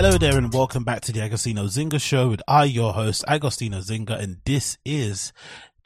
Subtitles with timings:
[0.00, 3.82] Hello there and welcome back to the Agostinho Zinga Show with I, your host, Agostinho
[3.84, 5.32] Zinga, and this is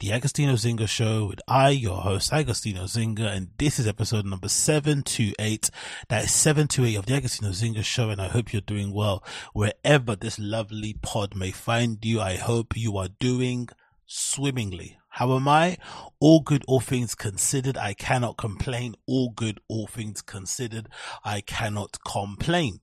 [0.01, 4.49] the Agostinho Zinga Show with I, your host, Agostinho Zinga, and this is episode number
[4.49, 5.71] 728.
[6.11, 10.15] That is 728 of the Agostinho Zinga Show, and I hope you're doing well wherever
[10.15, 12.21] this lovely pod may find you.
[12.21, 13.71] I hope you are doing
[14.05, 14.99] swimmingly.
[15.09, 15.79] How am I?
[16.21, 17.79] All good, all things considered.
[17.79, 18.95] I cannot complain.
[19.07, 20.91] All good, all things considered.
[21.25, 22.81] I cannot complain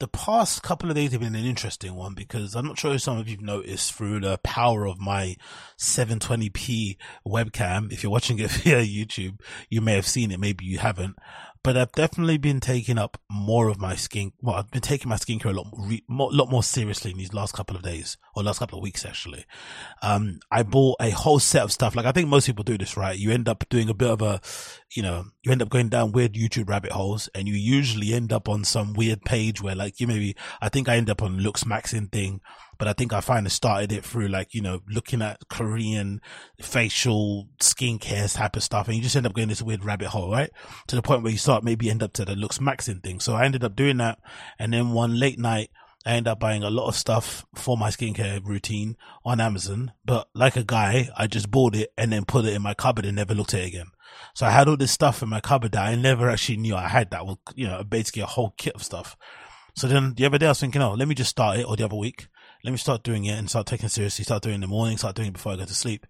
[0.00, 3.02] the past couple of days have been an interesting one because I'm not sure if
[3.02, 5.36] some of you've noticed through the power of my
[5.78, 7.92] 720p webcam.
[7.92, 10.40] If you're watching it via YouTube, you may have seen it.
[10.40, 11.16] Maybe you haven't
[11.62, 14.32] but I've definitely been taking up more of my skin.
[14.40, 17.34] Well, I've been taking my skincare a lot, re, more, lot more seriously in these
[17.34, 19.44] last couple of days or last couple of weeks, actually.
[20.02, 21.94] Um, I bought a whole set of stuff.
[21.94, 23.18] Like I think most people do this, right?
[23.18, 24.40] You end up doing a bit of a,
[24.94, 28.32] you know, you end up going down weird YouTube rabbit holes and you usually end
[28.32, 31.38] up on some weird page where like you maybe, I think I end up on
[31.38, 32.40] Looks Maxing thing
[32.80, 36.22] but I think I finally started it through like, you know, looking at Korean
[36.62, 38.88] facial skincare type of stuff.
[38.88, 40.48] And you just end up going this weird rabbit hole, right?
[40.86, 43.20] To the point where you start maybe end up to the looks maxing thing.
[43.20, 44.18] So I ended up doing that.
[44.58, 45.68] And then one late night,
[46.06, 49.92] I ended up buying a lot of stuff for my skincare routine on Amazon.
[50.06, 53.04] But like a guy, I just bought it and then put it in my cupboard
[53.04, 53.88] and never looked at it again.
[54.34, 56.88] So I had all this stuff in my cupboard that I never actually knew I
[56.88, 59.18] had that was, you know, basically a whole kit of stuff.
[59.76, 61.76] So then the other day I was thinking, oh, let me just start it or
[61.76, 62.28] the other week
[62.64, 64.66] let me start doing it and start taking it seriously, start doing it in the
[64.66, 66.06] morning, start doing it before I go to sleep.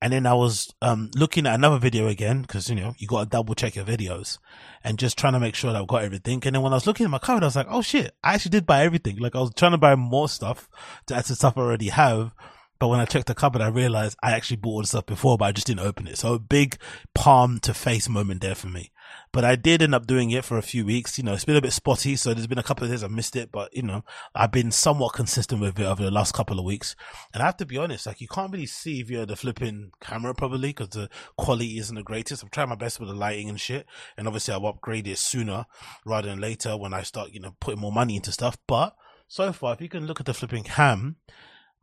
[0.00, 3.24] And then I was um, looking at another video again because you know you got
[3.24, 4.38] to double check your videos
[4.82, 6.42] and just trying to make sure that I've got everything.
[6.44, 8.14] And then when I was looking at my cupboard, I was like, "Oh shit!
[8.22, 10.68] I actually did buy everything." Like I was trying to buy more stuff
[11.06, 12.34] to add to stuff I already have,
[12.78, 15.38] but when I checked the cupboard, I realized I actually bought all the stuff before,
[15.38, 16.18] but I just didn't open it.
[16.18, 16.76] So a big
[17.14, 18.90] palm to face moment there for me.
[19.32, 21.18] But I did end up doing it for a few weeks.
[21.18, 22.16] You know, it's been a bit spotty.
[22.16, 24.04] So there's been a couple of days I missed it, but you know,
[24.34, 26.94] I've been somewhat consistent with it over the last couple of weeks.
[27.32, 30.34] And I have to be honest, like you can't really see via the flipping camera
[30.34, 32.42] probably because the quality isn't the greatest.
[32.42, 33.86] I'm trying my best with the lighting and shit.
[34.16, 35.66] And obviously I'll upgrade it sooner
[36.06, 38.56] rather than later when I start, you know, putting more money into stuff.
[38.66, 38.94] But
[39.28, 41.16] so far, if you can look at the flipping cam,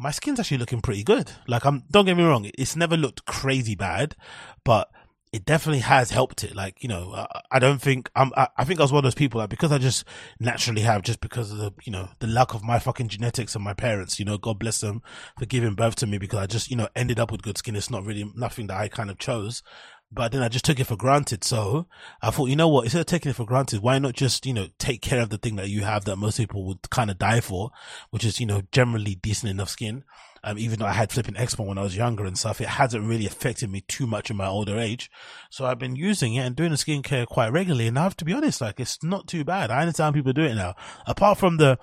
[0.02, 1.32] my skin's actually looking pretty good.
[1.48, 4.16] Like I'm, don't get me wrong, it's never looked crazy bad,
[4.64, 4.90] but
[5.34, 6.56] it definitely has helped it.
[6.56, 9.04] Like, you know, I, I don't think I'm, I, I, think I was one of
[9.04, 10.04] those people like, because I just
[10.40, 13.64] naturally have, just because of the, you know, the luck of my fucking genetics and
[13.64, 15.02] my parents, you know, God bless them
[15.40, 17.76] for giving birth to me because I just, you know, ended up with good skin.
[17.78, 19.64] It's not really nothing that I kind of chose.
[20.12, 21.44] But then I just took it for granted.
[21.44, 21.88] So
[22.22, 22.84] I thought, you know what?
[22.84, 25.38] Instead of taking it for granted, why not just, you know, take care of the
[25.38, 27.72] thing that you have that most people would kind of die for,
[28.10, 30.04] which is, you know, generally decent enough skin.
[30.44, 33.08] Um, even though I had flipping eczema when I was younger and stuff, it hasn't
[33.08, 35.12] really affected me too much in my older age.
[35.52, 37.88] So I've been using it and doing the skincare quite regularly.
[37.88, 39.70] And I have to be honest, like it's not too bad.
[39.70, 40.74] I understand people do it now.
[41.06, 41.78] Apart from the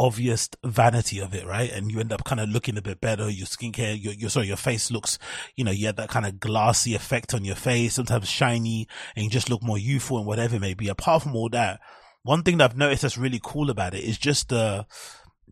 [0.00, 1.70] obvious vanity of it, right?
[1.72, 3.28] And you end up kind of looking a bit better.
[3.28, 5.18] Your skincare, your, your, sorry, your face looks,
[5.56, 9.24] you know, you had that kind of glassy effect on your face, sometimes shiny and
[9.24, 10.88] you just look more youthful and whatever it may be.
[10.88, 11.80] Apart from all that,
[12.22, 14.86] one thing that I've noticed that's really cool about it is just the,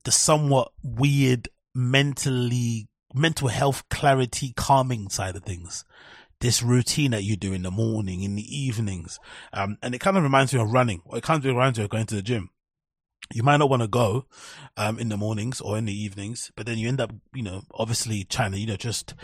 [0.04, 5.84] the somewhat weird mentally, mental health clarity calming side of things
[6.40, 9.18] this routine that you do in the morning, in the evenings.
[9.54, 11.84] Um, and it kind of reminds me of running, or it kind of reminds me
[11.84, 12.50] of going to the gym
[13.32, 14.26] you might not want to go
[14.76, 17.62] um, in the mornings or in the evenings, but then you end up, you know,
[17.74, 19.14] obviously trying to, you know, just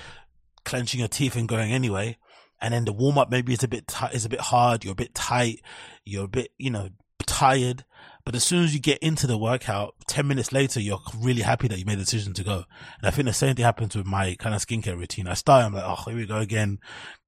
[0.64, 2.16] clenching your teeth and going anyway.
[2.60, 4.84] And then the warm up maybe is a bit t- is a bit hard.
[4.84, 5.62] You're a bit tight.
[6.04, 6.90] You're a bit, you know,
[7.26, 7.84] tired.
[8.24, 11.66] But as soon as you get into the workout, 10 minutes later, you're really happy
[11.66, 12.64] that you made the decision to go.
[12.98, 15.26] And I think the same thing happens with my kind of skincare routine.
[15.26, 16.78] I start, I'm like, oh, here we go again.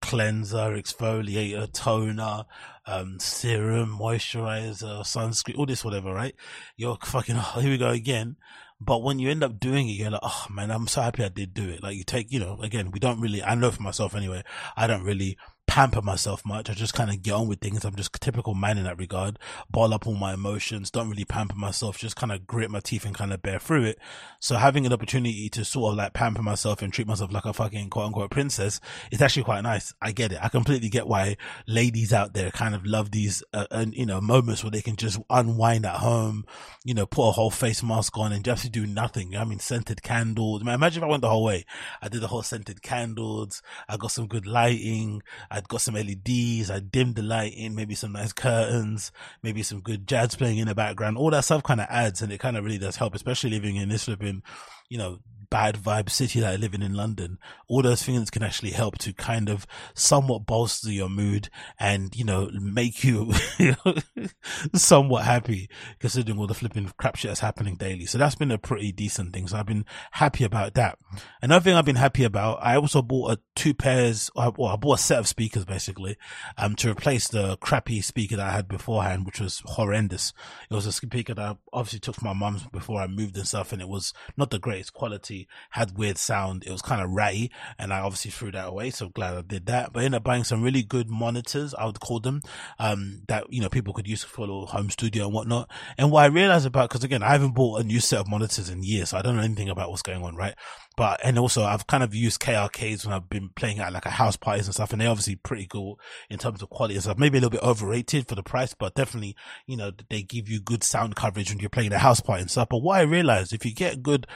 [0.01, 2.45] Cleanser, exfoliator, toner,
[2.87, 6.35] um, serum, moisturizer, sunscreen, all this, whatever, right?
[6.77, 8.37] You're fucking, oh, here we go again.
[8.81, 11.29] But when you end up doing it, you're like, oh man, I'm so happy I
[11.29, 11.83] did do it.
[11.83, 14.43] Like you take, you know, again, we don't really, I know for myself anyway,
[14.77, 16.71] I don't really pamper myself much.
[16.71, 17.85] I just kind of get on with things.
[17.85, 19.39] I'm just typical man in that regard.
[19.71, 20.91] Ball up all my emotions.
[20.91, 21.99] Don't really pamper myself.
[21.99, 23.99] Just kind of grit my teeth and kind of bear through it.
[24.41, 27.53] So having an opportunity to sort of like pamper myself and treat myself like a
[27.53, 28.81] fucking quote unquote princess
[29.11, 29.93] is actually quite nice.
[30.01, 30.39] I get it.
[30.43, 31.37] I completely get why
[31.67, 34.97] ladies out there kind of love these, uh, and you know, moments where they can
[34.97, 36.45] just unwind at home,
[36.85, 39.37] you know, put a whole face mask on and just do nothing.
[39.37, 40.63] I mean, scented candles.
[40.63, 41.65] Imagine if I went the whole way.
[42.01, 43.63] I did the whole scented candles.
[43.89, 45.23] I got some good lighting.
[45.55, 46.69] I'd got some LEDs.
[46.69, 50.67] I dimmed the light in, maybe some nice curtains, maybe some good jazz playing in
[50.67, 51.17] the background.
[51.17, 53.77] All that stuff kind of adds and it kind of really does help, especially living
[53.77, 54.43] in this flipping,
[54.89, 55.21] you know,
[55.55, 58.99] bad vibe city that I live in in London, all those things can actually help
[58.99, 61.49] to kind of somewhat bolster your mood
[61.79, 63.33] and, you know, make you,
[64.75, 65.71] somewhat happy
[66.01, 68.05] considering all the flipping crap shit that's happening daily.
[68.05, 69.47] So that's been a pretty decent thing.
[69.47, 70.99] So I've been happy about that.
[71.41, 74.99] Another thing I've been happy about, I also bought a two pairs, well, I bought
[74.99, 76.17] a set of speakers basically,
[76.59, 80.33] um, to replace the crappy speaker that I had beforehand, which was horrendous.
[80.69, 83.47] It was a speaker that I obviously took from my mum's before I moved and
[83.47, 86.65] stuff and it was not the greatest quality had weird sound.
[86.67, 88.91] It was kind of ratty, and I obviously threw that away.
[88.91, 89.93] So glad I did that.
[89.93, 92.43] But I ended up buying some really good monitors, I would call them,
[92.79, 95.71] um, that you know people could use for a little home studio and whatnot.
[95.99, 98.69] And what I realized about, because again, I haven't bought a new set of monitors
[98.69, 100.55] in years, so I don't know anything about what's going on, right?
[100.97, 104.11] But and also I've kind of used KRKs when I've been playing at like a
[104.11, 105.99] house parties and stuff, and they're obviously pretty cool
[106.31, 107.19] in terms of quality and stuff.
[107.19, 109.37] Maybe a little bit overrated for the price, but definitely
[109.67, 112.51] you know they give you good sound coverage when you're playing a house party and
[112.51, 112.69] stuff.
[112.71, 114.27] But what I realized, if you get good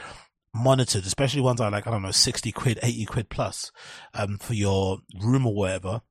[0.53, 3.71] monitored, especially ones that are like, I don't know, 60 quid, 80 quid plus,
[4.13, 6.01] um, for your room or whatever,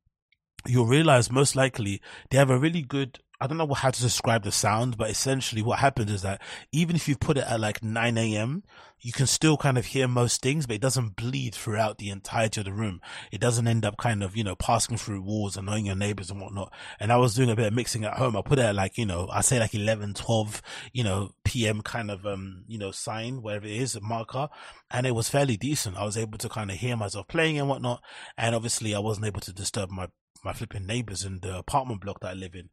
[0.67, 2.01] you'll realize most likely
[2.31, 5.63] they have a really good I don't know how to describe the sound, but essentially
[5.63, 6.43] what happens is that
[6.73, 8.65] even if you put it at like 9 a.m.,
[9.01, 12.61] you can still kind of hear most things, but it doesn't bleed throughout the entirety
[12.61, 13.01] of the room.
[13.31, 16.41] It doesn't end up kind of, you know, passing through walls, annoying your neighbors and
[16.41, 16.73] whatnot.
[16.99, 18.37] And I was doing a bit of mixing at home.
[18.37, 20.63] I put it at like, you know, I say like 11, 12,
[20.93, 24.49] you know, PM kind of, um, you know, sign, wherever it is, a marker.
[24.91, 25.97] And it was fairly decent.
[25.97, 28.03] I was able to kind of hear myself playing and whatnot.
[28.37, 30.09] And obviously I wasn't able to disturb my,
[30.45, 32.69] my flipping neighbors in the apartment block that I live in.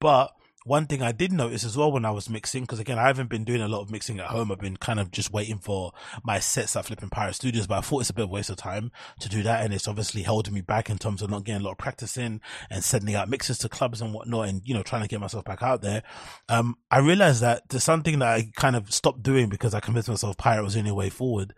[0.00, 0.32] But
[0.66, 3.30] one thing I did notice as well when I was mixing, because again, I haven't
[3.30, 4.50] been doing a lot of mixing at home.
[4.50, 5.92] I've been kind of just waiting for
[6.24, 8.50] my sets at Flipping Pirate Studios, but I thought it's a bit of a waste
[8.50, 8.90] of time
[9.20, 9.64] to do that.
[9.64, 12.16] And it's obviously holding me back in terms of not getting a lot of practice
[12.16, 15.20] in and sending out mixes to clubs and whatnot and, you know, trying to get
[15.20, 16.02] myself back out there.
[16.48, 20.08] Um, I realized that there's something that I kind of stopped doing because I convinced
[20.08, 21.54] myself Pirate was the only way forward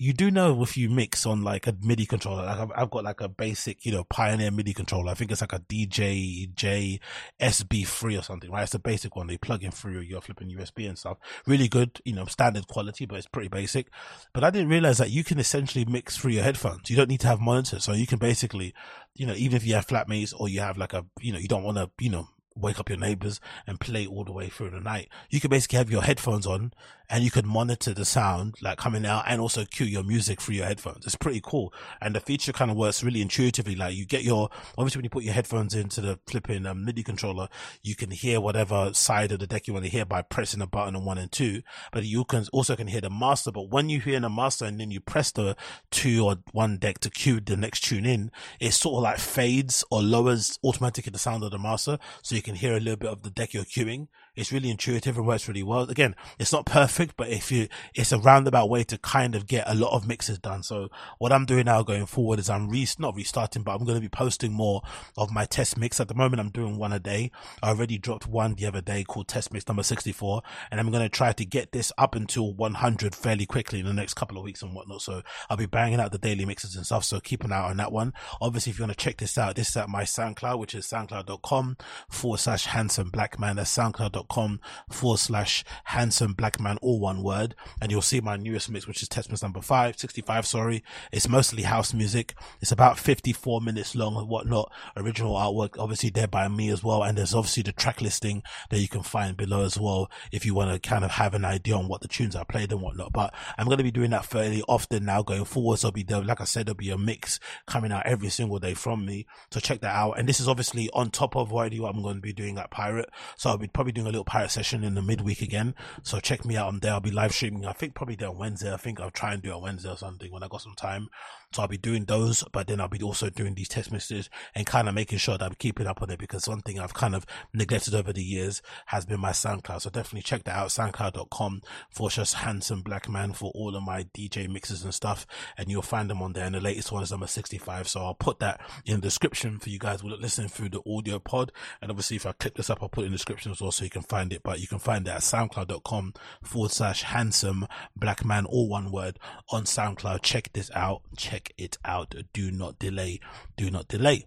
[0.00, 3.02] you do know if you mix on like a MIDI controller, like I've, I've, got
[3.02, 5.10] like a basic, you know, Pioneer MIDI controller.
[5.10, 7.00] I think it's like a DJJ
[7.40, 8.62] SB3 or something, right?
[8.62, 9.26] It's a basic one.
[9.26, 11.18] They plug in through your flipping USB and stuff.
[11.46, 13.88] Really good, you know, standard quality, but it's pretty basic.
[14.32, 16.88] But I didn't realize that you can essentially mix through your headphones.
[16.88, 17.82] You don't need to have monitors.
[17.82, 18.74] So you can basically,
[19.16, 21.48] you know, even if you have flatmates or you have like a, you know, you
[21.48, 22.28] don't want to, you know,
[22.60, 25.08] wake up your neighbors and play all the way through the night.
[25.30, 26.72] You could basically have your headphones on
[27.10, 30.56] and you could monitor the sound like coming out and also cue your music through
[30.56, 31.06] your headphones.
[31.06, 31.72] It's pretty cool.
[32.00, 33.74] And the feature kind of works really intuitively.
[33.74, 37.02] Like you get your, obviously when you put your headphones into the flipping um, MIDI
[37.02, 37.48] controller,
[37.82, 40.66] you can hear whatever side of the deck you want to hear by pressing a
[40.66, 41.62] button on one and two,
[41.92, 43.50] but you can also can hear the master.
[43.50, 45.56] But when you hear the master and then you press the
[45.90, 49.82] two or one deck to cue the next tune in, it sort of like fades
[49.90, 51.98] or lowers automatically the sound of the master.
[52.22, 54.08] So you can hear a little bit of the deck you're queuing.
[54.38, 55.82] It's really intuitive and works really well.
[55.90, 59.68] Again, it's not perfect, but if you, it's a roundabout way to kind of get
[59.68, 60.62] a lot of mixes done.
[60.62, 63.96] So what I'm doing now going forward is I'm re, not restarting, but I'm going
[63.96, 64.82] to be posting more
[65.16, 65.98] of my test mix.
[65.98, 67.32] At the moment, I'm doing one a day.
[67.64, 71.02] I already dropped one the other day called test mix number 64, and I'm going
[71.02, 74.44] to try to get this up until 100 fairly quickly in the next couple of
[74.44, 75.02] weeks and whatnot.
[75.02, 77.02] So I'll be banging out the daily mixes and stuff.
[77.02, 78.12] So keep an eye on that one.
[78.40, 80.86] Obviously, if you want to check this out, this is at my SoundCloud, which is
[80.86, 81.76] soundcloud.com
[82.08, 83.56] forward slash handsome black man.
[83.56, 87.54] That's soundcloud.com forward slash handsome black man, all one word.
[87.80, 90.84] And you'll see my newest mix, which is test mix number five, 65, sorry.
[91.12, 92.34] It's mostly house music.
[92.60, 94.72] It's about 54 minutes long and whatnot.
[94.96, 97.02] Original artwork, obviously there by me as well.
[97.02, 100.54] And there's obviously the track listing that you can find below as well if you
[100.54, 103.12] want to kind of have an idea on what the tunes I played and whatnot.
[103.12, 105.78] But I'm going to be doing that fairly often now going forward.
[105.78, 109.04] So be like I said, there'll be a mix coming out every single day from
[109.04, 109.26] me.
[109.50, 110.18] So check that out.
[110.18, 112.70] And this is obviously on top of already what I'm going to be doing at
[112.70, 113.10] Pirate.
[113.36, 115.74] So I'll be probably doing a little little pirate session in the midweek again.
[116.02, 116.92] So check me out on there.
[116.92, 117.64] I'll be live streaming.
[117.64, 118.72] I think probably there on Wednesday.
[118.72, 120.74] I think I'll try and do it on Wednesday or something when I got some
[120.74, 121.08] time.
[121.52, 124.66] So I'll be doing those, but then I'll be also doing these text messages and
[124.66, 127.14] kind of making sure that I'm keeping up on it because one thing I've kind
[127.14, 127.24] of
[127.54, 129.80] neglected over the years has been my SoundCloud.
[129.80, 130.68] So definitely check that out.
[130.68, 135.26] SoundCloud.com for just handsome black man for all of my DJ mixes and stuff.
[135.56, 136.44] And you'll find them on there.
[136.44, 137.88] And the latest one is number 65.
[137.88, 141.18] So I'll put that in the description for you guys are listening through the audio
[141.18, 141.50] pod.
[141.80, 143.72] And obviously if I click this up, I'll put it in the description as well
[143.72, 144.42] so you can find it.
[144.42, 146.12] But you can find it at soundcloud.com
[146.42, 150.20] forward slash handsome black man, all one word on SoundCloud.
[150.20, 151.00] Check this out.
[151.16, 152.14] Check check it out.
[152.32, 153.20] Do not delay.
[153.56, 154.26] Do not delay.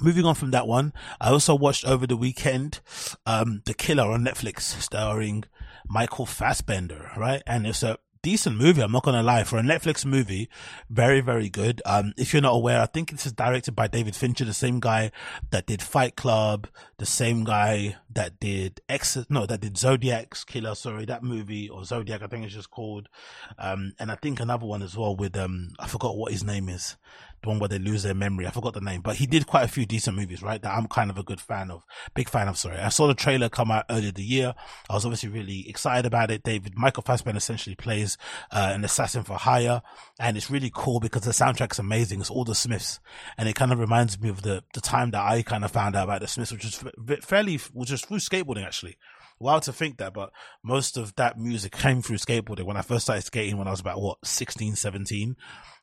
[0.00, 2.80] Moving on from that one, I also watched over the weekend,
[3.26, 5.44] um, The Killer on Netflix starring
[5.86, 7.42] Michael Fassbender, right?
[7.46, 8.80] And it's a decent movie.
[8.80, 10.48] I'm not to lie for a Netflix movie.
[10.88, 11.82] Very, very good.
[11.84, 14.80] Um, if you're not aware, I think this is directed by David Fincher, the same
[14.80, 15.12] guy
[15.50, 16.66] that did Fight Club,
[16.96, 20.74] the same guy that did X, no, that did Zodiac's Killer.
[20.74, 23.10] Sorry, that movie or Zodiac, I think it's just called.
[23.58, 26.70] Um, and I think another one as well with, um, I forgot what his name
[26.70, 26.96] is
[27.46, 28.46] one where they lose their memory.
[28.46, 30.60] I forgot the name, but he did quite a few decent movies, right?
[30.60, 31.84] That I'm kind of a good fan of,
[32.14, 32.56] big fan of.
[32.56, 34.54] Sorry, I saw the trailer come out earlier the year.
[34.88, 36.42] I was obviously really excited about it.
[36.42, 38.16] David Michael Fassbender essentially plays
[38.50, 39.82] uh, an assassin for hire,
[40.18, 42.20] and it's really cool because the soundtrack's amazing.
[42.20, 43.00] It's all the Smiths,
[43.36, 45.96] and it kind of reminds me of the the time that I kind of found
[45.96, 46.84] out about the Smiths, which was
[47.22, 48.96] fairly, which was through skateboarding actually
[49.44, 50.30] wild to think that, but
[50.62, 52.64] most of that music came through skateboarding.
[52.64, 55.36] When I first started skating, when I was about what 16, 17,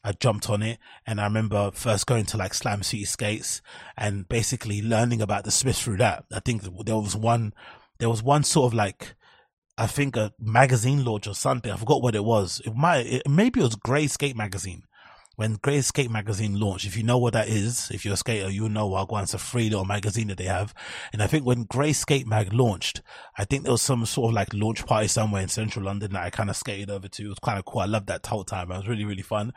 [0.03, 3.61] I jumped on it, and I remember first going to like Slam City Skates
[3.95, 6.25] and basically learning about the Smiths through that.
[6.33, 7.53] I think there was one,
[7.99, 9.15] there was one sort of like.
[9.77, 11.71] I think a magazine launch or something.
[11.71, 12.61] I forgot what it was.
[12.65, 14.83] It might, it, maybe it was Grey Skate magazine
[15.35, 18.49] when Grey Skate magazine launched, if you know what that is, if you're a skater,
[18.49, 19.23] you know Wagwan.
[19.23, 20.73] It's a free little magazine that they have.
[21.13, 23.01] And I think when Grey Skate Mag launched,
[23.37, 26.23] I think there was some sort of like launch party somewhere in central London that
[26.23, 27.25] I kind of skated over to.
[27.25, 27.81] It was kind of cool.
[27.81, 28.71] I loved that whole time.
[28.71, 29.53] It was really, really fun.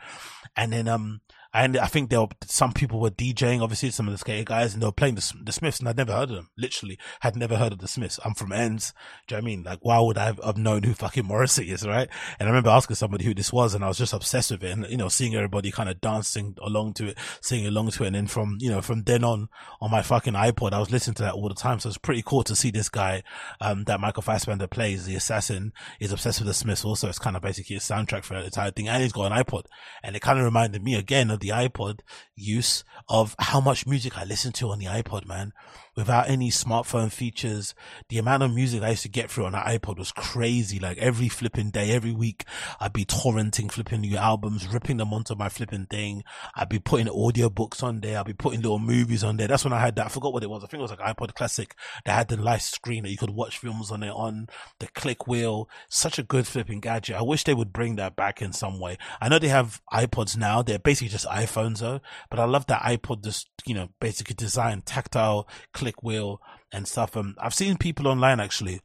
[0.55, 1.21] And then, um,
[1.55, 4.73] and I think there were some people were DJing, obviously some of the skater guys,
[4.73, 6.49] and they were playing the, the Smiths, and I'd never heard of them.
[6.57, 8.19] Literally, had never heard of the Smiths.
[8.25, 8.93] I'm from Ends.
[9.25, 9.63] Do you know what I mean?
[9.63, 12.09] Like, why would I have known who fucking Morrissey is, right?
[12.39, 14.71] And I remember asking somebody who this was, and I was just obsessed with it,
[14.71, 18.07] and you know, seeing everybody kind of dancing along to it, singing along to it,
[18.07, 19.47] and then from you know, from then on,
[19.79, 21.79] on my fucking iPod, I was listening to that all the time.
[21.79, 23.23] So it's pretty cool to see this guy,
[23.61, 25.71] um, that Michael Fassbender plays, the assassin,
[26.01, 26.83] is obsessed with the Smiths.
[26.83, 29.41] Also, it's kind of basically a soundtrack for the entire thing, and he's got an
[29.41, 29.67] iPod,
[30.03, 31.99] and it kind of reminded me again of the iPod
[32.35, 35.53] use of how much music I listen to on the iPod, man
[35.95, 37.73] without any smartphone features.
[38.09, 40.79] The amount of music I used to get through on that iPod was crazy.
[40.79, 42.43] Like every flipping day, every week,
[42.79, 46.23] I'd be torrenting flipping new albums, ripping them onto my flipping thing.
[46.55, 48.19] I'd be putting audiobooks on there.
[48.19, 49.47] I'd be putting little movies on there.
[49.47, 50.07] That's when I had that.
[50.07, 50.63] I forgot what it was.
[50.63, 51.75] I think it was like iPod Classic
[52.05, 54.47] that had the light screen that you could watch films on it on
[54.79, 55.69] the click wheel.
[55.89, 57.15] Such a good flipping gadget.
[57.15, 58.97] I wish they would bring that back in some way.
[59.21, 60.61] I know they have iPods now.
[60.61, 64.85] They're basically just iPhones though, but I love that iPod just, you know, basically designed
[64.85, 67.15] tactile click wheel and stuff.
[67.15, 68.81] Um, I've seen people online actually.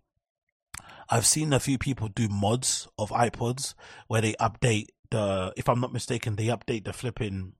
[1.09, 3.75] I've seen a few people do mods of iPods
[4.07, 7.54] where they update the, if I'm not mistaken, they update the flipping,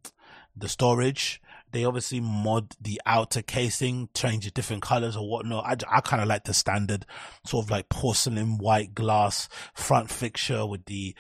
[0.56, 1.40] the storage
[1.72, 5.64] they obviously mod the outer casing, change it different colors or whatnot.
[5.64, 7.06] I, I kind of like the standard
[7.44, 11.14] sort of like porcelain white glass front fixture with the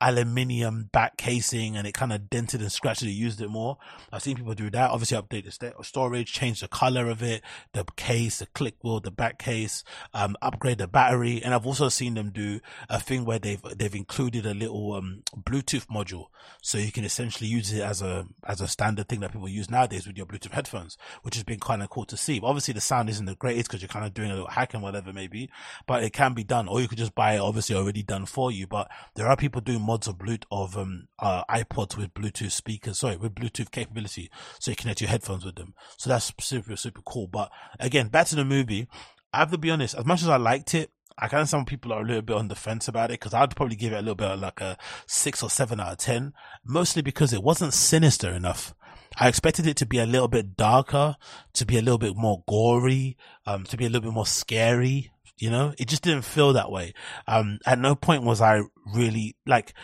[0.00, 3.78] aluminium back casing and it kind of dented and scratched it, used it more.
[4.12, 4.90] I've seen people do that.
[4.90, 7.42] Obviously update the st- storage, change the color of it,
[7.72, 11.42] the case, the click wheel, the back case, um, upgrade the battery.
[11.42, 15.22] And I've also seen them do a thing where they've, they've included a little, um,
[15.36, 16.26] Bluetooth module.
[16.62, 19.70] So you can essentially use it as a, as a standard thing that people use
[19.70, 22.40] now nowadays with your Bluetooth headphones, which has been kind of cool to see.
[22.40, 24.74] But obviously the sound isn't the greatest because you're kind of doing a little hack
[24.74, 25.50] and whatever maybe,
[25.86, 26.68] but it can be done.
[26.68, 28.66] Or you could just buy it obviously already done for you.
[28.66, 32.98] But there are people doing mods of Bluetooth of um uh, iPods with Bluetooth speakers,
[32.98, 35.74] sorry, with Bluetooth capability, so you connect your headphones with them.
[35.96, 37.28] So that's super super cool.
[37.28, 38.88] But again, back to the movie.
[39.32, 41.64] I have to be honest, as much as I liked it, I kind of some
[41.64, 43.96] people are a little bit on the fence about it because I'd probably give it
[43.96, 46.32] a little bit of like a six or seven out of ten,
[46.64, 48.74] mostly because it wasn't sinister enough.
[49.18, 51.16] I expected it to be a little bit darker,
[51.54, 55.10] to be a little bit more gory, um, to be a little bit more scary.
[55.36, 56.94] You know, it just didn't feel that way.
[57.26, 58.60] Um, at no point was I
[58.94, 59.74] really like,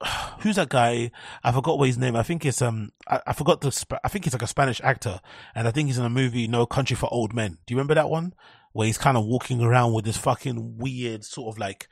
[0.40, 1.10] who's that guy?
[1.44, 2.16] I forgot what his name.
[2.16, 3.98] I think it's um, I, I forgot the.
[4.04, 5.20] I think he's like a Spanish actor,
[5.54, 7.58] and I think he's in a movie No Country for Old Men.
[7.66, 8.34] Do you remember that one?
[8.72, 11.88] Where he's kind of walking around with this fucking weird sort of like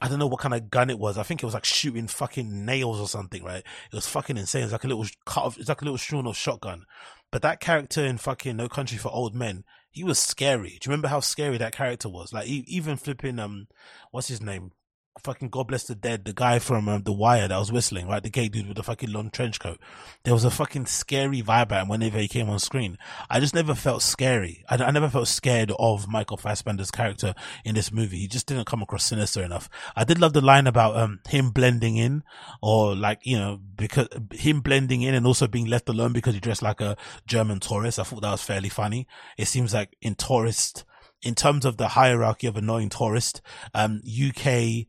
[0.00, 1.18] I don't know what kind of gun it was.
[1.18, 3.64] I think it was like shooting fucking nails or something, right?
[3.64, 4.64] It was fucking insane.
[4.64, 6.84] It's like a little cut off, it's like a little Sean of shotgun.
[7.30, 10.70] But that character in fucking No Country for Old Men, he was scary.
[10.70, 12.32] Do you remember how scary that character was?
[12.32, 13.68] Like even flipping um,
[14.10, 14.72] what's his name?
[15.20, 18.22] Fucking God bless the dead, the guy from um, The Wire that was whistling, right?
[18.22, 19.78] The gay dude with the fucking long trench coat.
[20.24, 22.98] There was a fucking scary vibe at him whenever he came on screen.
[23.30, 24.64] I just never felt scary.
[24.68, 28.18] I, I never felt scared of Michael Fassbender's character in this movie.
[28.18, 29.68] He just didn't come across sinister enough.
[29.94, 32.24] I did love the line about um him blending in
[32.60, 36.40] or like, you know, because him blending in and also being left alone because he
[36.40, 37.98] dressed like a German tourist.
[37.98, 39.06] I thought that was fairly funny.
[39.36, 40.84] It seems like in tourist,
[41.22, 43.40] in terms of the hierarchy of annoying tourist,
[43.74, 44.86] um, UK,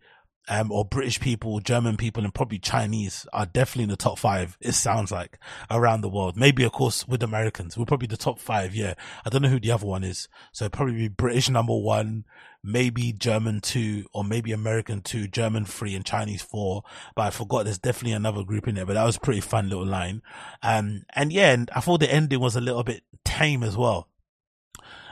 [0.50, 4.58] um, or British people, German people, and probably Chinese are definitely in the top five.
[4.60, 5.40] It sounds like
[5.72, 6.36] around the world.
[6.36, 8.76] Maybe, of course, with Americans, we're probably the top five.
[8.76, 8.96] Yeah.
[9.26, 10.28] I don't know who the other one is.
[10.52, 12.26] So probably British number one,
[12.64, 16.84] maybe German two, or maybe American two, German three, and Chinese four.
[17.16, 19.86] But I forgot there's definitely another group in there, but that was pretty fun little
[19.86, 20.22] line.
[20.62, 24.10] Um, and yeah, and I thought the ending was a little bit tame as well.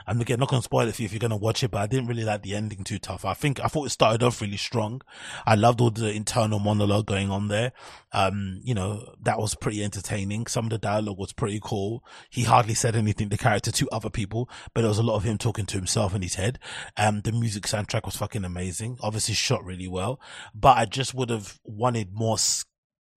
[0.06, 1.86] I'm again not gonna spoil it for you if you're gonna watch it, but I
[1.86, 3.24] didn't really like the ending too tough.
[3.24, 5.02] I think I thought it started off really strong.
[5.46, 7.72] I loved all the internal monologue going on there.
[8.12, 10.46] Um, you know, that was pretty entertaining.
[10.46, 12.04] Some of the dialogue was pretty cool.
[12.30, 15.24] He hardly said anything, the character to other people, but there was a lot of
[15.24, 16.58] him talking to himself in his head.
[16.96, 18.98] Um, the music soundtrack was fucking amazing.
[19.00, 20.20] Obviously shot really well,
[20.54, 22.38] but I just would have wanted more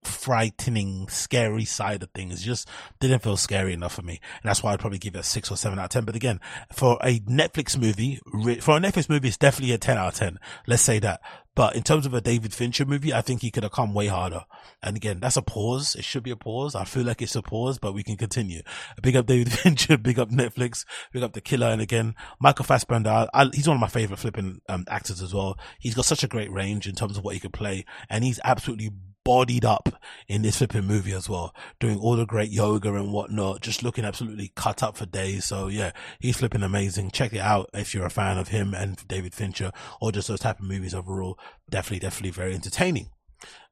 [0.05, 2.43] frightening, scary side of things.
[2.43, 2.67] Just
[2.99, 4.19] didn't feel scary enough for me.
[4.41, 6.05] And that's why I'd probably give it a six or seven out of 10.
[6.05, 6.39] But again,
[6.73, 8.19] for a Netflix movie,
[8.61, 10.39] for a Netflix movie, it's definitely a 10 out of 10.
[10.67, 11.21] Let's say that.
[11.55, 14.07] But in terms of a David Fincher movie, I think he could have come way
[14.07, 14.43] harder.
[14.83, 15.95] And again, that's a pause.
[15.95, 16.75] It should be a pause.
[16.75, 18.61] I feel like it's a pause, but we can continue.
[19.01, 20.83] Big up David Fincher, big up Netflix,
[21.13, 21.67] big up The Killer.
[21.67, 25.57] And again, Michael Fassbender, I, he's one of my favorite flipping um, actors as well.
[25.79, 27.85] He's got such a great range in terms of what he could play.
[28.09, 28.91] And he's absolutely
[29.25, 33.59] bodied up in this flipping movie as well, doing all the great yoga and whatnot,
[33.59, 35.43] just looking absolutely cut up for days.
[35.43, 37.11] So yeah, he's flipping amazing.
[37.11, 40.39] Check it out if you're a fan of him and David Fincher or just those
[40.39, 41.37] type of movies overall.
[41.69, 43.09] Definitely, definitely very entertaining.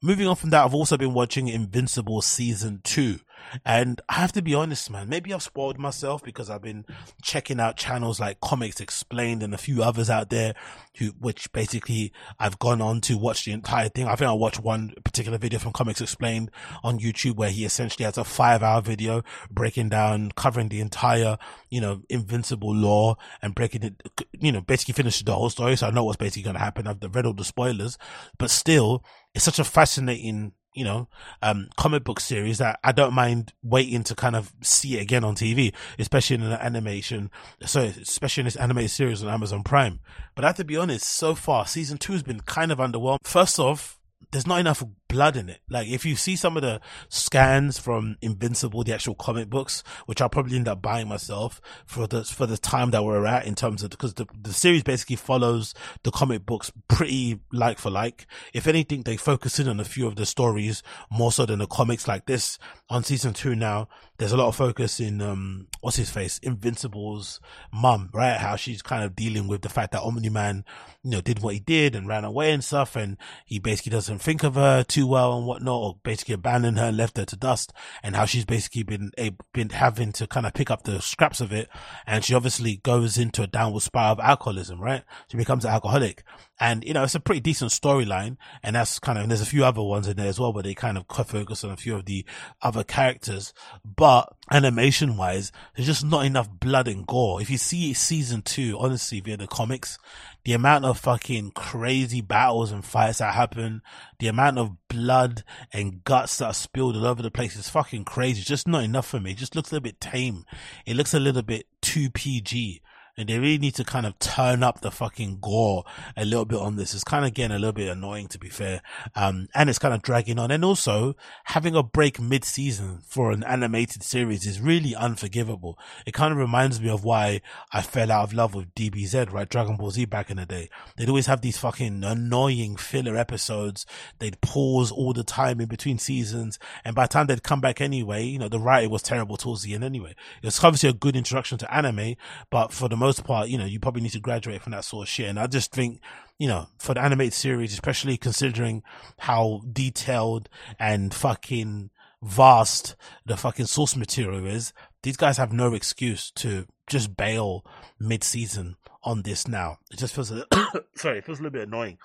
[0.01, 3.19] Moving on from that, I've also been watching Invincible season two.
[3.66, 6.86] And I have to be honest, man, maybe I've spoiled myself because I've been
[7.22, 10.54] checking out channels like Comics Explained and a few others out there
[10.98, 14.08] who, which basically I've gone on to watch the entire thing.
[14.08, 16.52] I think I watched one particular video from Comics Explained
[16.84, 21.38] on YouTube where he essentially has a five hour video breaking down, covering the entire,
[21.70, 25.76] you know, Invincible law and breaking it, you know, basically finishes the whole story.
[25.76, 26.88] So I know what's basically going to happen.
[26.88, 27.98] I've read all the spoilers,
[28.38, 31.07] but still, it's such a fascinating you know,
[31.42, 35.24] um, comic book series that I don't mind waiting to kind of see it again
[35.24, 37.31] on TV, especially in an animation.
[37.66, 40.00] So, especially in this animated series on Amazon Prime.
[40.36, 43.20] But I have to be honest, so far, season two has been kind of underwhelming.
[43.24, 44.00] First off,
[44.31, 44.83] there's not enough
[45.14, 45.62] blood in it.
[45.70, 50.22] Like if you see some of the scans from Invincible, the actual comic books, which
[50.22, 53.54] I'll probably end up buying myself for the for the time that we're at in
[53.54, 58.26] terms of because the the series basically follows the comic books pretty like for like.
[58.54, 61.68] If anything, they focus in on a few of the stories more so than the
[61.68, 62.08] comics.
[62.08, 62.58] Like this
[62.90, 67.40] on season two now, there's a lot of focus in um what's his face, Invincible's
[67.72, 68.38] mum, right?
[68.38, 70.66] How she's kind of dealing with the fact that Omni Man,
[71.04, 74.20] you know, did what he did and ran away and stuff, and he basically doesn't
[74.20, 77.25] think of her too too well and whatnot, or basically abandoned her and left her
[77.25, 80.83] to dust, and how she's basically been a, been having to kind of pick up
[80.83, 81.70] the scraps of it,
[82.07, 85.03] and she obviously goes into a downward spiral of alcoholism, right?
[85.29, 86.24] She becomes an alcoholic,
[86.59, 89.46] and you know it's a pretty decent storyline, and that's kind of and there's a
[89.46, 91.96] few other ones in there as well, where they kind of focus on a few
[91.96, 92.25] of the
[92.61, 97.42] other characters, but animation wise, there's just not enough blood and gore.
[97.42, 99.98] If you see season two, honestly, via the comics,
[100.46, 103.82] the amount of fucking crazy battles and fights that happen,
[104.20, 108.03] the amount of blood and guts that are spilled all over the place is fucking
[108.03, 108.40] crazy.
[108.40, 109.32] It's just not enough for me.
[109.32, 110.46] It just looks a little bit tame.
[110.86, 112.82] It looks a little bit too PG
[113.18, 115.84] and they really need to kind of turn up the fucking gore
[116.18, 116.94] a little bit on this.
[116.96, 118.82] It's kind of getting a little bit annoying to be fair.
[119.16, 120.50] Um, and it's kind of dragging on.
[120.50, 125.78] And also having a break mid season for an animated series is really unforgivable.
[126.08, 129.48] It kind of reminds me of why I fell out of love with DBZ, right?
[129.48, 130.70] Dragon Ball Z back in the day.
[130.98, 133.86] They'd always have these fucking annoying filler episodes.
[134.18, 136.58] They'd pause all the time in between seasons.
[136.84, 139.62] And by the time they'd come back anyway, you know, the writing was terrible towards
[139.62, 140.16] the end anyway.
[140.42, 142.16] It was obviously a good introduction to anime,
[142.50, 145.07] but for the most part, you know, you probably need to graduate from that sort
[145.07, 145.29] of shit.
[145.29, 146.01] And I just think,
[146.39, 148.83] you know, for the animated series, especially considering
[149.20, 151.89] how detailed and fucking
[152.22, 157.66] vast the fucking source material is, these guys have no excuse to just bail
[158.00, 159.77] mid season on this now.
[159.92, 160.46] It just feels a
[160.96, 161.98] sorry, it feels a little bit annoying.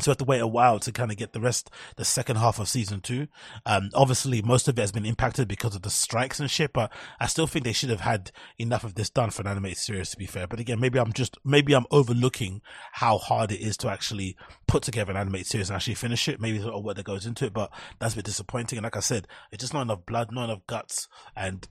[0.00, 2.36] So we have to wait a while to kind of get the rest, the second
[2.36, 3.26] half of season two.
[3.66, 6.92] Um, obviously most of it has been impacted because of the strikes and shit, but
[7.18, 10.10] I still think they should have had enough of this done for an animated series
[10.10, 10.46] to be fair.
[10.46, 14.82] But again, maybe I'm just, maybe I'm overlooking how hard it is to actually put
[14.82, 16.40] together an animated series and actually finish it.
[16.40, 18.78] Maybe a lot of work that goes into it, but that's a bit disappointing.
[18.78, 21.66] And like I said, it's just not enough blood, not enough guts and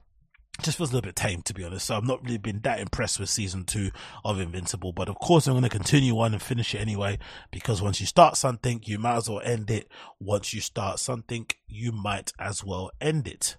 [0.61, 1.85] just feels a little bit tame to be honest.
[1.85, 3.91] So I've not really been that impressed with season two
[4.23, 7.19] of Invincible, but of course I'm going to continue on and finish it anyway
[7.51, 9.89] because once you start something, you might as well end it.
[10.19, 13.57] Once you start something, you might as well end it.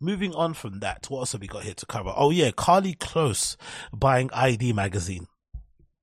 [0.00, 2.12] Moving on from that, what else have we got here to cover?
[2.16, 3.56] Oh yeah, Karlie Kloss
[3.92, 5.26] buying ID magazine.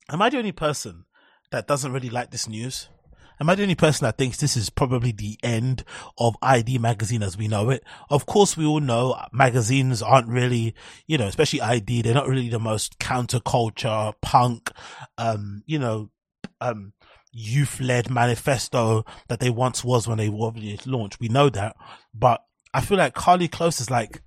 [0.10, 1.06] Am I the only person
[1.52, 2.90] that doesn't really like this news?
[3.40, 5.84] Am I the only person that thinks this is probably the end
[6.18, 7.84] of ID magazine as we know it?
[8.10, 10.74] Of course, we all know magazines aren't really,
[11.06, 14.72] you know, especially ID, they're not really the most counterculture, punk,
[15.18, 16.10] um, you know,
[16.62, 16.94] um,
[17.32, 20.52] youth led manifesto that they once was when they were
[20.86, 21.20] launched.
[21.20, 21.76] We know that,
[22.14, 22.42] but
[22.74, 24.22] I feel like Karlie Kloss is like,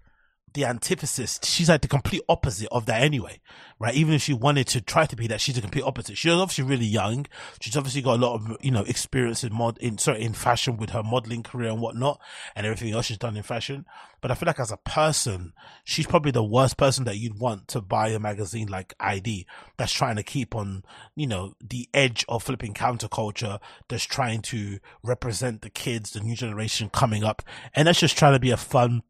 [0.54, 1.38] the antithesis.
[1.42, 3.40] She's like the complete opposite of that anyway,
[3.78, 3.94] right?
[3.94, 6.16] Even if she wanted to try to be that, she's the complete opposite.
[6.16, 7.26] She's obviously really young.
[7.60, 10.76] She's obviously got a lot of, you know, experience in mod, in, sorry, in fashion
[10.76, 12.20] with her modeling career and whatnot
[12.54, 13.84] and everything else she's done in fashion.
[14.20, 17.68] But I feel like as a person, she's probably the worst person that you'd want
[17.68, 19.46] to buy a magazine like ID
[19.78, 20.82] that's trying to keep on,
[21.16, 26.36] you know, the edge of flipping counterculture, that's trying to represent the kids, the new
[26.36, 27.42] generation coming up.
[27.74, 29.02] And that's just trying to be a fun,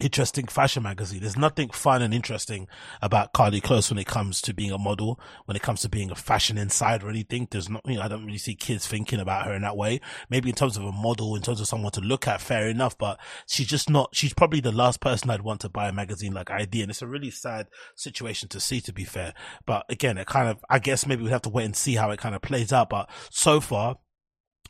[0.00, 1.20] interesting fashion magazine.
[1.20, 2.68] There's nothing fun and interesting
[3.02, 6.10] about Karlie Kloss when it comes to being a model, when it comes to being
[6.10, 7.48] a fashion insider or anything.
[7.50, 10.00] There's not, you know, I don't really see kids thinking about her in that way.
[10.30, 12.96] Maybe in terms of a model, in terms of someone to look at, fair enough,
[12.98, 16.34] but she's just not, she's probably the last person I'd want to buy a magazine
[16.34, 16.82] like ID.
[16.82, 19.34] And it's a really sad situation to see, to be fair.
[19.64, 22.10] But again, it kind of, I guess maybe we have to wait and see how
[22.10, 22.90] it kind of plays out.
[22.90, 23.96] But so far,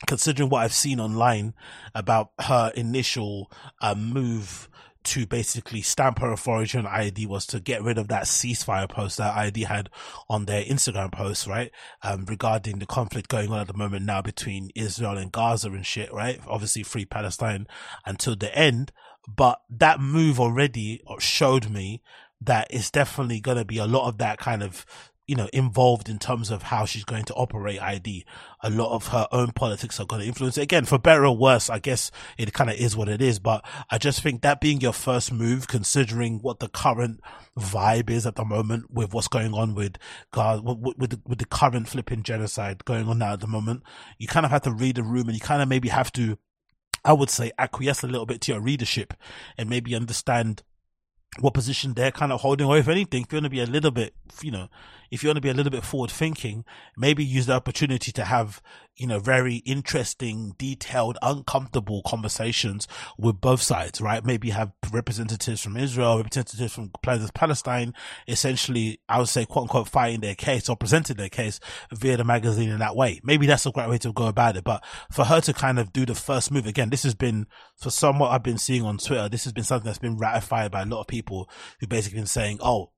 [0.05, 1.53] considering what I've seen online
[1.95, 4.69] about her initial uh, move
[5.07, 9.17] to basically stamp her authority on ID was to get rid of that ceasefire post
[9.17, 9.89] that ID had
[10.29, 11.71] on their Instagram post, right?
[12.03, 15.85] Um, regarding the conflict going on at the moment now between Israel and Gaza and
[15.85, 16.39] shit, right?
[16.47, 17.67] Obviously free Palestine
[18.05, 18.91] until the end.
[19.27, 22.01] But that move already showed me
[22.41, 24.85] that it's definitely going to be a lot of that kind of
[25.27, 28.25] you know, involved in terms of how she's going to operate ID.
[28.61, 30.61] A lot of her own politics are going to influence it.
[30.61, 33.37] Again, for better or worse, I guess it kind of is what it is.
[33.37, 37.19] But I just think that being your first move, considering what the current
[37.59, 39.97] vibe is at the moment with what's going on with
[40.31, 43.83] God, with, with, with the current flipping genocide going on now at the moment,
[44.17, 46.37] you kind of have to read the room and you kind of maybe have to,
[47.03, 49.13] I would say, acquiesce a little bit to your readership
[49.57, 50.63] and maybe understand
[51.39, 53.65] what position they're kind of holding, or if anything, if you want to be a
[53.65, 54.67] little bit, you know,
[55.11, 56.65] if you want to be a little bit forward thinking,
[56.97, 58.61] maybe use the opportunity to have,
[58.97, 64.25] you know, very interesting, detailed, uncomfortable conversations with both sides, right?
[64.25, 67.93] Maybe have representatives from Israel, representatives from Palestine,
[68.27, 71.59] essentially, I would say, quote unquote, fighting their case or presenting their case
[71.93, 73.21] via the magazine in that way.
[73.23, 74.63] Maybe that's a great way to go about it.
[74.63, 77.91] But for her to kind of do the first move, again, this has been, for
[77.91, 80.85] somewhat I've been seeing on Twitter, this has been something that's been ratified by a
[80.85, 82.91] lot of people who basically been saying, oh,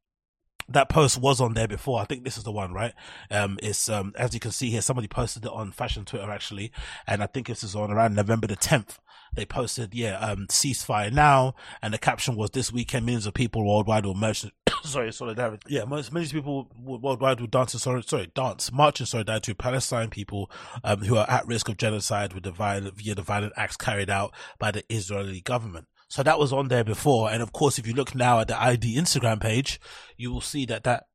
[0.71, 1.99] that post was on there before.
[1.99, 2.93] I think this is the one, right?
[3.31, 6.71] Um, it's, um, as you can see here, somebody posted it on fashion Twitter actually.
[7.07, 8.97] And I think this is on around November the 10th.
[9.35, 11.55] They posted, yeah, um, ceasefire now.
[11.81, 14.45] And the caption was this weekend, millions of people worldwide will march.
[14.83, 15.61] sorry, solidarity.
[15.67, 19.55] Yeah, most, millions of people worldwide will dance, sorry, sorry, dance, march in solidarity to
[19.55, 20.49] Palestine people,
[20.83, 24.09] um, who are at risk of genocide with the violent, via the violent acts carried
[24.09, 25.85] out by the Israeli government.
[26.09, 27.29] So that was on there before.
[27.29, 29.79] And of course, if you look now at the ID Instagram page,
[30.17, 31.05] you will see that that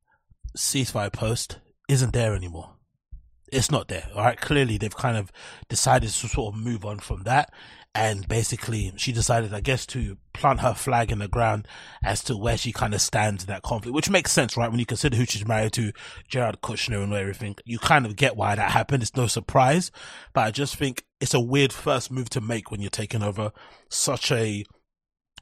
[0.57, 2.71] ceasefire post isn't there anymore.
[3.51, 4.07] It's not there.
[4.15, 4.39] All right.
[4.39, 5.31] Clearly they've kind of
[5.69, 7.53] decided to sort of move on from that.
[7.93, 11.67] And basically she decided, I guess, to plant her flag in the ground
[12.03, 14.69] as to where she kind of stands in that conflict, which makes sense, right?
[14.69, 15.93] When you consider who she's married to,
[16.27, 19.03] Jared Kushner and everything, you kind of get why that happened.
[19.03, 19.91] It's no surprise,
[20.33, 23.51] but I just think it's a weird first move to make when you're taking over
[23.89, 24.65] such a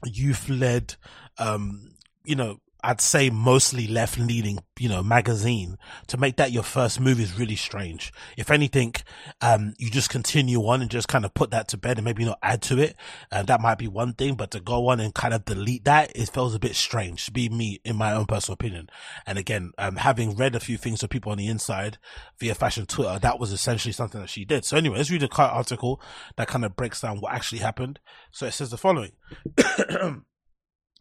[0.06, 0.96] youth led,
[1.38, 6.62] um, you know, I'd say mostly left leaning, you know, magazine to make that your
[6.62, 8.12] first move is really strange.
[8.36, 8.94] If anything,
[9.40, 12.26] um, you just continue on and just kind of put that to bed and maybe
[12.26, 12.94] not add to it.
[13.30, 15.86] And uh, that might be one thing, but to go on and kind of delete
[15.86, 18.90] that, it feels a bit strange to be me in my own personal opinion.
[19.26, 21.96] And again, um, having read a few things of people on the inside
[22.38, 24.66] via fashion Twitter, that was essentially something that she did.
[24.66, 26.02] So anyway, let's read a article
[26.36, 27.98] that kind of breaks down what actually happened.
[28.30, 29.12] So it says the following.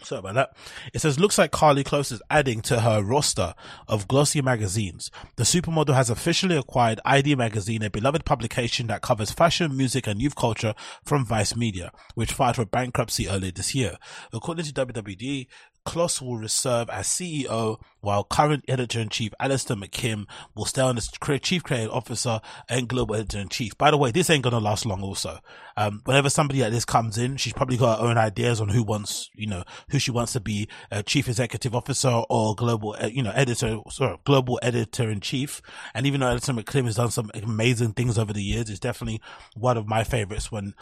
[0.02, 0.58] Sorry about that.
[0.94, 3.54] It says, looks like Karlie Kloss is adding to her roster
[3.88, 5.10] of glossy magazines.
[5.38, 10.22] The supermodel has officially acquired ID Magazine, a beloved publication that covers fashion, music, and
[10.22, 10.74] youth culture
[11.06, 13.98] from Vice Media, which filed for bankruptcy earlier this year.
[14.34, 15.48] According to WWD,
[15.86, 21.10] Kloss will serve as CEO, while current editor-in-chief Alastair McKimm will stay on as
[21.42, 23.78] chief creative officer and global editor-in-chief.
[23.78, 25.40] By the way, this ain't gonna last long also.
[25.76, 28.84] Um, whenever somebody like this comes in, she's probably got her own ideas on who
[28.84, 33.08] wants, you know, who she wants to be a chief executive officer or global, uh,
[33.08, 35.62] you know, editor, sorry, global editor-in-chief.
[35.94, 39.22] And even though Alastair McKimm has done some amazing things over the years, it's definitely
[39.56, 40.76] one of my favorites when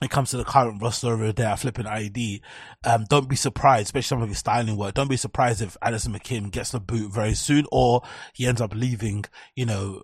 [0.00, 2.42] it comes to the current roster over there Flipping ID,
[2.84, 4.94] um, don't be surprised, especially some of his styling work.
[4.94, 8.74] Don't be surprised if Alastair McKimm gets the boot very soon or he ends up
[8.74, 10.02] leaving, you know,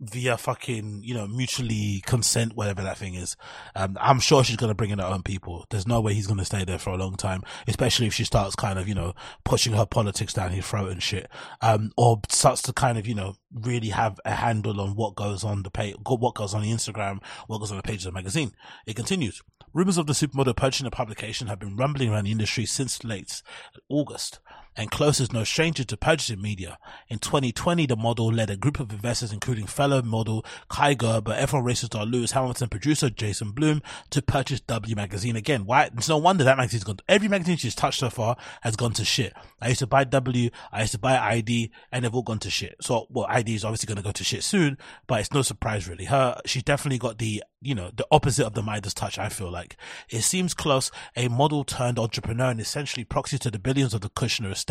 [0.00, 3.36] via fucking, you know, mutually consent, whatever that thing is.
[3.74, 5.66] Um, I'm sure she's going to bring in her own people.
[5.70, 8.24] There's no way he's going to stay there for a long time, especially if she
[8.24, 11.28] starts kind of, you know, pushing her politics down his throat and shit.
[11.60, 15.42] Um, or starts to kind of, you know, really have a handle on what goes
[15.44, 18.18] on the page, what goes on the Instagram, what goes on the pages of the
[18.18, 18.52] magazine.
[18.86, 19.42] It continues.
[19.74, 23.42] Rumors of the supermodel purchasing the publication have been rumbling around the industry since late
[23.88, 24.40] August
[24.78, 26.78] and Kloss is no stranger to purchasing media.
[27.08, 31.64] In 2020, the model led a group of investors, including fellow model Kaia Gerber, F1
[31.64, 35.66] racer star Lewis Hamilton, producer Jason Blum, to purchase W magazine again.
[35.66, 35.90] Why?
[35.96, 36.98] It's no wonder that magazine's gone.
[37.08, 39.32] Every magazine she's touched so far has gone to shit.
[39.60, 42.50] I used to buy W, I used to buy ID, and they've all gone to
[42.50, 42.76] shit.
[42.80, 45.88] So, well, ID is obviously going to go to shit soon, but it's no surprise
[45.88, 46.04] really.
[46.04, 49.50] Her, she's definitely got the you know, the opposite of the Midas touch, I feel
[49.50, 49.76] like.
[50.10, 54.10] It seems close, a model turned entrepreneur and essentially proxy to the billions of the
[54.10, 54.67] Kushner estate,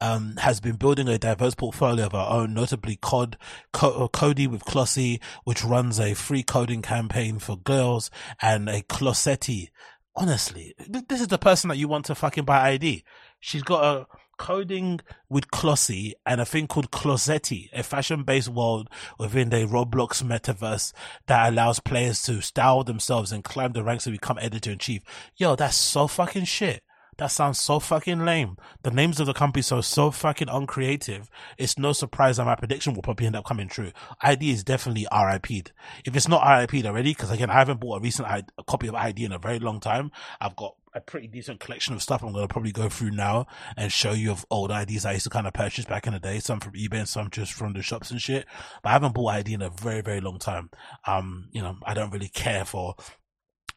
[0.00, 3.36] um, has been building a diverse portfolio of her own, notably COD,
[3.72, 8.82] Co- uh, Cody with Klossy, which runs a free coding campaign for girls, and a
[8.82, 9.68] Klossetti.
[10.16, 10.74] Honestly,
[11.08, 13.04] this is the person that you want to fucking buy ID.
[13.40, 19.50] She's got a, coding with Klossy and a thing called Klossetti, a fashion-based world within
[19.50, 20.92] the Roblox metaverse
[21.26, 25.02] that allows players to style themselves and climb the ranks to become editor-in-chief.
[25.36, 26.82] Yo, that's so fucking shit.
[27.18, 28.56] That sounds so fucking lame.
[28.82, 31.30] The names of the companies are so fucking uncreative.
[31.58, 33.92] It's no surprise that my prediction will probably end up coming true.
[34.20, 35.72] ID is definitely RIP'd.
[36.04, 38.94] If it's not RIP'd already, because again, I haven't bought a recent a copy of
[38.94, 40.10] ID in a very long time.
[40.40, 43.46] I've got a pretty decent collection of stuff I'm going to probably go through now
[43.76, 46.20] and show you of old IDs I used to kind of purchase back in the
[46.20, 48.46] day, some from eBay and some just from the shops and shit.
[48.82, 50.70] But I haven't bought ID in a very, very long time.
[51.06, 52.94] Um, you know, I don't really care for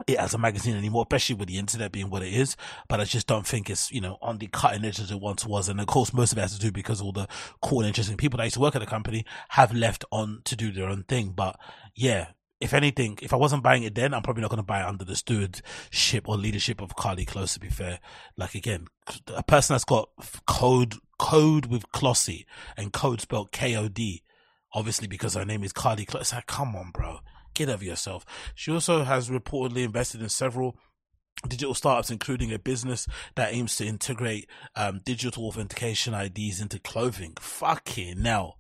[0.05, 2.55] it as a magazine anymore, especially with the internet being what it is.
[2.87, 5.45] But I just don't think it's, you know, on the cutting edge as it once
[5.45, 5.69] was.
[5.69, 7.27] And of course, most of it has to do because all the
[7.61, 10.55] cool and interesting people that used to work at the company have left on to
[10.55, 11.33] do their own thing.
[11.35, 11.59] But
[11.95, 12.27] yeah,
[12.59, 14.87] if anything, if I wasn't buying it then, I'm probably not going to buy it
[14.87, 17.99] under the stewardship or leadership of Karlie Kloss, to be fair.
[18.35, 18.87] Like again,
[19.27, 20.09] a person that's got
[20.47, 24.23] code, code with Klossy and code spelled K-O-D,
[24.73, 26.33] obviously because her name is Karlie Kloss.
[26.33, 27.19] Like, come on, bro.
[27.57, 28.23] Get over yourself.
[28.53, 30.77] She also has reportedly invested in several
[31.47, 37.33] digital startups, including a business that aims to integrate um, digital authentication IDs into clothing.
[37.39, 38.57] Fucking now.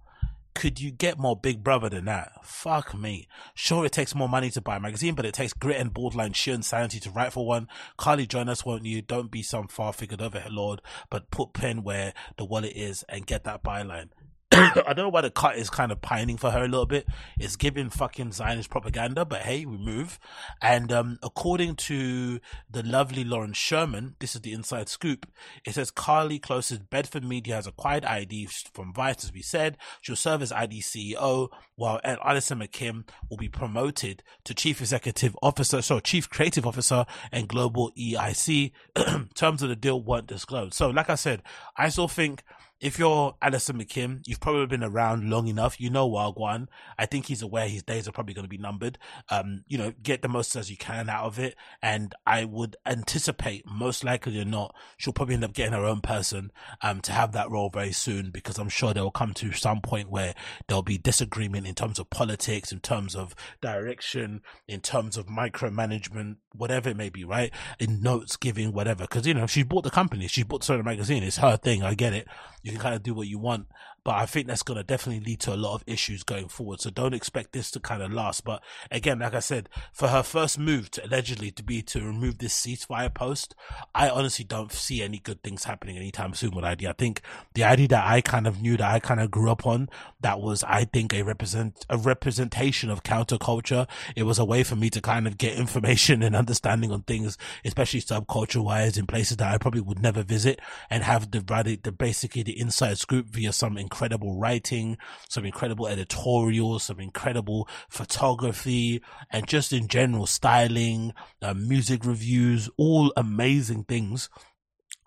[0.55, 2.43] Could you get more big brother than that?
[2.43, 3.27] Fuck me.
[3.53, 6.33] Sure, it takes more money to buy a magazine, but it takes grit and borderline
[6.33, 7.67] sheer insanity to write for one.
[7.99, 9.03] Karlie, join us, won't you?
[9.03, 10.81] Don't be some far figured over lord,
[11.11, 14.09] but put pen where the wallet is and get that byline.
[14.87, 17.07] I don't know why the cut is kind of pining for her a little bit.
[17.37, 20.17] It's giving fucking Zionist propaganda, but hey, we move.
[20.63, 22.39] And um, according to
[22.69, 25.27] the lovely Lauren Sherman, this is the inside scoop.
[25.63, 29.77] It says Karlie Kloss's Bedford Media has acquired ID from Vice, as we said.
[30.01, 35.83] She'll serve as ID CEO, while Alastair McKimm will be promoted to Chief Executive Officer,
[35.83, 38.71] so Chief Creative Officer and Global EIC.
[39.35, 40.73] Terms of the deal weren't disclosed.
[40.73, 41.43] So, like I said,
[41.77, 42.41] I still think
[42.79, 45.81] if you're Alison McKimm, you've probably been around long enough.
[45.81, 46.67] You know Wagwan.
[46.97, 48.99] I think he's aware his days are probably going to be numbered.
[49.29, 51.55] Um, you know, get the most as you can out of it.
[51.81, 56.01] And I would anticipate, most likely or not, she'll probably end up getting her own
[56.01, 59.81] person, um, to have that role very soon because I'm sure they'll come to some
[59.81, 60.35] point where
[60.67, 66.35] there'll be disagreement in terms of politics, in terms of direction, in terms of micromanagement,
[66.53, 67.51] whatever it may be, right?
[67.79, 69.07] In notes giving, whatever.
[69.07, 70.27] Cause, you know, she bought the company.
[70.27, 71.23] She bought the magazine.
[71.23, 71.81] It's her thing.
[71.81, 72.27] I get it
[72.67, 73.65] you can kind of do what you want.
[74.07, 76.79] But I think that's going to definitely lead to a lot of issues going forward.
[76.79, 78.45] So don't expect this to kind of last.
[78.45, 82.37] But again, like I said, for her first move to allegedly to be to remove
[82.37, 83.53] this ceasefire post,
[83.93, 86.87] I honestly don't see any good things happening anytime soon with ID.
[86.87, 87.19] I think
[87.53, 89.89] the ID that I kind of knew that I kind of grew up on,
[90.21, 93.89] that was, I think, a represent, a representation of counterculture.
[94.15, 97.37] It was a way for me to kind of get information and understanding on things,
[97.65, 101.41] especially subculture wise in places that I probably would never visit and have the,
[101.83, 103.96] the basically the inside scoop via some incredible
[104.39, 104.97] writing,
[105.29, 113.13] some incredible editorials, some incredible photography, and just in general styling, uh, music reviews, all
[113.15, 114.29] amazing things.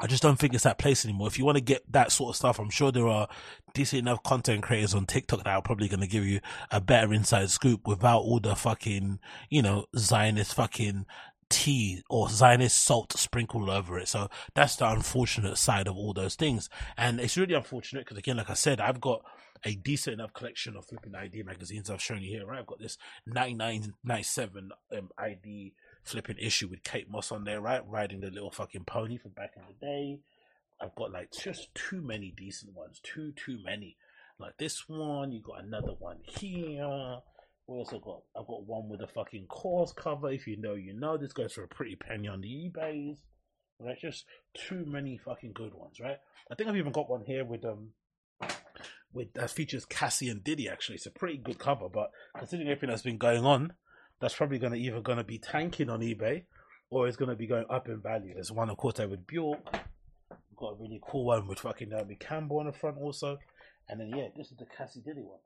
[0.03, 1.29] I just don't think it's that place anymore.
[1.29, 3.29] If you want to get that sort of stuff, I'm sure there are
[3.75, 7.13] decent enough content creators on TikTok that are probably going to give you a better
[7.13, 9.19] inside scoop without all the fucking,
[9.51, 11.05] you know, Zionist fucking
[11.51, 14.09] tea or Zionist salt sprinkled over it.
[14.09, 16.71] So that's the unfortunate side of all those things.
[16.97, 19.23] And it's really unfortunate because again, like I said, I've got
[19.65, 22.61] a decent enough collection of flipping ID magazines I've shown you here, right?
[22.61, 27.83] I've got this 9997 um, ID flipping issue with Kate Moss on there, right?
[27.87, 30.21] Riding the little fucking pony from back in the day.
[30.81, 33.97] I've got like just too many decent ones, too, too many.
[34.39, 37.19] Like this one, you got another one here.
[37.71, 40.29] We also got I've got one with a fucking course cover.
[40.29, 41.17] If you know, you know.
[41.17, 43.19] This goes for a pretty penny on the eBay's.
[43.79, 46.19] Right, just too many fucking good ones, right?
[46.51, 47.91] I think I've even got one here with um
[49.13, 50.69] with that features Cassie and Diddy.
[50.69, 53.73] Actually, it's a pretty good cover, but considering everything that's been going on,
[54.21, 56.43] that's probably going to either going to be tanking on eBay
[56.91, 58.35] or it's going to be going up in value.
[58.35, 59.61] There's one, of course, there with Bjork.
[60.57, 63.39] Got a really cool one with fucking Naomi Campbell on the front also,
[63.89, 65.39] and then yeah, this is the Cassie Diddy one.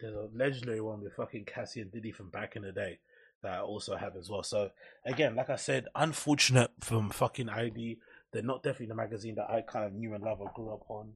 [0.00, 2.98] There's a legendary one with fucking Cassie and Diddy from back in the day
[3.42, 4.42] that I also have as well.
[4.42, 4.70] So
[5.04, 7.98] again, like I said, unfortunate from fucking i-D.
[8.32, 10.84] They're not definitely the magazine that I kind of knew and love or grew up
[10.88, 11.12] on.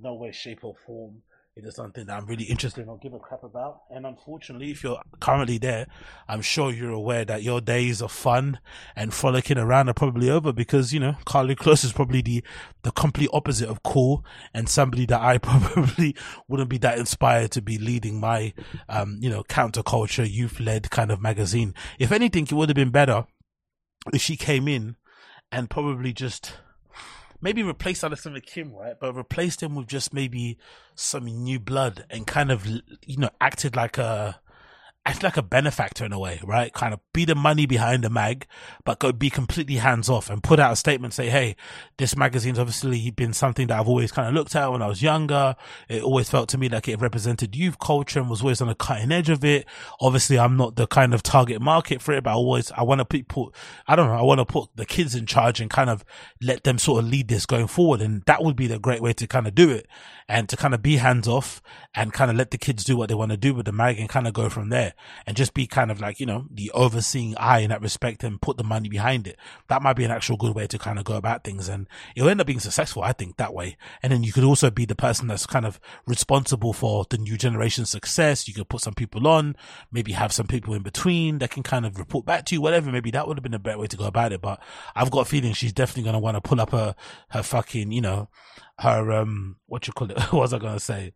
[0.00, 1.22] No way, shape, or form
[1.56, 3.84] it is something that I'm really interested in or give a crap about.
[3.90, 5.86] And unfortunately, if you're currently there,
[6.28, 8.60] I'm sure you're aware that your days of fun
[8.94, 12.44] and frolicking around are probably over because, you know, Karlie Kloss is probably the,
[12.82, 16.14] the complete opposite of cool and somebody that I probably
[16.46, 18.52] wouldn't be that inspired to be leading my,
[18.90, 21.72] um, you know, counterculture, youth led kind of magazine.
[21.98, 23.24] If anything, it would have been better
[24.12, 24.96] if she came in
[25.50, 26.52] and probably just,
[27.40, 28.98] maybe replace Alastair McKimm, right?
[28.98, 30.58] But replaced him with just maybe
[30.94, 34.40] some new blood and kind of, you know, acted like a,
[35.06, 36.72] act like a benefactor in a way, right?
[36.72, 38.46] Kind of be the money behind the mag,
[38.84, 41.54] but go be completely hands off and put out a statement, say, Hey,
[41.96, 45.02] this magazine's obviously been something that I've always kind of looked at when I was
[45.02, 45.54] younger.
[45.88, 48.74] It always felt to me like it represented youth culture and was always on the
[48.74, 49.66] cutting edge of it.
[50.00, 52.98] Obviously, I'm not the kind of target market for it, but I always, I want
[52.98, 53.54] to put,
[53.86, 56.04] I don't know, I want to put the kids in charge and kind of
[56.42, 58.00] let them sort of lead this going forward.
[58.00, 59.86] And that would be the great way to kind of do it
[60.28, 61.62] and to kind of be hands off
[61.94, 63.98] and kind of let the kids do what they want to do with the mag
[63.98, 64.92] and kind of go from there
[65.24, 68.40] and just be kind of like, you know, the overseeing eye in that respect and
[68.40, 69.36] put the money behind it.
[69.68, 71.68] That might be an actual good way to kind of go about things.
[71.68, 71.86] And
[72.16, 73.76] it'll end up being successful, I think, that way.
[74.02, 77.36] And then you could also be the person that's kind of responsible for the new
[77.36, 78.48] generation's success.
[78.48, 79.54] You could put some people on,
[79.92, 82.90] maybe have some people in between that can kind of report back to you, whatever.
[82.90, 84.40] Maybe that would have been a better way to go about it.
[84.40, 84.60] But
[84.96, 86.96] I've got a feeling she's definitely going to want to pull up her,
[87.28, 88.28] her fucking, you know,
[88.78, 90.18] her, um, what you call it?
[90.32, 91.12] what was I to say?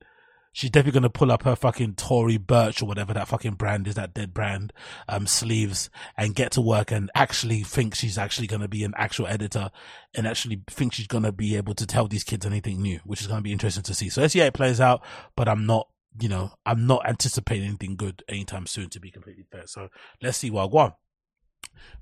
[0.52, 3.94] she's definitely gonna pull up her fucking Tory Burch or whatever that fucking brand is,
[3.94, 4.72] that dead brand,
[5.08, 9.26] um, sleeves and get to work and actually think she's actually gonna be an actual
[9.26, 9.70] editor
[10.14, 13.26] and actually think she's gonna be able to tell these kids anything new, which is
[13.26, 14.08] gonna be interesting to see.
[14.08, 15.04] So let's see how it plays out,
[15.36, 15.88] but I'm not,
[16.20, 19.66] you know, I'm not anticipating anything good anytime soon to be completely fair.
[19.66, 19.88] So
[20.22, 20.94] let's see what I want.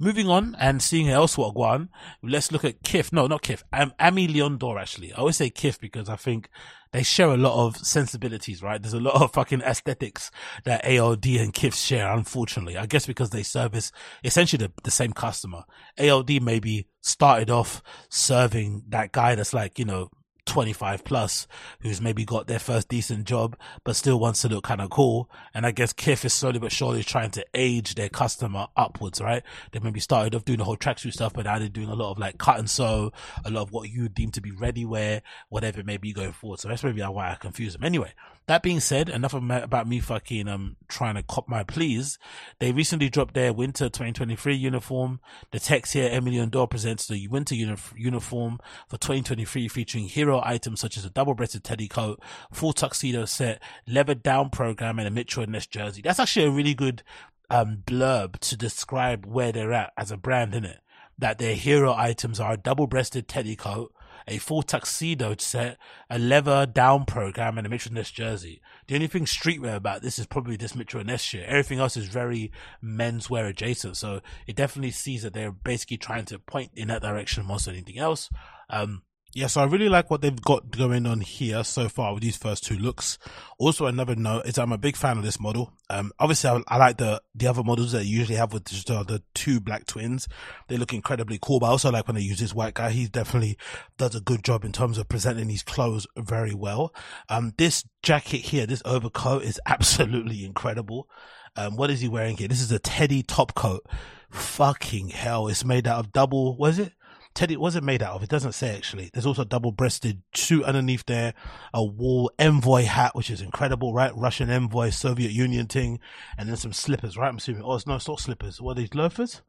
[0.00, 1.88] Moving on and seeing elsewhere, Guan,
[2.22, 3.12] let's look at Kith.
[3.12, 3.64] No, not Kith.
[3.72, 5.12] Um, Aimé Leon Dore, actually.
[5.12, 6.48] I always say Kith because I think
[6.92, 8.80] they share a lot of sensibilities, right?
[8.80, 10.30] There's a lot of fucking aesthetics
[10.64, 12.76] that ALD and Kith share, unfortunately.
[12.76, 13.90] I guess because they service
[14.22, 15.64] essentially the, the same customer.
[15.98, 20.10] ALD maybe started off serving that guy that's like, you know,
[20.48, 21.46] 25 plus
[21.80, 25.30] who's maybe got their first decent job but still wants to look kind of cool.
[25.54, 29.42] And i guess kith is slowly but surely trying to age their customer upwards right?
[29.72, 32.10] They maybe started off doing the whole tracksuit stuff but now they're doing a lot
[32.10, 33.12] of like cut and sew
[33.44, 36.32] a lot of what you deem to be ready wear whatever it may be going
[36.32, 36.60] forward.
[36.60, 37.84] So that's maybe why i confuse them.
[37.84, 38.12] Anyway
[38.48, 42.18] that being said enough about me fucking um trying to cop my pleas
[42.58, 47.54] they recently dropped their winter 2023 uniform the text here Leon Dore presents the winter
[47.54, 48.58] uni- uniform
[48.88, 54.14] for 2023 featuring hero items such as a double-breasted teddy coat, full tuxedo set, leather
[54.14, 56.02] down program, and a Mitchell and Ness jersey.
[56.02, 57.02] That's actually a really good
[57.50, 60.80] um, blurb to describe where they're at as a brand, in it.
[61.16, 63.92] That their hero items are a double-breasted teddy coat,
[64.28, 65.78] a full tuxedo set,
[66.10, 68.60] a leather down program, and a Mitchell Ness jersey.
[68.86, 71.46] The only thing streetwear about this is probably this Mitchell Ness shit.
[71.46, 72.52] Everything else is very
[72.84, 73.96] menswear adjacent.
[73.96, 77.74] So it definitely sees that they're basically trying to point in that direction more than
[77.74, 78.28] anything else.
[78.70, 79.02] Um,
[79.34, 82.36] yeah, so I really like what they've got going on here so far with these
[82.36, 83.18] first two looks.
[83.58, 85.74] Also, another note is I'm a big fan of this model.
[85.90, 88.90] Um, obviously, I, I like the the other models that you usually have with just
[88.90, 90.28] uh, the two black twins.
[90.68, 92.90] They look incredibly cool, but I also like when they use this white guy.
[92.90, 93.58] He definitely
[93.98, 96.94] does a good job in terms of presenting these clothes very well.
[97.28, 101.06] Um, this jacket here, this overcoat is absolutely incredible.
[101.54, 102.48] Um, what is he wearing here?
[102.48, 103.84] This is a Teddy top coat.
[104.30, 105.48] Fucking hell!
[105.48, 106.56] It's made out of double.
[106.56, 106.92] Was it?
[107.38, 108.24] Teddy, was it made out of?
[108.24, 109.10] It doesn't say actually.
[109.12, 111.34] There's also a double breasted suit underneath there,
[111.72, 114.10] a wall envoy hat, which is incredible, right?
[114.16, 116.00] Russian envoy, Soviet Union thing,
[116.36, 117.28] and then some slippers, right?
[117.28, 117.62] I'm assuming.
[117.62, 118.60] Oh, it's no, it's not slippers.
[118.60, 119.42] What are these loafers?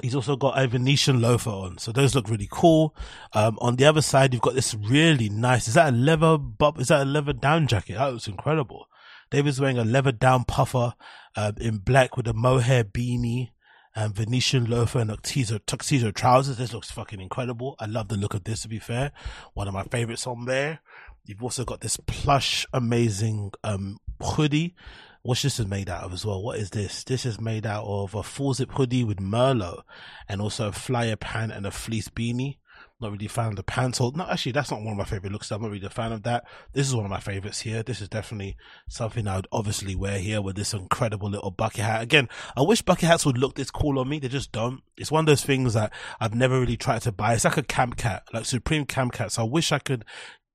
[0.00, 2.96] He's also got a Venetian loafer on, so those look really cool.
[3.34, 5.68] Um, on the other side, you've got this really nice.
[5.68, 6.80] Is that a leather bub?
[6.80, 7.98] Is that a leather down jacket?
[7.98, 8.86] That looks incredible.
[9.30, 10.94] David's wearing a leather down puffer
[11.36, 13.50] uh, in black with a mohair beanie
[13.94, 16.58] and Venetian loafer and tuxedo, tuxedo trousers.
[16.58, 17.76] This looks fucking incredible.
[17.80, 19.12] I love the look of this, to be fair.
[19.54, 20.80] One of my favorites on there.
[21.24, 24.74] You've also got this plush, amazing um, hoodie.
[25.22, 26.42] What's this is made out of as well?
[26.42, 27.04] What is this?
[27.04, 29.82] This is made out of a full zip hoodie with Merlot
[30.28, 32.56] and also a flyer pant and a fleece beanie.
[33.00, 34.00] Not really a fan of the pants.
[34.00, 35.50] no, actually, that's not one of my favorite looks.
[35.50, 36.44] I'm not really a fan of that.
[36.72, 37.82] This is one of my favorites here.
[37.82, 38.56] This is definitely
[38.88, 42.02] something I would obviously wear here with this incredible little bucket hat.
[42.02, 44.18] Again, I wish bucket hats would look this cool on me.
[44.18, 44.82] They just don't.
[44.96, 47.34] It's one of those things that I've never really tried to buy.
[47.34, 49.30] It's like a camp cap, like Supreme camp cap.
[49.30, 50.04] So I wish I could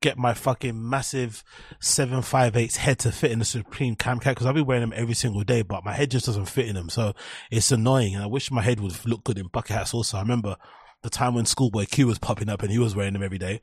[0.02, 1.44] get my fucking massive
[1.80, 5.16] 758 head to fit in the Supreme Camp Cap because I'll be wearing them every
[5.16, 6.90] single day, but my head just doesn't fit in them.
[6.90, 7.14] So
[7.50, 8.14] it's annoying.
[8.14, 10.18] And I wish my head would look good in bucket hats also.
[10.18, 10.58] I remember
[11.06, 13.62] the time when Schoolboy Q was popping up and he was wearing them every day.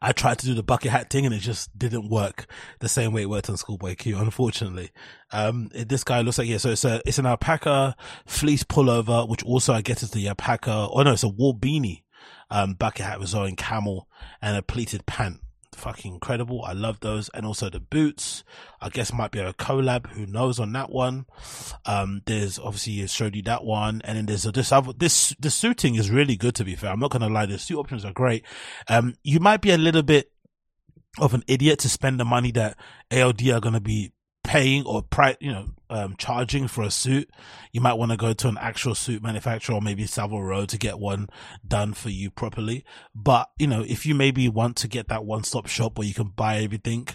[0.00, 2.46] I tried to do the bucket hat thing and it just didn't work
[2.80, 4.90] the same way it worked on Schoolboy Q, unfortunately.
[5.32, 7.94] Um, it, this guy looks like, yeah, so it's a, it's an alpaca
[8.24, 12.04] fleece pullover, which also I guess is the alpaca, oh no, it's a wool beanie,
[12.50, 14.08] um, bucket hat with in camel
[14.40, 15.40] and a pleated pant
[15.76, 16.62] fucking incredible.
[16.64, 17.28] I love those.
[17.30, 18.44] And also the boots,
[18.80, 20.08] I guess might be a collab.
[20.12, 21.26] Who knows on that one?
[21.84, 24.02] Um, there's obviously I showed you that one.
[24.04, 26.90] And then there's this other, this, the suiting is really good to be fair.
[26.90, 27.46] I'm not going to lie.
[27.46, 28.44] The suit options are great.
[28.88, 30.30] Um, you might be a little bit
[31.18, 32.76] of an idiot to spend the money that
[33.10, 34.12] ALD are going to be
[34.56, 37.30] paying or price, you know, um, charging for a suit,
[37.72, 40.78] you might want to go to an actual suit manufacturer or maybe Savile Row to
[40.78, 41.28] get one
[41.66, 42.84] done for you properly.
[43.14, 46.14] But, you know, if you maybe want to get that one stop shop where you
[46.14, 47.06] can buy everything,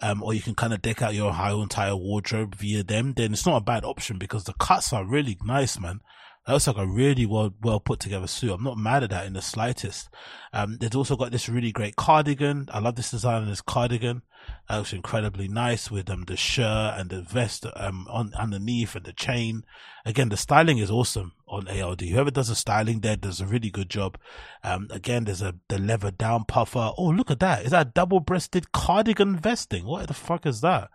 [0.00, 3.32] um, or you can kind of deck out your whole entire wardrobe via them, then
[3.32, 6.00] it's not a bad option because the cuts are really nice, man.
[6.48, 8.52] That looks like a really well well put together suit.
[8.52, 10.08] I'm not mad at that in the slightest.
[10.54, 12.70] Um, there's also got this really great cardigan.
[12.72, 14.22] I love this design on this cardigan.
[14.66, 19.04] That looks incredibly nice with um the shirt and the vest um on underneath and
[19.04, 19.66] the chain.
[20.06, 22.00] Again, the styling is awesome on ALD.
[22.00, 24.16] Whoever does the styling there does a really good job.
[24.64, 26.92] Um, again, there's a the leather down puffer.
[26.96, 27.66] Oh, look at that!
[27.66, 29.84] Is that double breasted cardigan vesting?
[29.84, 30.88] What the fuck is that?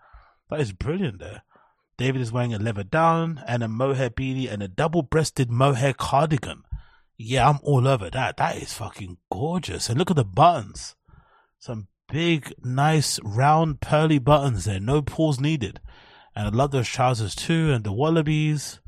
[0.50, 1.44] That is brilliant there.
[1.98, 5.94] David is wearing a leather down and a mohair beanie and a double breasted mohair
[5.94, 6.64] cardigan.
[7.18, 8.38] Yeah, I'm all over that.
[8.38, 9.90] That is fucking gorgeous.
[9.90, 10.96] And look at the buttons.
[11.60, 14.80] Some big, nice, round, pearly buttons there.
[14.80, 15.80] No pulls needed.
[16.36, 18.80] And I love those trousers too and the wallabies.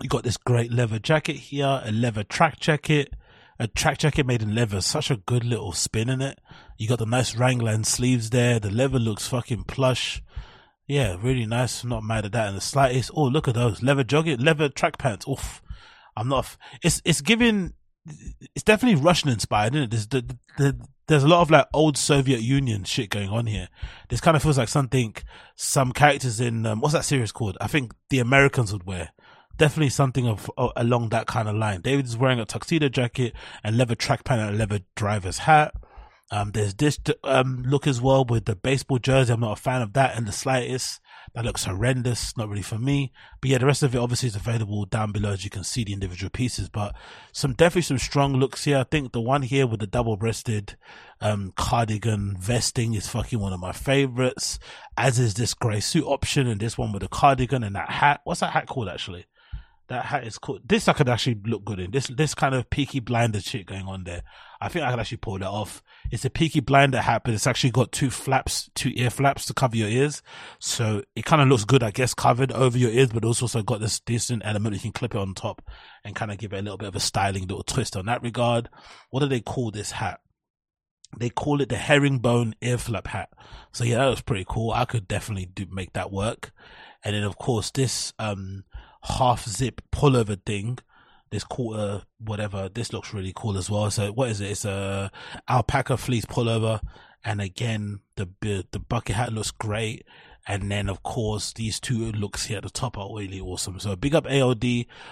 [0.00, 3.14] You got this great leather jacket here, a leather track jacket,
[3.58, 4.80] a track jacket made in leather.
[4.80, 6.38] Such a good little spin in it.
[6.78, 8.60] You got the nice Raglan sleeves there.
[8.60, 10.22] The leather looks fucking plush.
[10.86, 11.84] Yeah, really nice.
[11.84, 13.10] Not mad at that in the slightest.
[13.14, 15.26] Oh, look at those leather jogging, leather track pants.
[15.28, 15.62] Oof.
[16.16, 16.56] I'm not.
[16.82, 17.74] It's it's giving.
[18.54, 19.90] It's definitely Russian inspired, isn't it?
[19.90, 23.68] There's the, the, there's a lot of like old Soviet Union shit going on here.
[24.08, 25.14] This kind of feels like something
[25.56, 27.58] some characters in um, what's that series called?
[27.60, 29.10] I think the Americans would wear.
[29.56, 31.80] Definitely something of uh, along that kind of line.
[31.80, 33.34] David is wearing a tuxedo jacket
[33.64, 35.74] and leather track pant and a leather driver's hat.
[36.30, 39.32] Um, there's this um, look as well with the baseball jersey.
[39.32, 41.00] I'm not a fan of that in the slightest.
[41.34, 42.36] That looks horrendous.
[42.36, 43.12] Not really for me.
[43.40, 45.84] But yeah, the rest of it obviously is available down below as you can see
[45.84, 46.68] the individual pieces.
[46.68, 46.96] But
[47.30, 48.78] some definitely some strong looks here.
[48.78, 50.76] I think the one here with the double breasted
[51.20, 54.58] um, cardigan vesting is fucking one of my favorites.
[54.96, 58.20] As is this grey suit option and this one with the cardigan and that hat.
[58.24, 59.26] What's that hat called actually?
[59.88, 60.58] That hat is cool.
[60.64, 61.92] This I could actually look good in.
[61.92, 64.22] This this kind of peaky blinder shit going on there.
[64.60, 65.82] I think I could actually pull that off.
[66.10, 69.54] It's a peaky blinder hat, but it's actually got two flaps, two ear flaps to
[69.54, 70.22] cover your ears.
[70.58, 73.80] So it kind of looks good, I guess, covered over your ears, but also got
[73.80, 75.62] this decent element you can clip it on top
[76.04, 78.22] and kind of give it a little bit of a styling little twist on that
[78.22, 78.68] regard.
[79.10, 80.20] What do they call this hat?
[81.16, 83.30] They call it the herringbone ear flap hat.
[83.72, 84.72] So yeah, that was pretty cool.
[84.72, 86.52] I could definitely do make that work.
[87.04, 88.64] And then of course this um
[89.06, 90.78] half zip pullover thing,
[91.30, 92.68] this quarter whatever.
[92.68, 93.90] This looks really cool as well.
[93.90, 94.50] So what is it?
[94.50, 95.10] It's a
[95.48, 96.80] alpaca fleece pullover,
[97.24, 100.04] and again the the bucket hat looks great.
[100.48, 103.80] And then, of course, these two looks here at the top are really awesome.
[103.80, 104.64] So big up ALD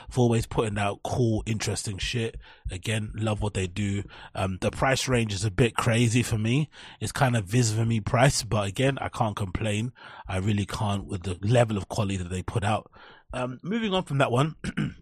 [0.09, 2.36] for always putting out cool, interesting shit.
[2.70, 4.05] Again, love what they do.
[4.36, 6.70] Um, the price range is a bit crazy for me.
[7.01, 9.92] It's kind of Visvim price, but again, I can't complain.
[10.28, 12.88] I really can't with the level of quality that they put out.
[13.35, 14.55] Um, moving on from that one.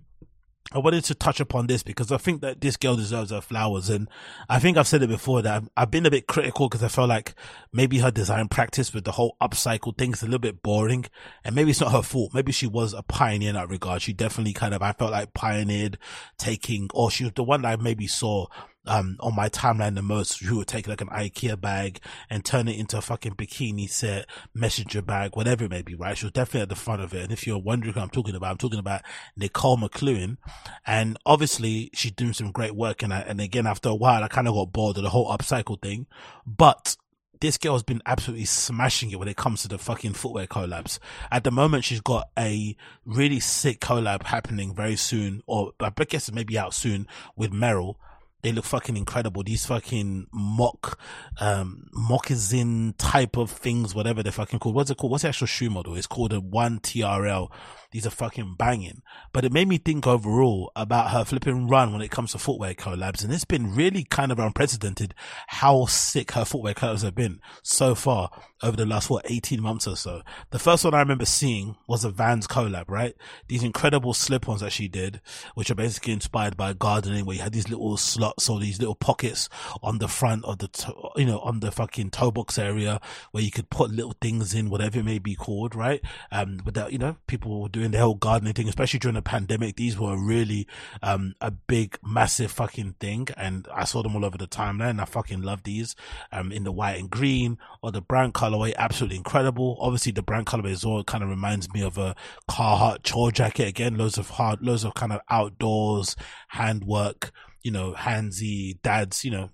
[0.75, 3.91] I wanted to touch upon this because I think that this girl deserves her flowers.
[3.91, 4.09] And
[4.49, 6.89] I think I've said it before that I've, I've been a bit critical because I
[6.89, 7.35] felt like
[7.75, 11.05] maybe her design practice with the whole upcycle thing is a little bit boring.
[11.45, 12.33] And maybe it's not her fault.
[12.33, 14.01] Maybe she was a pioneer in that regard.
[14.01, 15.99] She definitely kind of, I felt like pioneered
[16.39, 18.47] taking, or she was the one that I maybe saw
[18.87, 22.69] um, on my timeline the most who would take like an IKEA bag and turn
[22.69, 26.17] it into a fucking bikini set, messenger bag, whatever it may be, right?
[26.19, 27.23] She was definitely at the front of it.
[27.23, 29.03] And if you're wondering who I'm talking about, I'm talking about
[29.37, 30.39] Nicole McLaughlin.
[30.87, 33.03] And obviously she's doing some great work.
[33.03, 35.31] And I, and again, after a while, I kind of got bored of the whole
[35.31, 36.07] upcycle thing,
[36.47, 36.97] but
[37.41, 41.01] this girl has been absolutely smashing it when it comes to the fucking footwear collabs.
[41.29, 46.29] At the moment, she's got a really sick collab happening very soon, or I guess
[46.29, 47.97] it may be out soon with Merrell
[48.43, 49.43] they look fucking incredible.
[49.43, 50.99] These fucking mock,
[51.41, 54.75] um, moccasin type of things, whatever they're fucking called.
[54.75, 55.13] What's it called?
[55.13, 55.95] What's the actual shoe model?
[55.95, 57.51] It's called a one TRL.
[57.93, 59.03] These are fucking banging.
[59.33, 62.75] But it made me think overall about her flipping run when it comes to footwear
[62.75, 63.23] collabs.
[63.23, 65.15] And it's been really kind of unprecedented
[65.47, 68.31] how sick her footwear collabs have been so far
[68.63, 70.23] over the last, what, 18 months or so.
[70.51, 73.15] The first one I remember seeing was a Vans collab, right?
[73.49, 75.21] These incredible slip-ons that she did,
[75.55, 78.95] which are basically inspired by gardening where you had these little slots or these little
[78.95, 79.49] pockets
[79.83, 83.43] on the front of the, to- you know, on the fucking toe box area where
[83.43, 86.01] you could put little things in, whatever it may be called, right?
[86.31, 89.77] Um, that, you know, people were doing the whole gardening thing, especially during the pandemic.
[89.77, 90.67] These were really,
[91.03, 93.29] um, a big, massive fucking thing.
[93.37, 95.01] And I saw them all over the timeline.
[95.01, 95.95] I fucking love these,
[96.31, 98.75] um, in the white and green or the brown colorway.
[98.77, 99.77] Absolutely incredible.
[99.81, 102.15] Obviously the brown colorway is all kind of reminds me of a
[102.49, 103.97] Carhartt chore jacket again.
[103.97, 106.17] Loads of hard, loads of kind of outdoors
[106.49, 107.33] handwork
[107.63, 109.51] you know, handsy dad's, you know,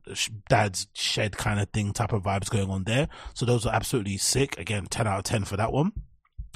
[0.48, 3.08] dad's shed kind of thing type of vibes going on there.
[3.34, 4.58] So those are absolutely sick.
[4.58, 5.92] Again, 10 out of 10 for that one.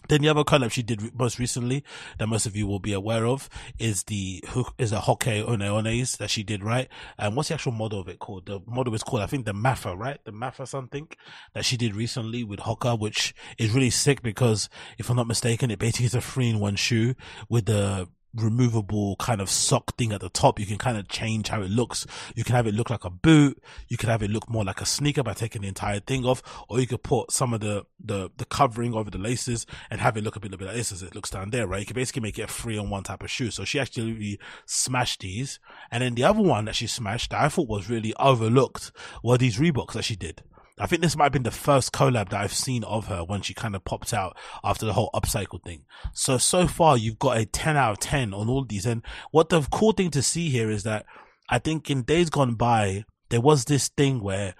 [0.09, 1.85] Then the other collab she did most recently
[2.19, 3.49] that most of you will be aware of
[3.79, 4.45] is the
[4.79, 6.89] is a Hoka One Ones that she did, right?
[7.19, 8.47] And what's the actual model of it called?
[8.47, 10.19] The model is called, I think, the Maffa, right?
[10.25, 11.09] The Maffa something
[11.55, 15.71] that she did recently with Hoka, which is really sick because if I'm not mistaken,
[15.71, 17.15] it basically is a three in one shoe
[17.49, 20.59] with the removable kind of sock thing at the top.
[20.59, 22.07] You can kind of change how it looks.
[22.35, 23.63] You can have it look like a boot.
[23.89, 26.43] You can have it look more like a sneaker by taking the entire thing off,
[26.69, 30.17] or you could put some of the, the, the covering over the laces and have
[30.17, 31.81] it look a bit, a bit like this as it looks down there, right?
[31.81, 33.51] You can basically make it a three on one type of shoe.
[33.51, 35.61] So she actually smashed these.
[35.91, 39.39] And then the other one that she smashed that I thought was really overlooked were
[39.39, 40.43] these Reeboks that she did.
[40.83, 43.41] I think this might have been the first collab that I've seen of her when
[43.41, 45.85] she kind of popped out after the whole upcycle thing.
[46.13, 48.85] So, so far you've got a 10 out of 10 on all these.
[48.85, 51.07] And what the cool thing to see here is that
[51.49, 54.57] I think in days gone by, there was this thing where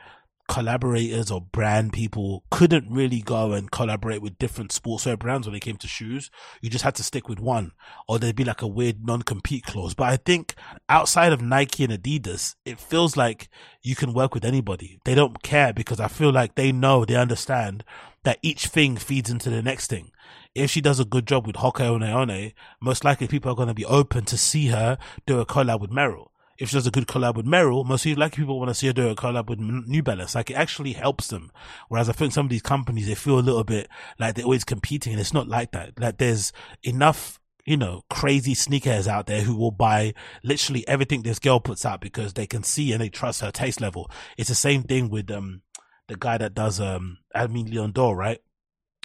[0.53, 5.61] collaborators or brand people couldn't really go and collaborate with different sportswear brands when it
[5.61, 6.31] came to shoes.
[6.61, 7.73] You just had to stick with one
[8.07, 9.95] or there'd be like a weird non-compete clause.
[9.95, 10.55] But I think
[10.91, 13.49] outside of Nike and Adidas, it feels like
[13.81, 15.01] you can work with anybody.
[15.07, 17.83] They don't care because I feel like they know, they understand
[18.25, 20.11] that each thing feeds into the next thing.
[20.55, 23.75] If she does a good job with Hoka One most likely people are going to
[23.75, 26.27] be open to see her do a collab with Merrell
[26.63, 28.93] if she does a good collab with Merrell, most like people want to see her
[28.93, 30.37] do a collab with New Balance.
[30.37, 31.51] Like it actually helps them.
[31.89, 33.89] Whereas I think some of these companies, they feel a little bit
[34.21, 35.99] like they're always competing and it's not like that.
[35.99, 36.53] Like there's
[36.85, 41.85] enough you know, crazy sneakers out there who will buy literally everything this girl puts
[41.85, 44.11] out because they can see and they trust her taste level.
[44.37, 45.63] It's the same thing with, um,
[46.09, 47.19] the guy that does, um,
[47.51, 48.41] mean, Leon Dore, right?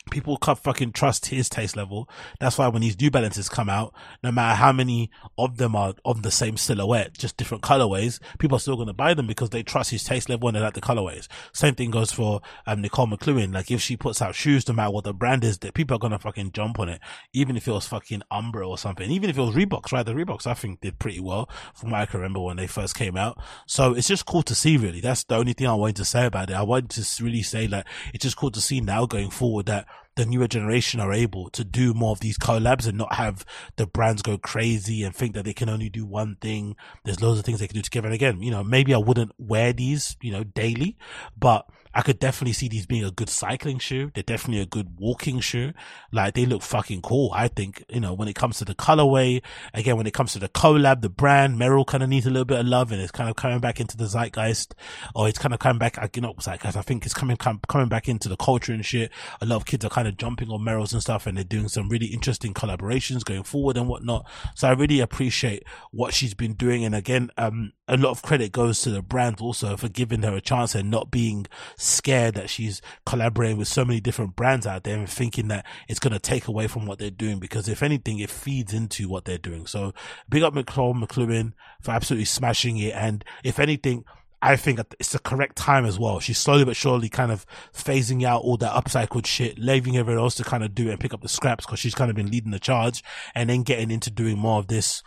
[0.09, 2.09] People can't fucking trust his taste level.
[2.39, 3.93] That's why when these New Balances come out,
[4.23, 8.57] no matter how many of them are of the same silhouette, just different colorways, people
[8.57, 10.73] are still going to buy them because they trust his taste level and they like
[10.73, 11.27] the colorways.
[11.53, 13.51] Same thing goes for um, Nicole McLaughlin.
[13.51, 15.99] Like if she puts out shoes, no matter what the brand is, that people are
[15.99, 17.01] going to fucking jump on it.
[17.33, 20.05] Even if it was fucking Umbro or something, even if it was Reeboks, right?
[20.05, 22.95] The Reeboks I think did pretty well from what I can remember when they first
[22.95, 23.37] came out.
[23.65, 25.01] So it's just cool to see really.
[25.01, 26.55] That's the only thing I wanted to say about it.
[26.55, 29.87] I wanted to really say like, it's just cool to see now going forward that
[30.17, 33.45] the newer generation are able to do more of these collabs and not have
[33.77, 36.75] the brands go crazy and think that they can only do one thing.
[37.05, 38.07] There's loads of things they can do together.
[38.07, 40.97] And again, you know, maybe I wouldn't wear these, you know, daily,
[41.37, 44.11] but I could definitely see these being a good cycling shoe.
[44.13, 45.73] They're definitely a good walking shoe.
[46.11, 47.31] Like they look fucking cool.
[47.33, 49.41] I think, you know, when it comes to the colorway,
[49.73, 52.45] again, when it comes to the collab, the brand, Merrell kind of needs a little
[52.45, 54.75] bit of love and it's kind of coming back into the zeitgeist
[55.15, 56.77] or it's kind of coming back, you know, zeitgeist.
[56.77, 59.11] I think it's coming, coming back into the culture and shit.
[59.41, 61.67] A lot of kids are kind of jumping on Merrells and stuff and they're doing
[61.67, 64.27] some really interesting collaborations going forward and whatnot.
[64.55, 66.85] So I really appreciate what she's been doing.
[66.85, 70.35] And again, um, a lot of credit goes to the brand also for giving her
[70.35, 71.45] a chance and not being
[71.77, 75.99] scared that she's collaborating with so many different brands out there and thinking that it's
[75.99, 79.25] going to take away from what they're doing because if anything, it feeds into what
[79.25, 79.65] they're doing.
[79.65, 79.93] So
[80.27, 82.93] big up Nicole McLaughlin for absolutely smashing it.
[82.93, 84.03] And if anything,
[84.41, 86.19] I think it's the correct time as well.
[86.19, 90.35] She's slowly but surely kind of phasing out all that upcycled shit, leaving everyone else
[90.35, 92.29] to kind of do it and pick up the scraps because she's kind of been
[92.29, 95.01] leading the charge and then getting into doing more of this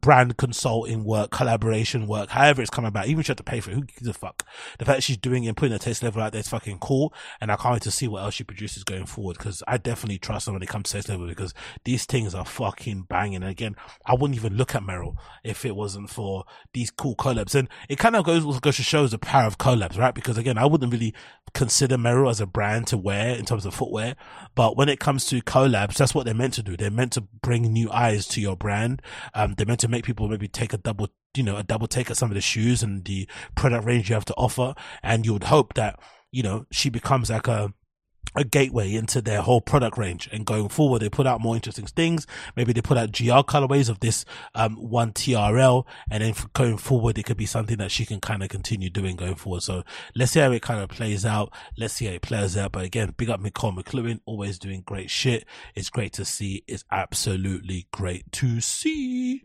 [0.00, 3.06] brand consulting work, collaboration work, however it's coming about.
[3.06, 4.44] Even if she had to pay for it, who gives a fuck?
[4.78, 7.12] The fact she's doing it and putting her taste level out there is fucking cool.
[7.40, 10.18] And I can't wait to see what else she produces going forward because I definitely
[10.18, 11.54] trust her when it comes to taste level because
[11.84, 13.36] these things are fucking banging.
[13.36, 17.54] And again, I wouldn't even look at Merrell if it wasn't for these cool collabs.
[17.54, 20.14] And it kind of goes, goes to show the power of collabs, right?
[20.14, 21.14] Because again, I wouldn't really
[21.54, 24.16] consider Merrell as a brand to wear in terms of footwear.
[24.54, 26.76] But when it comes to collabs, that's what they're meant to do.
[26.76, 29.02] They're meant to bring new eyes to your brand.
[29.34, 32.08] Um, they're meant to make people maybe take a double, you know, a double take
[32.08, 34.74] at some of the shoes and the product range you have to offer.
[35.02, 35.98] And you would hope that,
[36.30, 37.74] you know, she becomes like a,
[38.36, 40.28] a gateway into their whole product range.
[40.32, 42.28] And going forward they put out more interesting things.
[42.54, 47.18] Maybe they put out gr colorways of this um one trl and then going forward
[47.18, 49.62] it could be something that she can kind of continue doing going forward.
[49.62, 49.82] So
[50.14, 51.52] let's see how it kind of plays out.
[51.76, 52.70] Let's see how it plays out.
[52.70, 55.44] But again big up nicole mclaughlin always doing great shit.
[55.74, 56.62] It's great to see.
[56.68, 59.42] It's absolutely great to see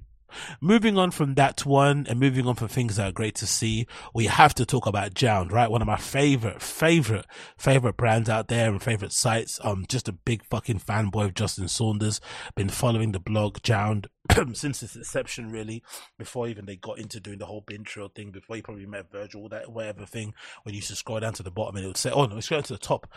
[0.60, 3.88] Moving on from that one and moving on from things that are great to see,
[4.14, 5.70] we have to talk about Jound, right?
[5.70, 7.26] One of my favorite, favorite,
[7.58, 9.60] favorite brands out there and favorite sites.
[9.64, 12.20] Um, just a big fucking fanboy of Justin Saunders.
[12.56, 14.08] Been following the blog Jound
[14.54, 15.84] since its inception, really,
[16.18, 19.12] before even they got into doing the whole Been Trill thing, before you probably met
[19.12, 21.88] Virgil, that whatever thing, when you used to scroll down to the bottom and it
[21.88, 23.08] would say, oh no, it's going to the top.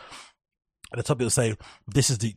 [0.93, 1.57] At the top, it would say,
[1.87, 2.35] this is the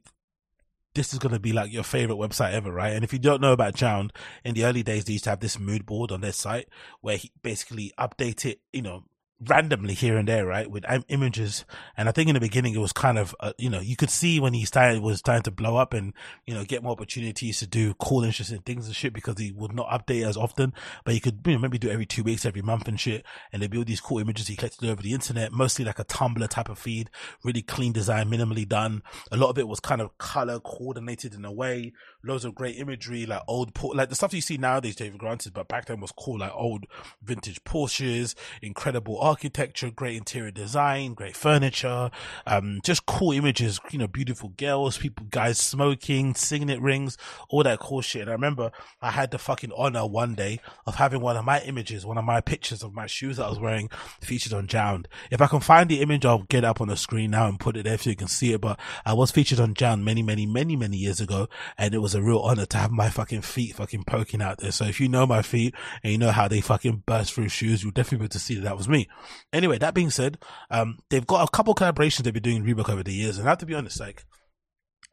[0.97, 2.91] this is going to be like your favorite website ever, right?
[2.91, 4.11] And if you don't know about Jound,
[4.43, 6.67] in the early days, they used to have this mood board on their site
[7.01, 9.03] where he basically update it, you know,
[9.39, 11.65] randomly here and there, right, with images.
[11.95, 14.09] And I think in the beginning it was kind of, uh, you know, you could
[14.09, 16.13] see when he started was starting to blow up and
[16.45, 19.73] you know get more opportunities to do cool, interesting things and shit because he would
[19.73, 20.73] not update as often,
[21.05, 23.25] but he could you know, maybe do every two weeks, every month and shit.
[23.51, 26.47] And they build these cool images he collected over the internet, mostly like a Tumblr
[26.49, 27.09] type of feed,
[27.43, 29.03] really clean design, minimally done.
[29.31, 31.93] A lot of it was kind of color coordinated in a way,
[32.27, 35.67] loads of great imagery, like old, like the stuff you see nowadays, David granted, but
[35.67, 36.85] back then was cool, like old
[37.23, 42.11] vintage Porsches, incredible architecture, great interior design, great furniture,
[42.45, 47.17] um, just cool images, you know, beautiful girls, people, guys smoking, signet rings,
[47.49, 48.21] all that cool shit.
[48.23, 48.71] And I remember
[49.01, 52.25] I had the fucking honor one day of having one of my images, one of
[52.25, 53.89] my pictures of my shoes that I was wearing
[54.21, 55.07] featured on Jound.
[55.31, 57.77] If I can find the image, I'll get up on the screen now and put
[57.77, 58.61] it there so you can see it.
[58.61, 61.47] But I was featured on Jound many, many, many, many years ago.
[61.77, 64.71] And it was a real honor to have my fucking feet fucking poking out there.
[64.71, 67.83] So if you know my feet and you know how they fucking burst through shoes,
[67.83, 69.07] you'll definitely be able to see that that was me.
[69.53, 70.37] Anyway, that being said,
[70.69, 73.51] um, they've got a couple collaborations they've been doing Reebok over the years, and I
[73.51, 74.25] have to be honest, like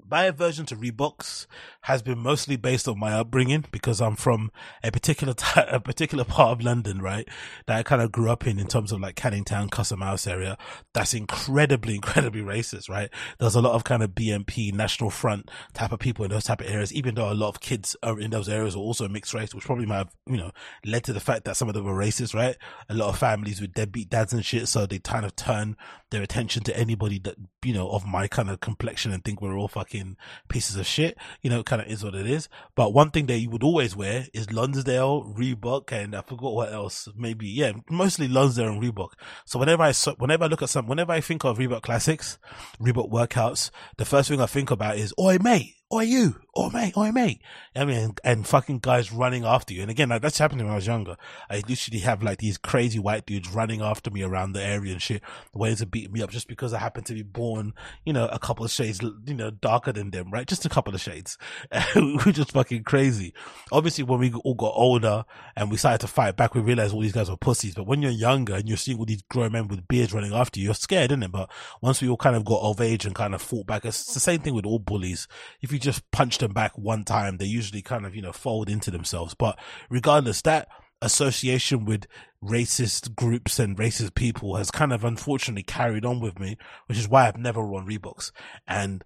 [0.05, 1.47] buy a version to Reeboks
[1.85, 4.51] has been mostly based on my upbringing because I'm from
[4.83, 7.29] a particular t- a particular part of London, right?
[7.67, 10.27] That I kind of grew up in in terms of like Canning Town, Custom House
[10.27, 10.57] area.
[10.95, 13.11] That's incredibly, incredibly racist, right?
[13.39, 16.63] There's a lot of kind of BNP, National Front type of people in those type
[16.63, 19.35] of areas, even though a lot of kids are in those areas are also mixed
[19.35, 20.53] race, which probably might have, you know,
[20.87, 22.57] led to the fact that some of them were racist, right?
[22.89, 24.69] A lot of families with deadbeat dads and shit.
[24.69, 25.77] So they kind of turn
[26.11, 29.59] their attention to anybody that, you know, of my kind of complexion and think we're
[29.59, 30.17] all fucking
[30.49, 31.19] pieces of shit.
[31.43, 32.49] You know, kind of is what it is.
[32.75, 36.73] But one thing that you would always wear is Lonsdale, Reebok, and I forgot what
[36.73, 37.09] else.
[37.17, 39.11] Maybe, yeah, mostly Lonsdale and Reebok.
[39.45, 42.39] So whenever I, whenever I look at some, whenever I think of Reebok classics,
[42.81, 46.93] Reebok workouts, the first thing I think about is, oi mate, oi you, oi mate,
[46.97, 47.41] oh mate.
[47.77, 49.83] I mean, and fucking guys running after you.
[49.83, 51.17] And again, like, that's happening when I was younger.
[51.51, 55.03] I literally have like these crazy white dudes running after me around the area and
[55.03, 57.75] shit, waiting to beat me up just because I happen to be born,
[58.05, 60.47] you know, a couple of shades, you know, darker than them, right?
[60.47, 61.37] Just a couple of shades.
[61.97, 63.35] We're just fucking crazy.
[63.73, 65.25] Obviously, when we all got older
[65.57, 67.75] and we started to fight back, we realized all these guys were pussies.
[67.75, 70.61] But when you're younger and you're seeing all these grown men with beards running after
[70.61, 71.33] you, you're scared, isn't it?
[71.33, 71.51] But
[71.81, 74.21] once we all kind of got of age and kind of fought back, it's the
[74.21, 75.27] same thing with all bullies.
[75.61, 78.69] If you just punch them back one time, they usually kind of, you know, fold
[78.69, 79.35] into themselves.
[79.35, 79.59] But
[79.91, 80.69] regardless, that
[81.03, 82.07] association with
[82.43, 87.09] racist groups and racist people has kind of unfortunately carried on with me, which is
[87.09, 88.31] why I've never worn Reeboks.
[88.67, 89.05] And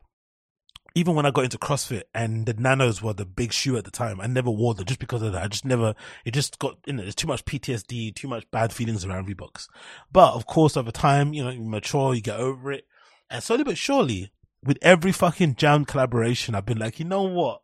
[0.95, 3.91] even when I got into CrossFit and the nanos were the big shoe at the
[3.91, 5.45] time, I never wore them just because of that.
[5.45, 8.73] I just never, it just got, you know, there's too much PTSD, too much bad
[8.73, 9.69] feelings around Reeboks.
[10.11, 12.85] But of course, over time, you know, you mature, you get over it.
[13.31, 14.33] And slowly but surely,
[14.65, 17.63] with every fucking jam collaboration, I've been like, you know what?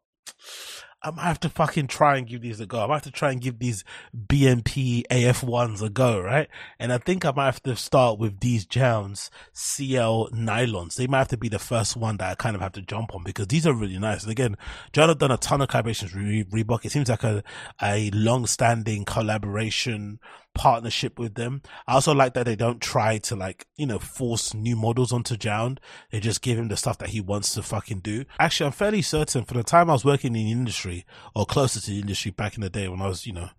[1.05, 2.83] I might have to fucking try and give these a go.
[2.83, 3.85] I might have to try and give these
[4.17, 6.49] BMP AF ones a go, right?
[6.79, 10.95] And I think I might have to start with these Jound CL nylons.
[10.95, 13.15] They might have to be the first one that I kind of have to jump
[13.15, 14.23] on because these are really nice.
[14.23, 14.57] And again,
[14.95, 16.87] Jound have done a ton of collaborations with Reebok.
[16.87, 17.45] It seems like a,
[17.83, 20.21] a long standing collaboration
[20.55, 21.63] partnership with them.
[21.87, 25.37] I also like that they don't try to like, you know, force new models onto
[25.37, 25.81] Jound.
[26.11, 28.25] They just give him the stuff that he wants to fucking do.
[28.39, 31.81] Actually, I'm fairly certain for the time I was working in the industry or closer
[31.81, 33.51] to the industry back in the day when I was, you know,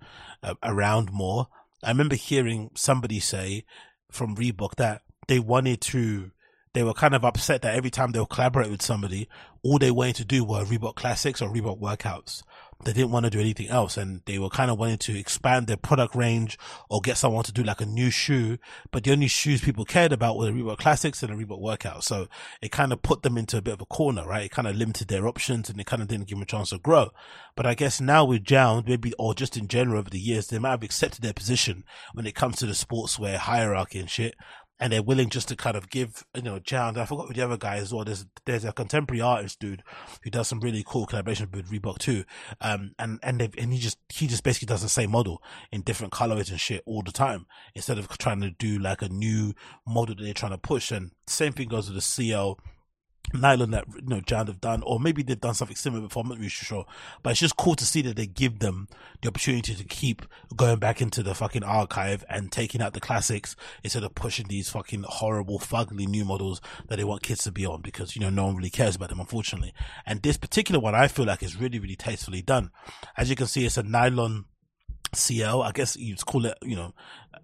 [0.41, 1.48] uh, around more,
[1.84, 3.66] I remember hearing somebody say
[4.10, 6.32] from Reebok that they wanted to
[6.74, 9.30] they were kind of upset that every time they would collaborate with somebody,
[9.64, 12.43] all they wanted to do were Reebok classics or Reebok workouts
[12.84, 15.66] they didn't want to do anything else and they were kind of wanting to expand
[15.66, 16.58] their product range
[16.90, 18.58] or get someone to do like a new shoe.
[18.92, 22.04] But the only shoes people cared about were the Reebok Classics and the Reebok Workout.
[22.04, 22.28] So
[22.62, 24.46] it kind of put them into a bit of a corner, right?
[24.46, 26.70] It kind of limited their options and it kind of didn't give them a chance
[26.72, 27.12] to grow.
[27.56, 30.60] But I guess now with Jound, maybe, or just in general over the years, they
[30.60, 34.36] might have accepted their position when it comes to the sportswear hierarchy and shit
[34.80, 37.42] and they're willing just to kind of give, you know, Jound, I forgot who the
[37.42, 38.04] other guy as well.
[38.04, 39.84] There's, there's a contemporary artist dude
[40.24, 42.26] who does some really cool collaborations with Reebok too.
[42.60, 45.82] Um, and, and they and he just, he just basically does the same model in
[45.82, 49.54] different colorways and shit all the time instead of trying to do like a new
[49.88, 50.92] model that they're trying to push.
[50.92, 52.60] And same thing goes with the CL
[53.34, 56.22] nylon that you know Jound have done, or maybe they've done something similar before.
[56.22, 56.86] I'm not really sure,
[57.24, 58.88] but it's just cool to see that they give them
[59.22, 60.24] the opportunity to keep
[60.56, 64.70] going back into the fucking archive and taking out the classics instead of pushing these
[64.70, 68.30] fucking horrible, fugly new models that they want kids to be on because you know
[68.30, 69.74] no one really cares about them, unfortunately.
[70.06, 72.72] And this particular one, I feel like is really, really tastefully done.
[73.18, 74.46] As you can see, it's a nylon
[75.16, 75.61] CL.
[75.61, 76.93] I guess you'd call it, you know,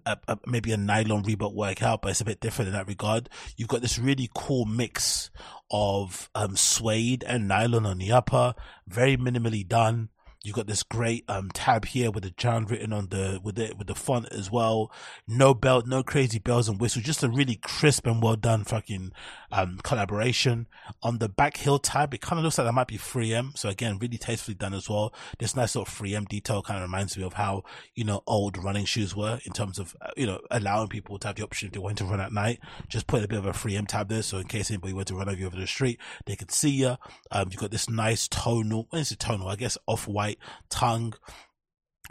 [0.06, 3.28] a, a, maybe a nylon Reebok workout, but it's a bit different in that regard.
[3.56, 5.30] You've got this really cool mix
[5.70, 8.54] of um, suede and nylon on the upper,
[8.86, 10.10] very minimally done.
[10.44, 13.78] You've got this great um tab here with the Jound written on the with it
[13.78, 14.90] with the font as well.
[15.28, 19.12] No belt, no crazy bells and whistles, just a really crisp and well done fucking
[19.52, 20.66] um collaboration.
[21.02, 23.56] On the back heel tab, it kind of looks like that might be 3M.
[23.56, 25.14] So again, really tastefully done as well.
[25.38, 27.62] This nice sort of 3M detail kind of reminds me of how,
[27.94, 31.26] you know, old running shoes were in terms of, uh, you know, allowing people to
[31.28, 32.58] have the option if they want to run at night.
[32.88, 34.22] Just put a bit of a 3M tab there.
[34.22, 36.70] So in case anybody were to run over you over the street, they could see
[36.70, 36.96] you.
[37.30, 39.48] Um, you've got this nice tonal, what is it tonal?
[39.48, 40.38] I guess off white
[40.70, 41.14] tongue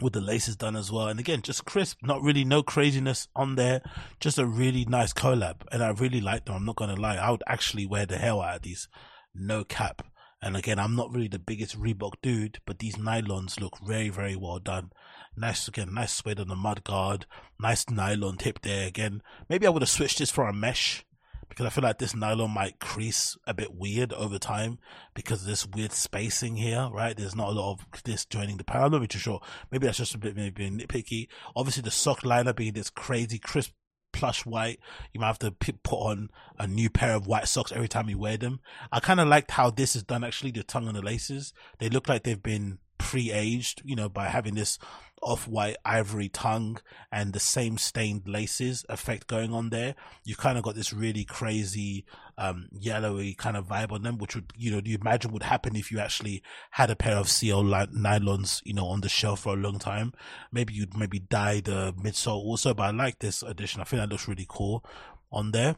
[0.02, 1.08] with the laces done as well.
[1.08, 3.82] And again, just crisp, not really no craziness on there.
[4.20, 5.62] Just a really nice collab.
[5.70, 6.56] And I really like them.
[6.56, 7.16] I'm not going to lie.
[7.16, 8.88] I would actually wear the hell out of these.
[9.34, 10.02] No cap.
[10.42, 14.34] And again, I'm not really the biggest Reebok dude, but these nylons look very, very
[14.34, 14.90] well done.
[15.36, 17.26] Nice, again, nice suede on the mud guard.
[17.60, 19.22] Nice nylon tip there again.
[19.48, 21.04] Maybe I would have switched this for a mesh
[21.52, 24.78] because I feel like this nylon might crease a bit weird over time
[25.12, 27.14] because this weird spacing here, right?
[27.14, 28.86] There's not a lot of this joining the panel.
[28.86, 29.42] I'm not really too sure.
[29.70, 31.28] Maybe that's just a bit maybe nitpicky.
[31.54, 33.72] Obviously, the sock liner being this crazy crisp
[34.14, 34.80] plush white.
[35.12, 38.18] You might have to put on a new pair of white socks every time you
[38.18, 38.60] wear them.
[38.90, 41.52] I kind of liked how this is done actually, the tongue and the laces.
[41.80, 44.78] They look like they've been pre-aged, you know, by having this
[45.22, 46.78] off-white ivory tongue
[47.12, 49.94] and the same stained laces effect going on there.
[50.24, 52.04] You kind of got this really crazy,
[52.36, 55.76] um, yellowy kind of vibe on them, which would, you know, you imagine would happen
[55.76, 56.42] if you actually
[56.72, 60.12] had a pair of CL nylons, you know, on the shelf for a long time.
[60.50, 63.80] Maybe you'd maybe dye the midsole also, but I like this addition.
[63.80, 64.84] I think that looks really cool
[65.30, 65.76] on there.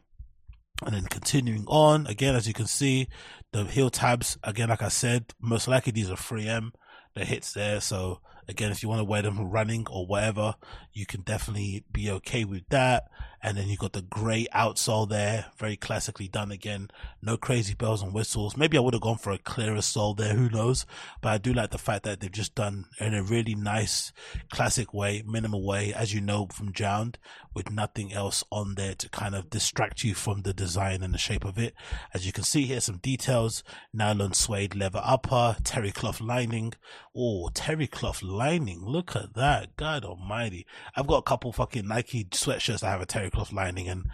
[0.84, 3.08] And then continuing on, again, as you can see,
[3.52, 6.72] the heel tabs, again, like I said, most likely these are 3M,
[7.14, 7.80] the hits there.
[7.80, 10.54] So again, if you want to wear them running or whatever,
[10.92, 13.08] you can definitely be okay with that.
[13.44, 16.88] And then you got the grey outsole there, very classically done again.
[17.20, 18.56] No crazy bells and whistles.
[18.56, 20.86] Maybe I would have gone for a clearer sole there, who knows?
[21.20, 24.12] But I do like the fact that they've just done in a really nice,
[24.50, 27.18] classic way, minimal way, as you know from Jound,
[27.52, 31.18] with nothing else on there to kind of distract you from the design and the
[31.18, 31.74] shape of it.
[32.14, 36.72] As you can see here, some details, nylon suede leather upper, terry cloth lining.
[37.14, 38.84] Oh, terry cloth lining.
[38.84, 39.76] Look at that.
[39.76, 40.66] God almighty.
[40.96, 44.06] I've got a couple fucking Nike sweatshirts that have a terry cloth lining and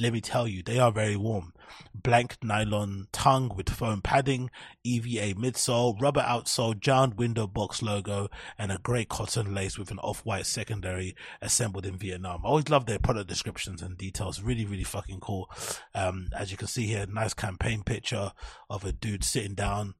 [0.00, 1.52] let me tell you, they are very warm.
[1.94, 4.50] Blank nylon tongue with foam padding,
[4.82, 9.98] EVA midsole, rubber outsole, Jound window box logo, and a grey cotton lace with an
[10.00, 12.40] off-white secondary assembled in Vietnam.
[12.44, 14.42] I always love their product descriptions and details.
[14.42, 15.48] Really, really fucking cool.
[15.94, 18.32] Um, as you can see here, nice campaign picture
[18.68, 19.94] of a dude sitting down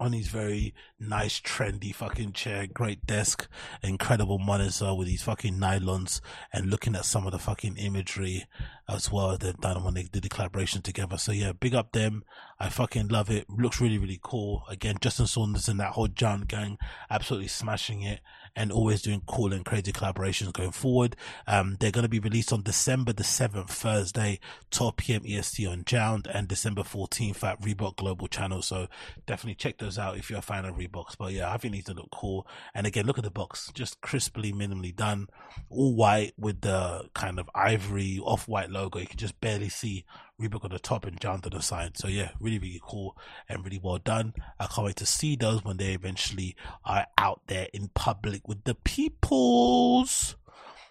[0.00, 3.48] on his very nice, trendy fucking chair, great desk,
[3.82, 6.20] incredible monitor with these fucking nylons,
[6.52, 8.46] and looking at some of the fucking imagery
[8.88, 11.16] as well they've done when they did the collaboration together.
[11.16, 12.24] So yeah, big up them.
[12.58, 13.48] I fucking love it.
[13.48, 14.64] Looks really, really cool.
[14.68, 16.78] Again, Justin Saunders and that whole Jound gang
[17.10, 18.20] absolutely smashing it
[18.54, 21.16] and always doing cool and crazy collaborations going forward.
[21.46, 24.40] Um, they're going to be released on December the 7th, Thursday,
[24.70, 25.22] 12 p.m.
[25.26, 28.62] EST on Jound and December 14th at Reebok Global Channel.
[28.62, 28.88] So
[29.26, 31.16] definitely check those out if you're a fan of Reeboks.
[31.18, 32.46] But yeah, I think these look cool.
[32.74, 35.28] And again, look at the box, just crisply, minimally done,
[35.68, 38.98] all white with the kind of ivory off white logo.
[38.98, 40.04] You can just barely see
[40.42, 41.96] Reebok on the top and Jound on the side.
[41.96, 43.16] So yeah, really, really cool
[43.48, 44.34] and really well done.
[44.58, 48.64] I can't wait to see those when they eventually are out there in public with
[48.64, 50.36] the peoples.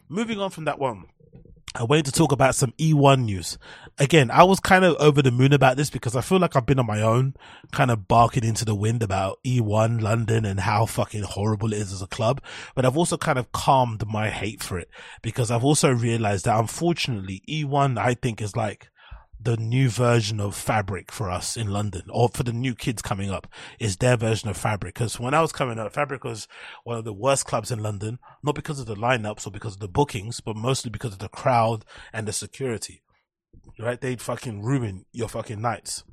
[0.10, 1.06] Moving on from that one.
[1.74, 3.58] I wanted to talk about some E1 news.
[3.98, 6.66] Again, I was kind of over the moon about this because I feel like I've
[6.66, 7.34] been on my own,
[7.72, 11.94] kind of barking into the wind about E1 London and how fucking horrible it is
[11.94, 12.42] as a club.
[12.76, 14.90] But I've also kind of calmed my hate for it
[15.22, 18.91] because I've also realized that unfortunately E1, I think is like,
[19.44, 23.32] the new version of Fabric for us in London, or for the new kids coming
[23.32, 23.48] up,
[23.80, 24.94] is their version of Fabric.
[24.94, 26.48] Because when I was coming up, Fabric was
[26.84, 29.80] one of the worst clubs in London, not because of the lineups or because of
[29.80, 33.02] the bookings, but mostly because of the crowd and the security.
[33.80, 34.00] Right?
[34.00, 36.04] They'd fucking ruin your fucking nights.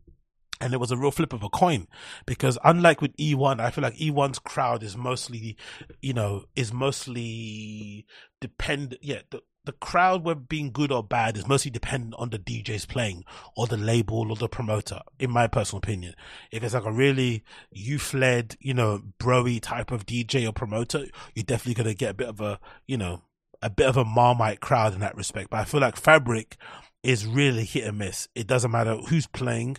[0.60, 1.86] And it was a real flip of a coin
[2.26, 5.56] because unlike with E1, I feel like E1's crowd is mostly,
[6.02, 8.06] you know, is mostly
[8.40, 9.00] dependent.
[9.04, 12.88] Yeah, the, the crowd, whether being good or bad, is mostly dependent on the DJs
[12.88, 13.22] playing
[13.54, 16.14] or the label or the promoter, in my personal opinion.
[16.50, 21.04] If it's like a really youth led, you know, broy type of DJ or promoter,
[21.34, 23.20] you're definitely going to get a bit of a, you know,
[23.60, 25.50] a bit of a marmite crowd in that respect.
[25.50, 26.56] But I feel like Fabric
[27.02, 28.26] is really hit and miss.
[28.34, 29.76] It doesn't matter who's playing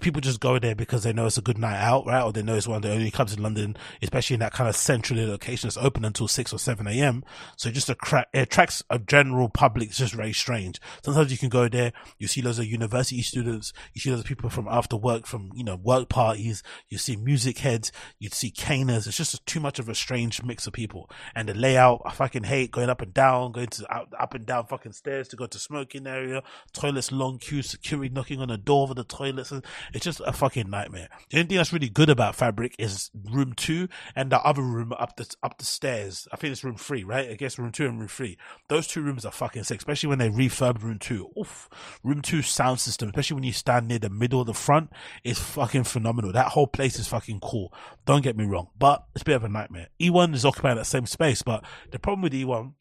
[0.00, 2.22] people just go there because they know it's a good night out, right?
[2.22, 4.68] Or they know it's one of the only clubs in London, especially in that kind
[4.68, 5.68] of central location.
[5.68, 7.24] It's open until six or seven a.m.
[7.56, 9.88] So it just attra- it attracts a general public.
[9.88, 10.80] It's just very strange.
[11.02, 14.26] Sometimes you can go there, you see loads of university students, you see loads of
[14.26, 16.62] people from after work, from you know work parties.
[16.88, 19.06] You see music heads, you see caners.
[19.06, 21.10] It's just too much of a strange mix of people.
[21.34, 24.46] And the layout, I fucking hate going up and down, going to up, up and
[24.46, 26.42] down fucking stairs to go to smoking area,
[26.72, 29.52] toilets long queues, security knocking on the door of the toilets.
[29.92, 31.08] It's just a fucking nightmare.
[31.30, 34.92] The only thing that's really good about Fabric is room two and the other room
[34.92, 36.28] up the up the stairs.
[36.32, 37.30] I think it's room three, right?
[37.30, 38.38] I guess room two and room three.
[38.68, 41.30] Those two rooms are fucking sick, especially when they refurb room two.
[41.38, 41.68] Oof.
[42.02, 44.90] Room two sound system, especially when you stand near the middle of the front,
[45.24, 46.32] is fucking phenomenal.
[46.32, 47.72] That whole place is fucking cool.
[48.06, 49.88] Don't get me wrong, but it's a bit of a nightmare.
[50.00, 52.74] E1 is occupying that same space, but the problem with E1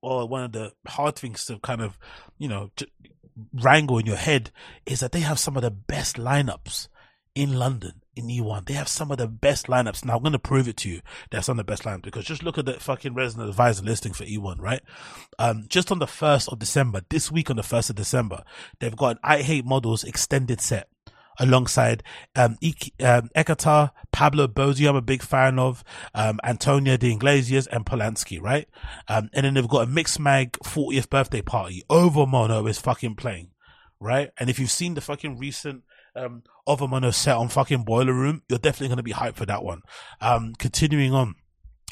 [0.00, 1.98] or one of the hard things to kind of,
[2.38, 2.70] you know,
[3.52, 4.50] wrangle in your head
[4.86, 6.88] is that they have some of the best lineups
[7.34, 8.66] in London in E1.
[8.66, 10.04] They have some of the best lineups.
[10.04, 11.00] Now I'm going to prove it to you.
[11.30, 13.82] They have some of the best lineups because just look at the fucking resident advisor
[13.82, 14.82] listing for E1, right?
[15.38, 18.44] Um, just on the 1st of December, this week on the 1st of December,
[18.80, 20.88] they've got an I Hate Models extended set
[21.38, 22.02] alongside
[22.36, 22.56] um,
[23.00, 25.82] um, Ekata, Pablo Bozzi, I'm a big fan of,
[26.14, 28.68] um, Antonio de Iglesias and Polanski, right?
[29.08, 31.82] Um, and then they've got a Mixmag 40th birthday party.
[31.90, 33.50] Overmono is fucking playing,
[34.00, 34.30] right?
[34.38, 35.82] And if you've seen the fucking recent
[36.14, 39.64] um, Overmono set on fucking Boiler Room, you're definitely going to be hyped for that
[39.64, 39.82] one.
[40.20, 41.34] Um, continuing on.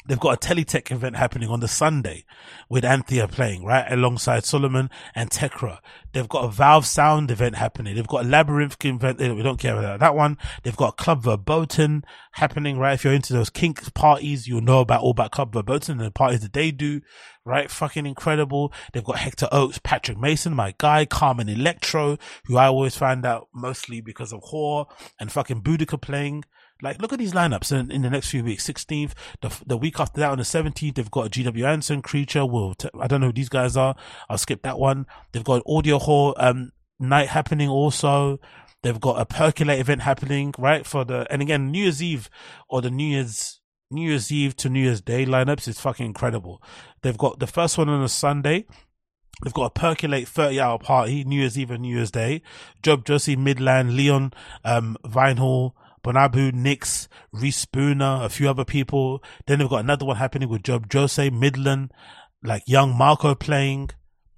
[0.07, 2.25] They've got a Teletech event happening on the Sunday
[2.69, 3.85] with Anthea playing, right?
[3.91, 5.79] Alongside Solomon and Tekra.
[6.13, 7.95] They've got a Valve Sound event happening.
[7.95, 9.21] They've got a Labyrinth event.
[9.21, 10.37] Eh, we don't care about that one.
[10.63, 12.93] They've got Club Verboten happening, right?
[12.93, 16.11] If you're into those kink parties, you'll know about all about Club Verboten and the
[16.11, 17.01] parties that they do,
[17.45, 17.69] right?
[17.69, 18.73] Fucking incredible.
[18.93, 23.49] They've got Hector Oaks, Patrick Mason, my guy, Carmen Electro, who I always find out
[23.53, 24.85] mostly because of HÖR
[25.19, 26.43] and fucking Boudica playing.
[26.81, 28.67] Like, look at these lineups in, in the next few weeks.
[28.67, 32.45] 16th, the, the week after that on the 17th, they've got a GW Anson, Creature.
[32.45, 33.95] Well, t- I don't know who these guys are.
[34.29, 35.05] I'll skip that one.
[35.31, 38.39] They've got audio hall, um, night happening also.
[38.83, 40.85] They've got a percolate event happening, right?
[40.85, 42.29] For the, and again, New Year's Eve
[42.67, 43.59] or the New Year's,
[43.91, 46.63] New Year's Eve to New Year's Day lineups is fucking incredible.
[47.03, 48.65] They've got the first one on a Sunday.
[49.43, 52.41] They've got a percolate 30 hour party, New Year's Eve and New Year's Day.
[52.81, 55.73] Job Jobse, Midland, Leon, um, Vinehall,
[56.03, 59.23] Bonabu, Nix, Reese Spooner, a few other people.
[59.45, 61.91] Then they've got another one happening with Job Jobse, Midland,
[62.43, 63.91] like young Marco playing.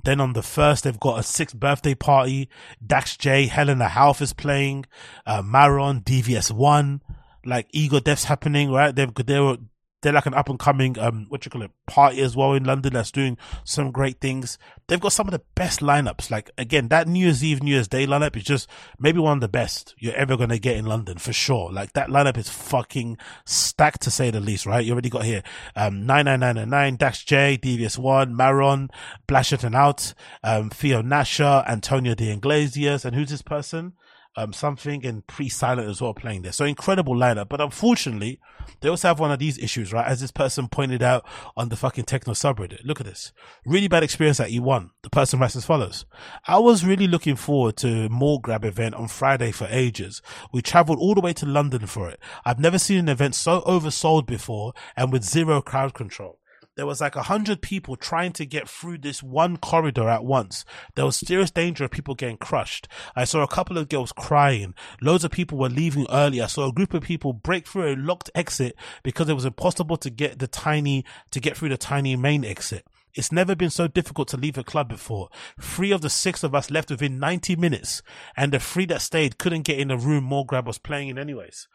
[0.03, 2.49] Then on the first, they've got a sixth birthday party.
[2.85, 4.85] Dax J, Helena Hauff is playing.
[5.25, 6.99] Uh, Maron, DVS1,
[7.45, 8.93] like Ego Death's happening, right?
[8.93, 9.55] They've, they're,
[10.03, 12.65] they're like an up and coming, um, what you call it, party as well in
[12.65, 14.57] London that's doing some great things.
[14.87, 16.29] They've got some of the best lineups.
[16.29, 19.41] Like again, that New Year's Eve, New Year's Day lineup is just maybe one of
[19.41, 21.71] the best you're ever going to get in London for sure.
[21.71, 24.85] Like that lineup is fucking stacked to say the least, right?
[24.85, 25.41] You already got here,
[25.75, 28.89] um, 99999, Dax J, DVS1, Maron,
[29.27, 33.93] Blashet and Out, um, Theo Nasha, Antonio de Iglesias, and who's this person?
[34.35, 36.51] Um, something and pre-silent as well playing there.
[36.51, 37.49] So incredible lineup.
[37.49, 38.39] But unfortunately,
[38.81, 40.07] they also have one of these issues, right?
[40.07, 41.25] As this person pointed out
[41.55, 42.83] on the fucking techno subreddit.
[42.83, 43.31] Look at this.
[43.65, 44.89] Really bad experience at E1.
[45.03, 46.05] The person writes as follows.
[46.47, 50.21] I was really looking forward to Mall Grab event on Friday for ages.
[50.51, 52.19] We traveled all the way to London for it.
[52.43, 56.39] I've never seen an event so oversold before and with zero crowd control
[56.75, 60.65] there was like a hundred people trying to get through this one corridor at once.
[60.95, 62.87] There was serious danger of people getting crushed.
[63.15, 64.73] I saw a couple of girls crying.
[65.01, 66.41] Loads of people were leaving early.
[66.41, 69.97] I saw a group of people break through a locked exit because it was impossible
[69.97, 72.85] to get the tiny, to get through the tiny main exit.
[73.15, 75.29] It's never been so difficult to leave a club before.
[75.61, 78.01] Three of the six of us left within 90 minutes,
[78.35, 81.17] and the three that stayed couldn't get in the room Mall Grab was playing in
[81.19, 81.67] anyways.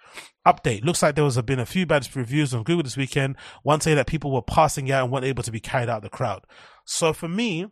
[0.47, 0.85] Update.
[0.85, 3.37] Looks like there was a, been a few bad reviews on Google this weekend.
[3.63, 6.03] One say that people were passing out and weren't able to be carried out of
[6.03, 6.45] the crowd.
[6.85, 7.67] So for me,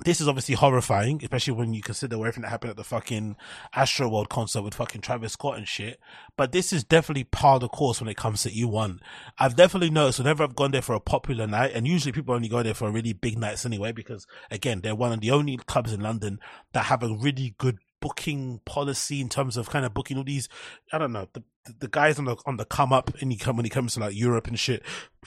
[0.00, 3.36] this is obviously horrifying, especially when you consider everything that happened at the fucking
[3.76, 6.00] Astroworld concert with fucking Travis Scott and shit.
[6.36, 8.98] But this is definitely par the course when it comes to E1.
[9.38, 12.48] I've definitely noticed whenever I've gone there for a popular night, and usually people only
[12.48, 15.92] go there for really big nights anyway, because again, they're one of the only clubs
[15.92, 16.40] in London
[16.72, 20.48] that have a really good booking policy in terms of kind of booking all these,
[20.92, 21.44] I don't know, the,
[21.78, 24.16] the guys on the on the come up and come when he comes to like
[24.16, 24.82] Europe and shit,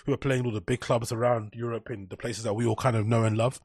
[0.06, 2.76] who are playing all the big clubs around Europe and the places that we all
[2.76, 3.62] kind of know and love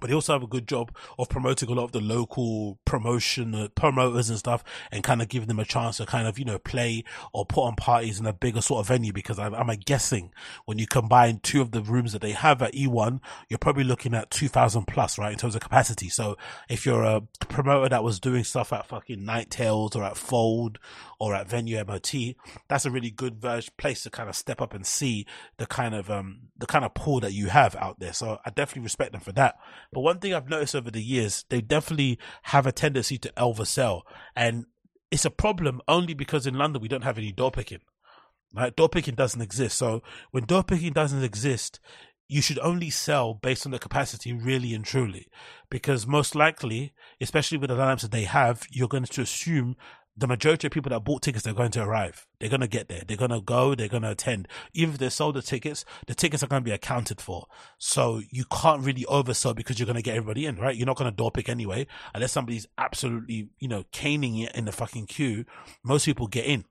[0.00, 3.54] but they also have a good job of promoting a lot of the local promotion
[3.54, 4.62] uh, promoters and stuff
[4.92, 7.62] and kind of giving them a chance to kind of you know play or put
[7.62, 10.32] on parties in a bigger sort of venue because I'm, I'm guessing
[10.64, 14.14] when you combine two of the rooms that they have at E1 you're probably looking
[14.14, 16.08] at 2000 plus right in terms of capacity.
[16.08, 16.36] So
[16.68, 20.78] if you're a promoter that was doing stuff at fucking Night Tales or at Fold
[21.18, 22.14] or at Venue MOT
[22.68, 23.40] that's a really good
[23.76, 25.26] place to kind of step up and see
[25.56, 28.12] the kind of um the kind of pool that you have out there.
[28.12, 29.58] So I definitely respect them for that
[29.92, 34.02] but one thing I've noticed over the years, they definitely have a tendency to oversell.
[34.36, 34.66] And
[35.10, 37.80] it's a problem only because in London we don't have any door picking.
[38.54, 38.74] Right?
[38.74, 39.76] Door picking doesn't exist.
[39.76, 41.80] So when door picking doesn't exist,
[42.28, 45.28] you should only sell based on the capacity really and truly.
[45.70, 49.76] Because most likely, especially with the lineups that they have, you're going to assume
[50.18, 52.26] the majority of people that bought tickets are going to arrive.
[52.40, 53.02] They're going to get there.
[53.06, 53.74] They're going to go.
[53.74, 54.48] They're going to attend.
[54.74, 57.46] Even if they sold the tickets, the tickets are going to be accounted for.
[57.78, 60.74] So you can't really oversell because you're going to get everybody in, right?
[60.74, 64.64] You're not going to door pick anyway, unless somebody's absolutely, you know, caning it in
[64.64, 65.44] the fucking queue.
[65.84, 66.64] Most people get in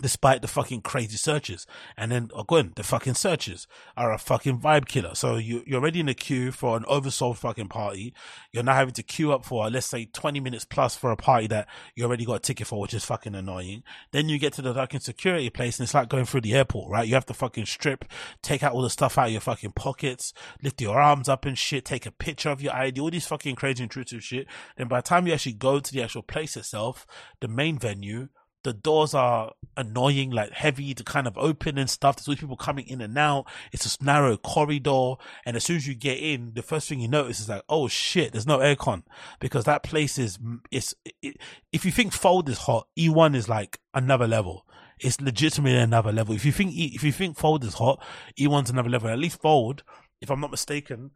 [0.00, 1.66] despite the fucking crazy searches.
[1.96, 3.66] And then oh, again, the fucking searches
[3.96, 5.14] are a fucking vibe killer.
[5.14, 8.14] So you, you're already in the queue for an oversold fucking party.
[8.52, 11.48] You're now having to queue up for, let's say 20 minutes plus for a party
[11.48, 13.82] that you already got a ticket for, which is fucking annoying.
[14.12, 16.90] Then you get to the fucking security place and it's like going through the airport,
[16.90, 17.06] right?
[17.06, 18.04] You have to fucking strip,
[18.42, 20.32] take out all the stuff out of your fucking pockets,
[20.62, 23.56] lift your arms up and shit, take a picture of your ID, all these fucking
[23.56, 24.46] crazy intrusive shit.
[24.76, 27.06] Then by the time you actually go to the actual place itself,
[27.40, 28.28] the main venue,
[28.68, 32.16] the doors are annoying, like heavy to kind of open and stuff.
[32.16, 33.46] There's always people coming in and out.
[33.72, 35.14] It's this narrow corridor.
[35.46, 37.88] And as soon as you get in, the first thing you notice is like, oh
[37.88, 39.04] shit, there's no aircon
[39.40, 40.38] because that place is,
[40.70, 41.38] it's, it,
[41.72, 44.66] if you think Fold is hot, E1 is like another level.
[45.00, 46.34] It's legitimately another level.
[46.34, 48.04] If you think, if you think Fold is hot,
[48.38, 49.08] E1's another level.
[49.08, 49.82] At least Fold,
[50.20, 51.12] if I'm not mistaken,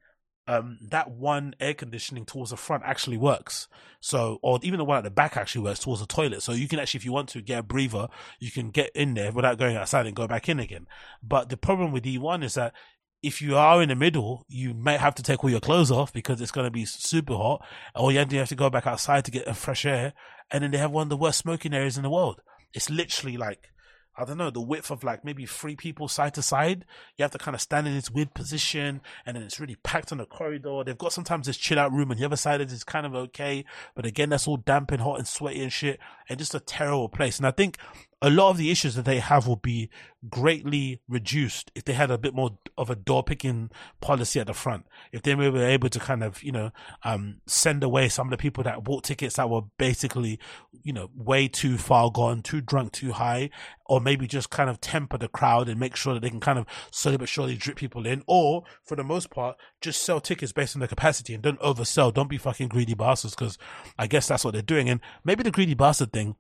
[0.49, 3.69] um, that one air conditioning towards the front actually works.
[4.01, 6.43] So, or even the one at the back actually works towards the toilet.
[6.43, 8.09] So you can actually, if you want to get a breather,
[8.41, 10.87] you can get in there without going outside and go back in again.
[11.23, 12.75] But the problem with E1 is that
[13.23, 16.13] if you are in the middle, you may have to take all your clothes off
[16.13, 17.65] because it's going to be super hot,
[17.95, 20.13] or you have to, go back outside to get fresh air.
[20.51, 22.41] And then they have one of the worst smoking areas in the world.
[22.75, 23.69] It's literally like
[24.17, 26.85] I don't know, the width of like maybe three people side to side.
[27.17, 30.13] You have to kind of stand in this weird position and then it's really packed
[30.13, 30.83] on the corridor.
[30.85, 33.65] They've got sometimes this chill out room and the other side is kind of okay.
[33.95, 35.99] But again, that's all damp and hot and sweaty and shit
[36.29, 37.39] and just a terrible place.
[37.39, 37.79] And I think
[38.23, 39.91] a lot of the issues that they have will be
[40.31, 43.69] greatly reduced if they had a bit more of a door picking
[44.01, 44.87] policy at the front.
[45.11, 46.71] If they were able to kind of, you know,
[47.03, 50.39] um, send away some of the people that bought tickets that were basically,
[50.85, 53.51] you know, way too far gone, too drunk, too high,
[53.87, 56.61] or maybe just kind of temper the crowd and make sure that they can kind
[56.61, 60.53] of slowly but surely drip people in, or for the most part, just sell tickets
[60.53, 62.15] based on the capacity and don't oversell.
[62.15, 63.59] Don't be fucking greedy bastards because
[63.99, 64.89] I guess that's what they're doing.
[64.89, 66.37] And maybe the greedy bastard thing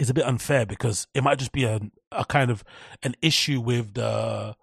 [0.00, 1.80] is a bit unfair because it might just be a,
[2.10, 2.64] a kind of
[3.02, 4.54] an issue with the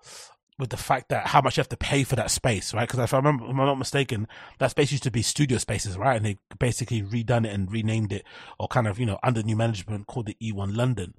[0.57, 2.85] with the fact that how much you have to pay for that space, right?
[2.85, 4.27] Because if I remember, if I'm not mistaken,
[4.59, 6.17] that space used to be studio spaces, right?
[6.17, 8.25] And they basically redone it and renamed it,
[8.59, 11.13] or kind of you know under new management called it E1 London,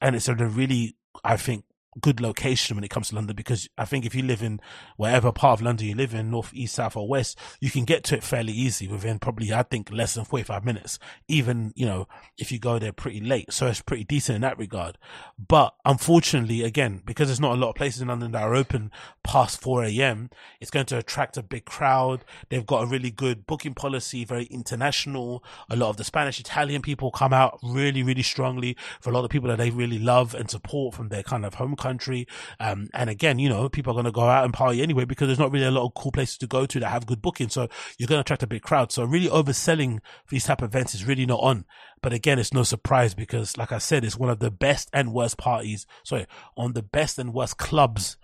[0.00, 1.64] and it's a really I think
[2.00, 4.60] good location when it comes to London because I think if you live in
[4.96, 8.04] whatever part of London you live in, north, east, south, or west, you can get
[8.04, 12.06] to it fairly easy within probably, I think, less than 45 minutes, even, you know,
[12.38, 13.52] if you go there pretty late.
[13.52, 14.98] So it's pretty decent in that regard.
[15.38, 18.90] But unfortunately, again, because there's not a lot of places in London that are open
[19.22, 20.30] past 4 a.m.,
[20.60, 22.24] it's going to attract a big crowd.
[22.48, 25.42] They've got a really good booking policy, very international.
[25.70, 29.24] A lot of the Spanish, Italian people come out really, really strongly for a lot
[29.24, 32.26] of people that they really love and support from their kind of home country country.
[32.58, 35.28] Um, and again, you know, people are going to go out and party anyway because
[35.28, 37.48] there's not really a lot of cool places to go to that have good booking.
[37.48, 37.68] So
[37.98, 38.92] you're going to attract a big crowd.
[38.92, 41.64] So really overselling these type of events is really not on.
[42.02, 45.12] But again, it's no surprise because, like I said, it's one of the best and
[45.12, 45.86] worst parties.
[46.04, 46.26] Sorry,
[46.56, 48.16] on the best and worst clubs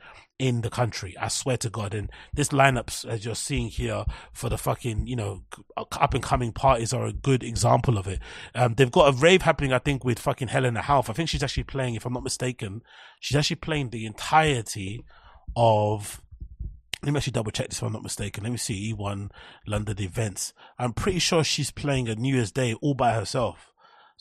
[0.42, 1.16] in the country.
[1.18, 1.94] I swear to God.
[1.94, 5.44] And this lineups, as you're seeing here for the fucking, you know,
[5.76, 8.18] up and coming parties are a good example of it.
[8.52, 11.08] Um, they've got a rave happening, I think, with fucking Helena Hauff.
[11.08, 12.82] I think she's actually playing, if I'm not mistaken,
[13.20, 15.04] she's actually playing the entirety
[15.54, 16.20] of
[17.04, 18.42] let me actually double check this if I'm not mistaken.
[18.42, 19.30] Let me see E1
[19.66, 20.52] London events.
[20.76, 23.71] I'm pretty sure she's playing a New Year's Day all by herself.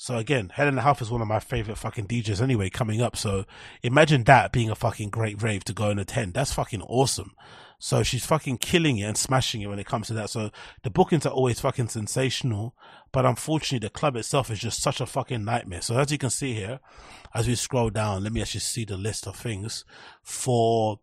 [0.01, 3.15] So again, Helena Hauff is one of my favorite fucking DJs anyway coming up.
[3.15, 3.45] So
[3.83, 6.33] imagine that being a fucking great rave to go and attend.
[6.33, 7.35] That's fucking awesome.
[7.77, 10.31] So she's fucking killing it and smashing it when it comes to that.
[10.31, 10.49] So
[10.81, 12.75] the bookings are always fucking sensational,
[13.11, 15.81] but unfortunately the club itself is just such a fucking nightmare.
[15.81, 16.79] So as you can see here,
[17.35, 19.85] as we scroll down, let me actually see the list of things
[20.23, 20.99] for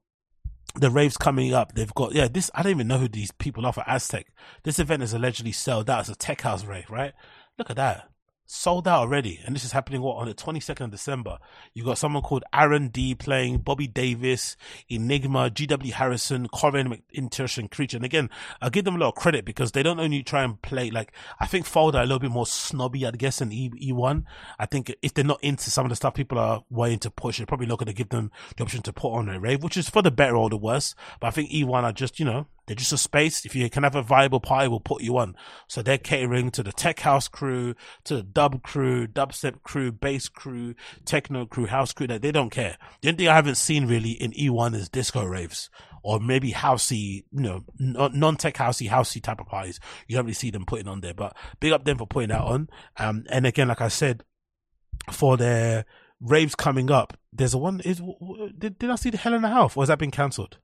[0.75, 1.73] the raves coming up.
[1.73, 4.27] They've got, yeah, this, I don't even know who these people are for Aztec.
[4.65, 7.13] This event is allegedly sold out as a tech house rave, right?
[7.59, 8.09] Look at that
[8.51, 9.41] sold out already.
[9.45, 11.39] And this is happening what on the 22nd of December.
[11.75, 14.57] You got someone called Aaron D playing, Bobby Davis,
[14.89, 17.99] Enigma, GW Harrison, Corin McIntosh and Creature.
[17.99, 18.31] And again,
[18.63, 21.13] I give them a lot of credit because they don't only try and play like,
[21.39, 24.25] I think Folder a little bit more snobby, I guess, than E- E1.
[24.59, 27.37] I think if they're not into some of the stuff people are wanting to push,
[27.37, 29.77] they're probably not going to give them the option to put on a rave, which
[29.77, 30.95] is for the better or the worse.
[31.21, 33.47] But I think E1 are just, you know, they're just a space.
[33.47, 35.35] If you can have a viable party, we'll put you on.
[35.67, 40.29] So they're catering to the tech house crew, to the dub crew, dubstep crew, bass
[40.29, 40.75] crew,
[41.07, 42.07] techno crew, house crew.
[42.07, 42.77] That they don't care.
[43.01, 45.71] The only thing I haven't seen really in E1 is disco raves
[46.03, 49.81] or maybe housey, you know, non-tech housey, housey type of parties.
[50.07, 52.43] You don't really see them putting on there, but big up them for putting that
[52.43, 52.69] on.
[52.99, 54.25] Um, and again, like I said,
[55.11, 55.87] for their
[56.21, 57.81] raves coming up, there's a one.
[57.81, 58.03] Is
[58.59, 60.59] did, did I see the Helena Hauff or has that been cancelled?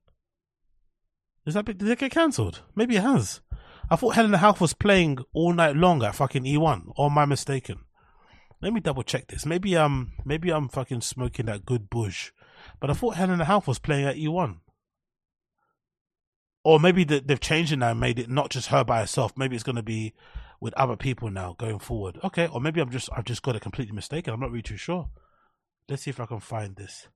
[1.47, 2.63] Is that did it get cancelled?
[2.75, 3.41] Maybe it has.
[3.91, 6.93] I thought Helena Hauff was playing all night long at fucking E1.
[6.97, 7.81] Or am I mistaken?
[8.63, 9.45] Let me double check this.
[9.45, 12.33] Maybe um maybe I'm fucking smoking that good bush.
[12.81, 14.61] But I thought Helena Hauff was playing at E1.
[16.65, 19.37] Or maybe they've changed it now and made it not just her by herself.
[19.37, 20.15] Maybe it's going to be
[20.61, 22.19] with other people now going forward.
[22.25, 24.33] Okay, or maybe I'm just I've just got it completely mistaken.
[24.33, 25.11] I'm not really too sure.
[25.91, 27.09] Let's see if I can find this.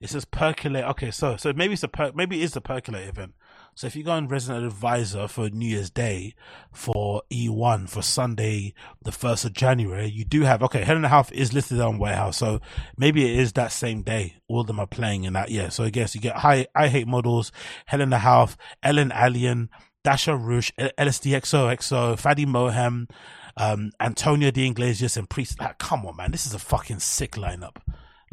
[0.00, 0.84] It says percolate.
[0.84, 3.32] Okay, so so maybe it's a per, maybe it is the percolate event.
[3.74, 6.34] So if you go on Resident Advisor for New Year's Day
[6.72, 11.54] for E1 for Sunday, the 1st of January, you do have, okay, Helena Hauff is
[11.54, 12.36] listed on Warehouse.
[12.36, 12.60] So
[12.98, 14.36] maybe it is that same day.
[14.46, 15.70] All of them are playing in that year.
[15.70, 17.50] So I guess you get I, I Hate Models,
[17.86, 19.68] Helena Hauff, Ellen Allien,
[20.04, 23.08] Dasha Rush, LSDXOXO, Fadi Mohem,
[23.56, 25.58] um, Antonio de Iglesias and Priest.
[25.60, 26.30] Like, come on, man.
[26.30, 27.76] This is a fucking sick lineup.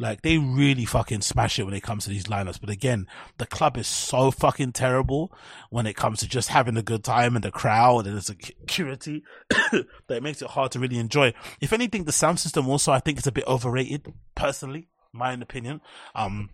[0.00, 2.58] Like they really fucking smash it when it comes to these lineups.
[2.58, 5.30] But again, the club is so fucking terrible
[5.68, 9.22] when it comes to just having a good time and the crowd and the security
[9.50, 11.34] that it makes it hard to really enjoy.
[11.60, 14.14] If anything, the sound system also I think is a bit overrated.
[14.34, 15.82] Personally, my own opinion.
[16.14, 16.48] Um,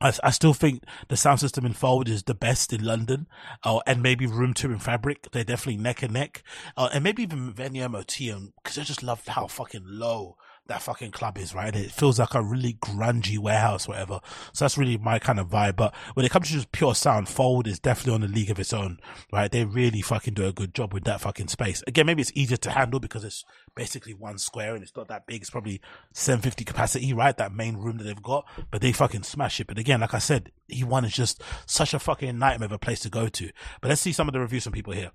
[0.00, 3.26] I, I, still think the sound system in Fold is the best in London,
[3.62, 5.28] uh, and maybe Room 2 and Fabric.
[5.30, 6.42] They're definitely neck and neck.
[6.76, 10.36] Uh, and maybe even Venue MOT, because I just love how fucking low
[10.70, 11.74] that fucking club is, right?
[11.74, 14.20] It feels like a really grungy warehouse, whatever.
[14.52, 15.76] So that's really my kind of vibe.
[15.76, 18.58] But when it comes to just pure sound, Fold is definitely on a league of
[18.58, 19.00] its own,
[19.32, 19.50] right?
[19.50, 21.82] They really fucking do a good job with that fucking space.
[21.86, 23.44] Again, maybe it's easier to handle because it's
[23.74, 25.40] basically one square and it's not that big.
[25.42, 25.80] It's probably
[26.14, 27.36] 750 capacity, right?
[27.36, 29.66] That main room that they've got, but they fucking smash it.
[29.66, 33.00] But again, like I said, E1 is just such a fucking nightmare of a place
[33.00, 33.50] to go to.
[33.80, 35.10] But let's see some of the reviews from people here.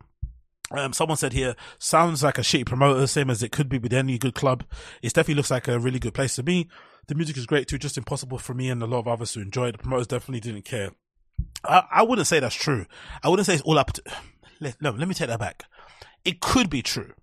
[0.72, 3.94] Um, someone said here, sounds like a shitty promoter, same as it could be with
[3.94, 4.64] any good club.
[5.02, 6.68] It definitely looks like a really good place to me.
[7.08, 9.42] The music is great too, just impossible for me and a lot of others to
[9.42, 9.72] enjoy.
[9.72, 10.92] The promoters definitely didn't care.
[11.64, 12.86] I, I wouldn't say that's true.
[13.24, 14.04] I wouldn't say it's all up to,
[14.60, 15.66] let, no, let me take that back.
[16.24, 17.14] It could be true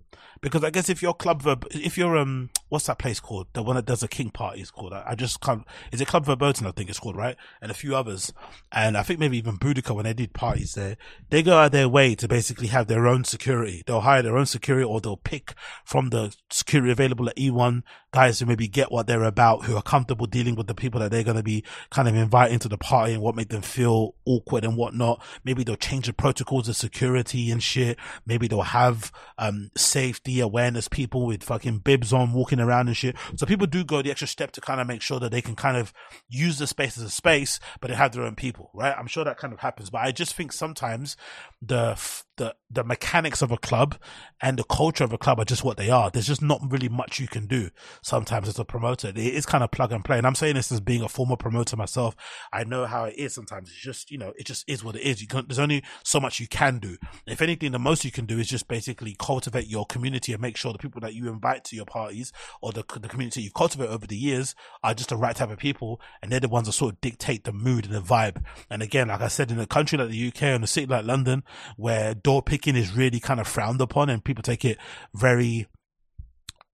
[0.43, 3.47] because I guess if your club verb, if you're um, what's that place called?
[3.53, 4.93] The one that does the king party is called.
[4.93, 5.65] I, I just can't.
[5.93, 6.67] Is it Klub Verboten?
[6.67, 8.33] I think it's called right, and a few others,
[8.73, 10.97] and I think maybe even Boudica when they did parties there,
[11.31, 13.85] they go out their way to basically have their own security.
[13.87, 15.55] They'll hire their own security, or they'll pick
[15.85, 19.83] from the security available at E1 guys who maybe get what they're about, who are
[19.83, 22.79] comfortable dealing with the people that they're going to be kind of inviting to the
[22.79, 25.23] party and what made them feel awkward and whatnot.
[25.45, 27.99] Maybe they'll change the protocols of security and shit.
[28.27, 33.17] Maybe they'll have um safety awareness people with fucking bibs on walking around and shit.
[33.37, 35.57] So people do go the extra step to kind of make sure that they can
[35.57, 35.93] kind of
[36.29, 38.95] use the space as a space, but they have their own people, right?
[38.97, 41.17] I'm sure that kind of happens, but I just think sometimes
[41.61, 41.95] the
[42.37, 43.97] the the mechanics of a club
[44.41, 46.11] and the culture of a club are just what they are.
[46.11, 47.69] There's just not really much you can do
[48.03, 49.09] sometimes as a promoter.
[49.09, 50.17] It is kind of plug and play.
[50.17, 52.17] And I'm saying this as being a former promoter myself.
[52.53, 53.69] I know how it is sometimes.
[53.69, 55.21] It's just, you know, it just is what it is.
[55.21, 56.97] You can, there's only so much you can do.
[57.27, 60.57] If anything, the most you can do is just basically cultivate your community and make
[60.57, 62.33] sure the people that you invite to your parties
[62.63, 65.59] or the, the community you've cultivated over the years are just the right type of
[65.59, 66.01] people.
[66.23, 68.43] And they're the ones that sort of dictate the mood and the vibe.
[68.71, 71.05] And again, like I said, in a country like the UK and a city like
[71.05, 71.45] London,
[71.77, 74.79] where door picking is really kind of frowned upon and people take it
[75.15, 75.67] very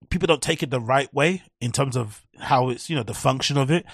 [0.09, 3.13] people don't take it the right way in terms of how it's you know the
[3.13, 3.85] function of it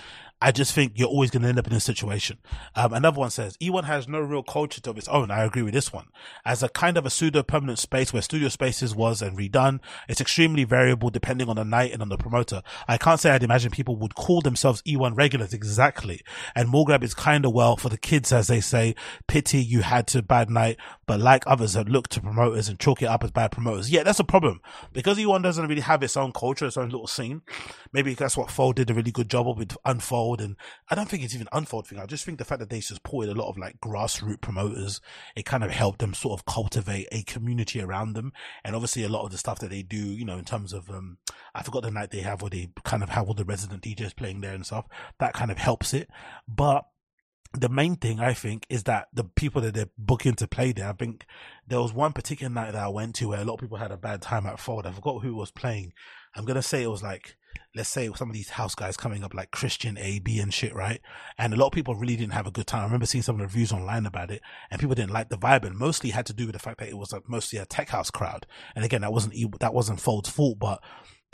[0.41, 2.40] I just think you're always going to end up in a situation.
[2.76, 5.32] Um, another one says E1 has no real culture of its own.
[5.32, 6.07] I agree with this one.
[6.44, 9.80] As a kind of a pseudo permanent space where Studio Spaces was and redone,
[10.10, 12.61] it's extremely variable depending on the night and on the promoter.
[12.88, 16.22] I can't say I'd imagine people would call themselves E1 regulars exactly.
[16.53, 18.94] And Mall Grab is kind of well for the kids, as they say.
[19.27, 20.77] Pity you had to bad night,
[21.07, 23.91] but like others that look to promoters and chalk it up as bad promoters.
[23.91, 24.61] Yeah, that's a problem
[24.94, 27.41] because E1 doesn't really have its own culture, its own little scene.
[27.94, 30.41] Maybe that's what Fold did a really good job of with Unfold.
[30.41, 30.56] And
[30.90, 31.99] I don't think it's even unfold thing.
[31.99, 35.02] I just think the fact that they supported a lot of like grassroots promoters,
[35.36, 38.34] it kind of helped them sort of cultivate a community around them.
[38.64, 40.90] And obviously a lot of the stuff that they do, you know, in terms of,
[40.90, 41.18] um,
[41.53, 44.15] I forgot the night they have where they kind of have all the resident DJs
[44.15, 44.86] playing there and stuff.
[45.19, 46.10] That kind of helps it.
[46.48, 46.86] But
[47.56, 50.90] the main thing I think is that the people that they're booking to play there,
[50.90, 51.26] I think
[51.68, 53.91] there was one particular night that I went to where a lot of people had
[53.91, 54.86] a bad time at Fold.
[54.86, 55.94] I forgot who was playing.
[56.36, 57.36] I'm gonna say it was like
[57.76, 61.02] let's say some of these house guys coming up like Christian AB and shit, right?
[61.38, 62.82] And a lot of people really didn't have a good time.
[62.82, 64.41] I remember seeing some of the reviews online about it
[64.72, 66.88] and people didn't like the vibe and mostly had to do with the fact that
[66.88, 68.45] it was like mostly a tech house crowd.
[68.76, 70.82] And again, that wasn't, that wasn't Fold's fault, but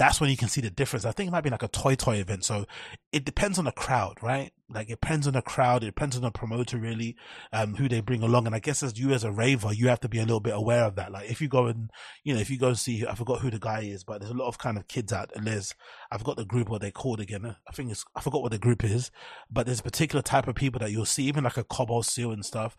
[0.02, 1.06] that's when you can see the difference.
[1.06, 2.44] I think it might be like a toy toy event.
[2.44, 2.66] So
[3.12, 4.52] it depends on the crowd, right?
[4.68, 5.84] Like it depends on the crowd.
[5.84, 7.16] It depends on the promoter really,
[7.54, 8.48] um, who they bring along.
[8.48, 10.56] And I guess as you as a raver, you have to be a little bit
[10.56, 11.12] aware of that.
[11.12, 11.92] Like if you go and,
[12.24, 14.32] you know, if you go and see, I forgot who the guy is, but there's
[14.32, 15.76] a lot of kind of kids out and there's,
[16.12, 17.46] I forgot the group what they called again.
[17.46, 19.12] I think it's, I forgot what the group is,
[19.52, 22.32] but there's a particular type of people that you'll see, even like a Cobalt Seal
[22.32, 22.76] and stuff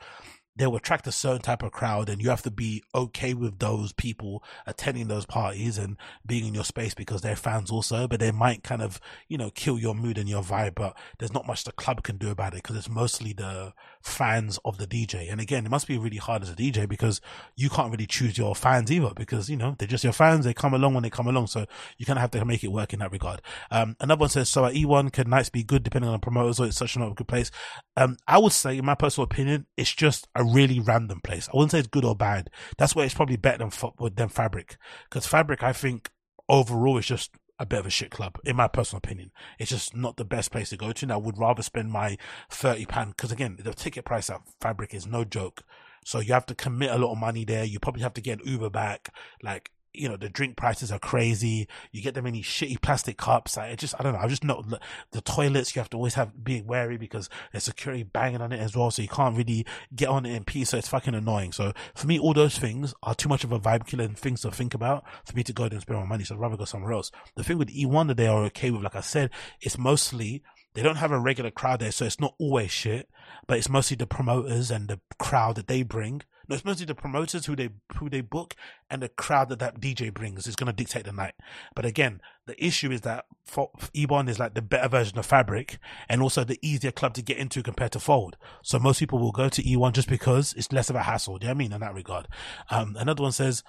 [0.57, 3.59] they will attract a certain type of crowd and you have to be okay with
[3.59, 5.97] those people attending those parties and
[6.27, 9.51] being in your space because they're fans also but they might kind of you know
[9.51, 12.53] kill your mood and your vibe but there's not much the club can do about
[12.53, 13.73] it because it's mostly the
[14.03, 17.21] fans of the DJ and again it must be really hard as a DJ because
[17.57, 20.45] you can't really choose your fans either because you know they're just your fans.
[20.45, 21.49] They come along when they come along.
[21.49, 21.67] So
[21.99, 23.43] you kind of have to make it work in that regard.
[23.71, 26.61] Um, another one says so at E1 can nights be good depending on the promoters
[26.61, 27.51] or it's such not a good place?
[27.97, 31.49] Um, I would say in my personal opinion it's just a a really random place.
[31.49, 32.51] I wouldn't say it's good or bad.
[32.79, 33.71] That's why it's probably better than
[34.15, 34.77] than Fabric
[35.09, 36.11] because Fabric, I think
[36.49, 39.31] overall is just a bit of a shit club, in my personal opinion.
[39.59, 41.05] It's just not the best place to go to.
[41.05, 42.19] And I would rather spend my
[42.51, 45.63] thirty pound because again, the ticket price at Fabric is no joke.
[46.05, 47.65] So you have to commit a lot of money there.
[47.65, 49.15] You probably have to get an Uber back.
[49.43, 51.69] Like you know, the drink prices are crazy.
[51.91, 53.59] You get them in these shitty plastic cups.
[53.59, 54.21] I just, I don't know.
[54.21, 54.65] I just know
[55.11, 58.61] the toilets, you have to always have, be wary because there's security banging on it
[58.61, 58.91] as well.
[58.91, 60.71] So you can't really get on it in peace.
[60.71, 61.53] So it's fucking annoying.
[61.53, 64.41] So for me, all those things are too much of a vibe killer and things
[64.43, 66.25] to think about for me to go there and spend my money.
[66.25, 67.11] So I'd rather go somewhere else.
[67.37, 70.43] The thing with E1 that they are okay with, like I said, it's mostly,
[70.75, 71.93] they don't have a regular crowd there.
[71.93, 73.11] So it's not always shit,
[73.47, 76.23] but it's mostly the promoters and the crowd that they bring
[76.65, 78.55] mostly the promoters who they who they book
[78.91, 81.35] and the crowd that that DJ brings is going to dictate the night.
[81.75, 86.21] But again, the issue is that E1 is like the better version of Fabric and
[86.21, 88.37] also the easier club to get into compared to Fold.
[88.63, 91.39] So most people will go to E1 just because it's less of a hassle.
[91.39, 92.29] Do you know I mean in that regard?
[92.71, 93.63] Um, another one says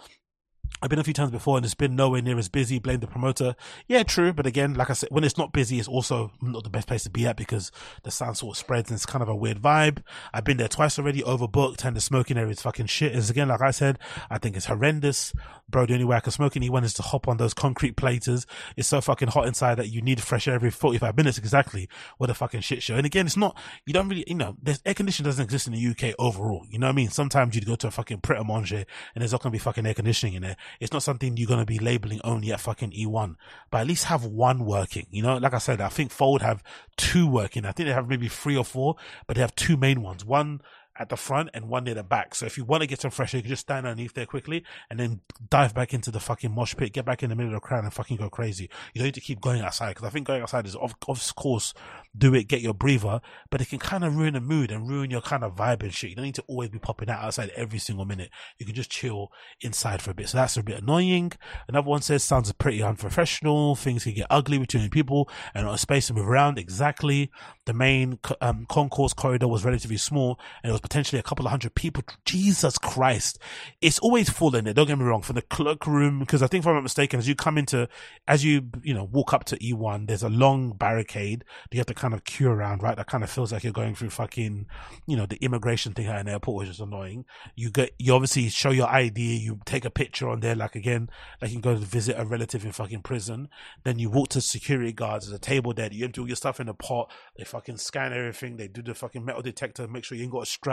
[0.84, 2.78] I've been a few times before and it's been nowhere near as busy.
[2.78, 3.56] Blame the promoter.
[3.88, 4.34] Yeah, true.
[4.34, 7.04] But again, like I said, when it's not busy, it's also not the best place
[7.04, 7.72] to be at because
[8.04, 10.04] the sound sort of spreads and it's kind of a weird vibe.
[10.34, 13.16] I've been there twice already, overbooked, and the smoking area is fucking shit.
[13.16, 13.98] Is again, like I said,
[14.30, 15.32] I think it's horrendous.
[15.70, 18.46] Bro, the only way I can smoke anyone is to hop on those concrete platers.
[18.76, 21.88] It's so fucking hot inside that you need fresh air every 45 minutes exactly.
[22.18, 22.96] What a fucking shit show.
[22.96, 25.74] And again, it's not, you don't really, you know, there's air conditioning doesn't exist in
[25.74, 26.66] the UK overall.
[26.70, 27.10] You know what I mean?
[27.10, 28.84] Sometimes you'd go to a fucking Pret a Manger
[29.16, 30.58] and there's not going to be fucking air conditioning in there.
[30.80, 33.36] It's not something you're going to be labeling only at fucking E1,
[33.72, 35.08] but at least have one working.
[35.12, 36.64] You know, like I said, I think Fold have
[36.98, 37.66] two working.
[37.66, 38.96] I think they have maybe three or four,
[39.28, 40.26] but they have two main ones.
[40.26, 40.62] One
[40.98, 42.36] at the front and one near the back.
[42.36, 44.26] So if you want to get some fresh air, you can just stand underneath there
[44.26, 47.54] quickly and then dive back into the fucking mosh pit, get back in the middle
[47.54, 48.70] of the crowd and fucking go crazy.
[48.94, 51.36] You don't need to keep going outside because I think going outside is of, of
[51.36, 51.74] course
[52.16, 55.10] do it, get your breather, but it can kind of ruin the mood and ruin
[55.10, 56.12] your kind of vibe and shit.
[56.12, 58.30] You don't need to always be popping out outside every single minute.
[58.60, 60.30] You can just chill inside for a bit.
[60.30, 61.32] So that's a bit annoying.
[61.68, 63.76] Another one says sounds pretty unprofessional.
[63.76, 66.60] Things can get ugly between people and not a space to move around.
[66.60, 67.32] Exactly.
[67.66, 71.50] The main um, concourse corridor was relatively small and it was potentially a couple of
[71.50, 72.04] hundred people.
[72.26, 73.40] Jesus Christ.
[73.82, 74.74] It's always full in there.
[74.74, 75.22] Don't get me wrong.
[75.22, 77.88] From the cloak room, because I think if I'm not mistaken, as you come into,
[78.28, 81.44] as you, you know, walk up to E1, there's a long barricade.
[81.72, 82.96] You have to kind of queue around, right?
[82.96, 84.68] That kind of feels like you're going through fucking,
[85.08, 87.26] you know, the immigration thing at an airport, which is annoying.
[87.56, 91.10] You get, you obviously show your ID, you take a picture on there, like again,
[91.42, 93.48] like you can go to visit a relative in fucking prison.
[93.84, 96.60] Then you walk to security guards, there's a table there, you empty all your stuff
[96.60, 100.18] in a pot, they fucking scan everything, they do the fucking metal detector, make sure
[100.18, 100.73] you ain't got a strap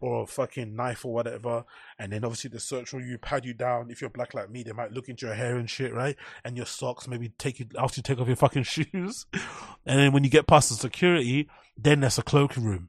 [0.00, 1.64] or a fucking knife or whatever.
[1.98, 3.90] And then obviously the search will you pad you down.
[3.90, 6.16] If you're black like me, they might look into your hair and shit, right?
[6.44, 9.26] And your socks, maybe take you after you take off your fucking shoes.
[9.86, 12.88] And then when you get past the security, then there's a cloaking room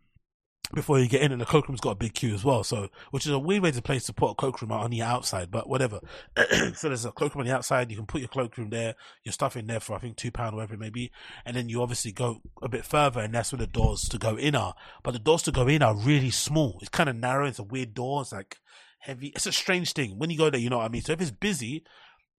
[0.73, 2.63] before you get in, and the cloakroom's got a big queue as well.
[2.63, 5.51] So, which is a weird way to place to put a cloakroom on the outside,
[5.51, 5.99] but whatever.
[6.75, 7.89] so there's a cloakroom on the outside.
[7.89, 10.55] You can put your cloakroom there, your stuff in there for I think two pound,
[10.55, 11.11] whatever it may be,
[11.45, 14.35] and then you obviously go a bit further, and that's where the doors to go
[14.35, 14.75] in are.
[15.03, 16.77] But the doors to go in are really small.
[16.81, 17.47] It's kind of narrow.
[17.47, 18.21] It's a weird door.
[18.21, 18.57] It's like
[18.99, 19.27] heavy.
[19.27, 20.59] It's a strange thing when you go there.
[20.59, 21.01] You know what I mean?
[21.01, 21.83] So if it's busy,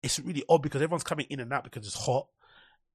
[0.02, 2.26] it's really odd because everyone's coming in and out because it's hot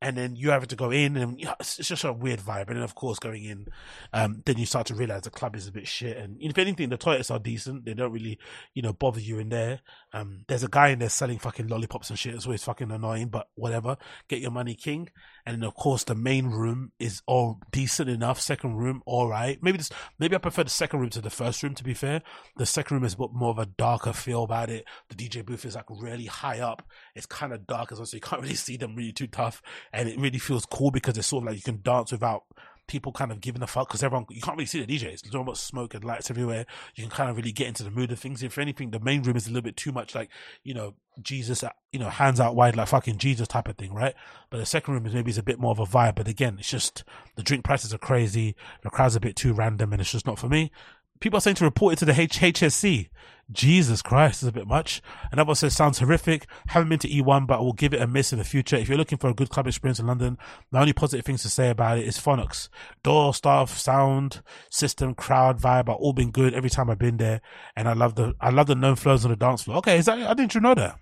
[0.02, 2.68] and then you have to go in, and it's just a weird vibe.
[2.68, 3.68] And then, of course, going in,
[4.14, 6.18] um, then you start to realize the club is a bit shit.
[6.18, 8.38] And if anything, the toilets are decent; they don't really,
[8.74, 9.80] you know, bother you in there.
[10.16, 12.34] Um, there's a guy in there selling fucking lollipops and shit.
[12.34, 13.98] It's always fucking annoying, but whatever.
[14.30, 15.10] Get your money, king.
[15.46, 18.40] And of course, the main room is all decent enough.
[18.40, 19.60] Second room, all right.
[19.62, 21.76] Maybe this, maybe I prefer the second room to the first room.
[21.76, 22.22] To be fair,
[22.56, 24.86] the second room is more of a darker feel about it.
[25.10, 26.82] The DJ booth is like really high up.
[27.14, 29.62] It's kind of dark as well, so you can't really see them really too tough
[29.92, 32.44] and it really feels cool because it's sort of like you can dance without
[32.88, 35.22] people kind of giving a fuck because everyone you can't really see the DJs.
[35.22, 36.66] There's all about smoke and lights everywhere.
[36.96, 38.44] You can kind of really get into the mood of things.
[38.44, 40.30] If anything, the main room is a little bit too much like
[40.64, 43.94] you know Jesus, uh, you know, hands out wide like fucking Jesus type of thing,
[43.94, 44.14] right?
[44.50, 46.16] But the second room is maybe it's a bit more of a vibe.
[46.16, 47.04] But again, it's just
[47.36, 48.56] the drink prices are crazy.
[48.84, 50.72] The crowd's a bit too random, and it's just not for me
[51.20, 53.10] people are saying to report it to the H- HSC.
[53.52, 55.04] Jesus Christ, is a bit much.
[55.32, 56.48] Another one says sounds horrific.
[56.68, 58.76] Haven't been to E1, but will give it a miss in the future.
[58.76, 60.40] If you're looking for a good club experience in London,
[60.72, 62.70] the only positive things to say about it is Phonox.
[63.04, 67.42] Door, staff, sound, system, crowd, vibe are all been good every time I've been there,
[67.76, 69.78] and I love the I love the known flows on the dance floor.
[69.78, 70.98] Okay, is that I didn't you know that?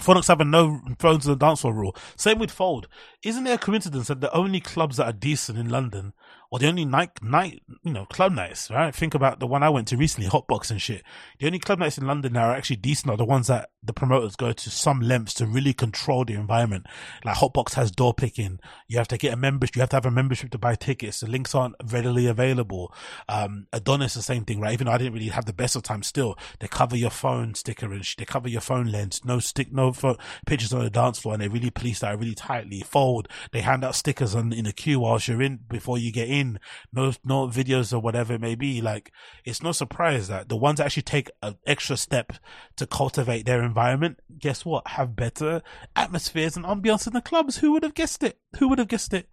[0.00, 1.96] Phonox have a no thrones on the dance floor rule.
[2.16, 2.88] Same with Fold.
[3.22, 6.12] Isn't it a coincidence that the only clubs that are decent in London
[6.50, 8.94] or the only night night you know club nights right?
[8.94, 11.02] Think about the one i went to recently hotbox and shit.
[11.38, 13.92] The only club nights in london that are actually decent are the ones that the
[13.92, 16.86] promoters go to some lengths to really control the environment.
[17.24, 18.58] Like hotbox has door picking.
[18.88, 21.20] You have to get a membership you have to have a membership to buy tickets.
[21.20, 22.92] The links aren't readily available.
[23.28, 24.72] Um adonis the same thing right?
[24.72, 27.54] Even though i didn't really have the best of time still they cover your phone
[27.54, 29.20] sticker and sh- they cover your phone lens.
[29.24, 30.16] No stick no no
[30.46, 32.80] pictures on the dance floor and they really police that really tightly.
[32.80, 33.28] Fold.
[33.52, 36.33] They hand out stickers on in the queue whilst you're in before you get in.
[36.42, 38.80] No, no videos or whatever it may be.
[38.80, 39.12] Like
[39.44, 42.32] it's no surprise that the ones that actually take an extra step
[42.76, 44.88] to cultivate their environment, guess what?
[44.88, 45.62] Have better
[45.94, 47.58] atmospheres and ambiance in the clubs.
[47.58, 48.38] Who would have guessed it?
[48.58, 49.28] Who would have guessed it?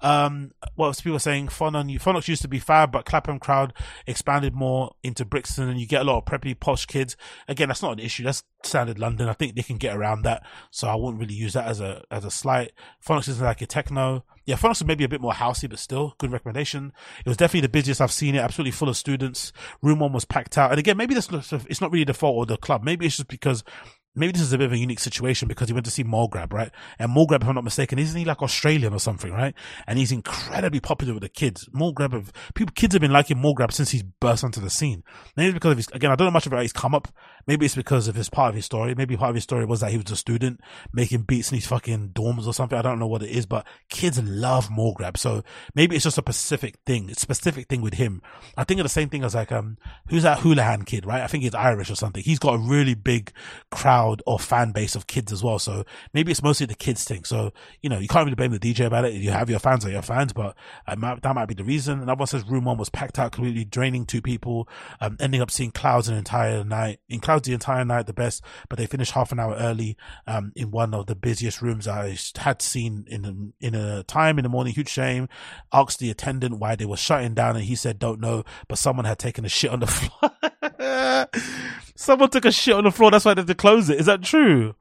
[0.00, 1.48] Um, what people saying?
[1.48, 3.72] Phonon, Phonox used to be fab, but Clapham crowd
[4.06, 7.16] expanded more into Brixton and you get a lot of preppy posh kids.
[7.48, 8.24] Again, that's not an issue.
[8.24, 9.28] That's standard London.
[9.28, 10.42] I think they can get around that.
[10.70, 12.72] So I wouldn't really use that as a, as a slight.
[13.04, 14.24] Phonox is like a techno.
[14.44, 16.92] Yeah, Phonox is maybe a bit more housey, but still good recommendation.
[17.18, 18.38] It was definitely the busiest I've seen it.
[18.38, 19.52] Absolutely full of students.
[19.82, 20.70] Room one was packed out.
[20.70, 22.84] And again, maybe this, it's not really the fault of the club.
[22.84, 23.64] Maybe it's just because
[24.16, 26.26] maybe this is a bit of a unique situation because he went to see Mall
[26.26, 26.70] Grab, right?
[26.98, 29.54] And Mall Grab, if I'm not mistaken, isn't he like Australian or something, right?
[29.86, 31.68] And he's incredibly popular with the kids.
[31.72, 34.70] Mall Grab, have, people, kids have been liking Mall Grab since he's burst onto the
[34.70, 35.04] scene.
[35.36, 37.08] Maybe because of his, again, I don't know much about his come up.
[37.46, 38.94] Maybe it's because of his part of his story.
[38.94, 40.60] Maybe part of his story was that he was a student
[40.92, 42.78] making beats in these fucking dorms or something.
[42.78, 45.16] I don't know what it is, but kids love Mall Grab.
[45.18, 45.44] So
[45.74, 47.10] maybe it's just a specific thing.
[47.10, 48.22] It's a specific thing with him.
[48.56, 49.78] I think of the same thing as like, um,
[50.08, 51.22] who's that Houlihan kid, right?
[51.22, 52.22] I think he's Irish or something.
[52.22, 53.32] He's got a really big
[53.70, 55.58] crowd crowd or fan base of kids as well.
[55.58, 57.24] So maybe it's mostly the kids thing.
[57.24, 57.52] So,
[57.82, 59.14] you know, you can't really blame the DJ about it.
[59.14, 60.56] You have your fans are your fans, but
[60.96, 62.00] might, that might be the reason.
[62.02, 64.68] Another one says room one was packed out completely, draining two people,
[65.00, 67.00] um, ending up seeing clouds an entire night.
[67.08, 69.96] In clouds the entire night, the best, but they finished half an hour early,
[70.26, 74.42] um, in one of the busiest rooms I had seen in, in a time in
[74.42, 74.72] the morning.
[74.72, 75.28] Huge shame.
[75.72, 79.04] Asked the attendant why they were shutting down and he said, don't know, but someone
[79.04, 81.26] had taken a shit on the floor.
[81.96, 83.10] Someone took a shit on the floor.
[83.10, 83.98] That's why they had to close it.
[83.98, 84.74] Is that true?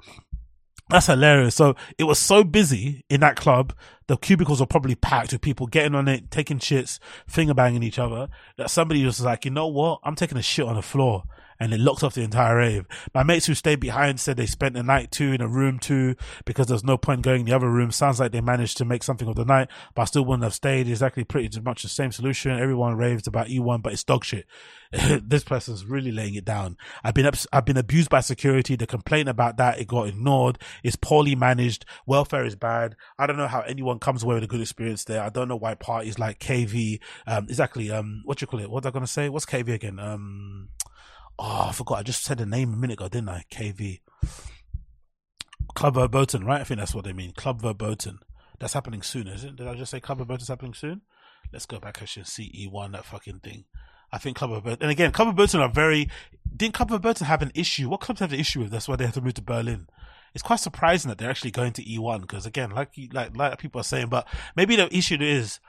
[0.90, 1.56] That's hilarious.
[1.56, 3.74] So it was so busy in that club.
[4.08, 7.98] The cubicles were probably packed with people getting on it, taking shits, finger banging each
[7.98, 8.28] other.
[8.58, 10.00] That somebody was like, you know what?
[10.04, 11.24] I'm taking a shit on the floor
[11.60, 12.86] and it locked off the entire rave.
[13.14, 16.16] My mates who stayed behind said they spent the night too in a room too
[16.46, 17.92] because there's no point going in the other room.
[17.92, 20.54] Sounds like they managed to make something of the night, but I still wouldn't have
[20.54, 20.88] stayed.
[20.88, 22.60] Exactly pretty much the same solution.
[22.60, 24.46] Everyone raves about E1, but it's dog shit.
[25.24, 26.78] this person's really laying it down.
[27.04, 28.76] I've been, I've been abused by security.
[28.76, 30.60] The complaint about that, it got ignored.
[30.84, 31.86] It's poorly managed.
[32.06, 32.96] Welfare is bad.
[33.18, 35.22] I don't know how anyone comes away with a good experience there.
[35.22, 38.70] I don't know why parties like KV, um, exactly, um, what you call it?
[38.70, 39.30] What am I to say?
[39.30, 40.00] What's KV again?
[40.00, 40.70] Um,
[41.38, 42.00] Oh, I forgot.
[42.00, 43.44] I just said the name a minute ago, didn't I?
[43.52, 44.00] KV.
[45.74, 46.62] Klub Verboten, right?
[46.62, 47.34] I think that's what they mean.
[47.34, 48.20] Klub Verboten.
[48.60, 49.56] That's happening soon, isn't it?
[49.58, 51.02] Did I just say Klub Verboten's happening soon?
[51.52, 53.66] Let's go back actually and see E1, that fucking thing.
[54.12, 56.10] I think Klub Verboten, and again, Klub Verboten are very,
[56.56, 57.90] didn't Klub Verboten have an issue?
[57.90, 58.72] What clubs have an issue with?
[58.72, 59.88] That's why they have to move to Berlin.
[60.34, 63.82] It's quite surprising that they're actually going to E1 because again, like, like, like people
[63.82, 65.60] are saying, but maybe the issue is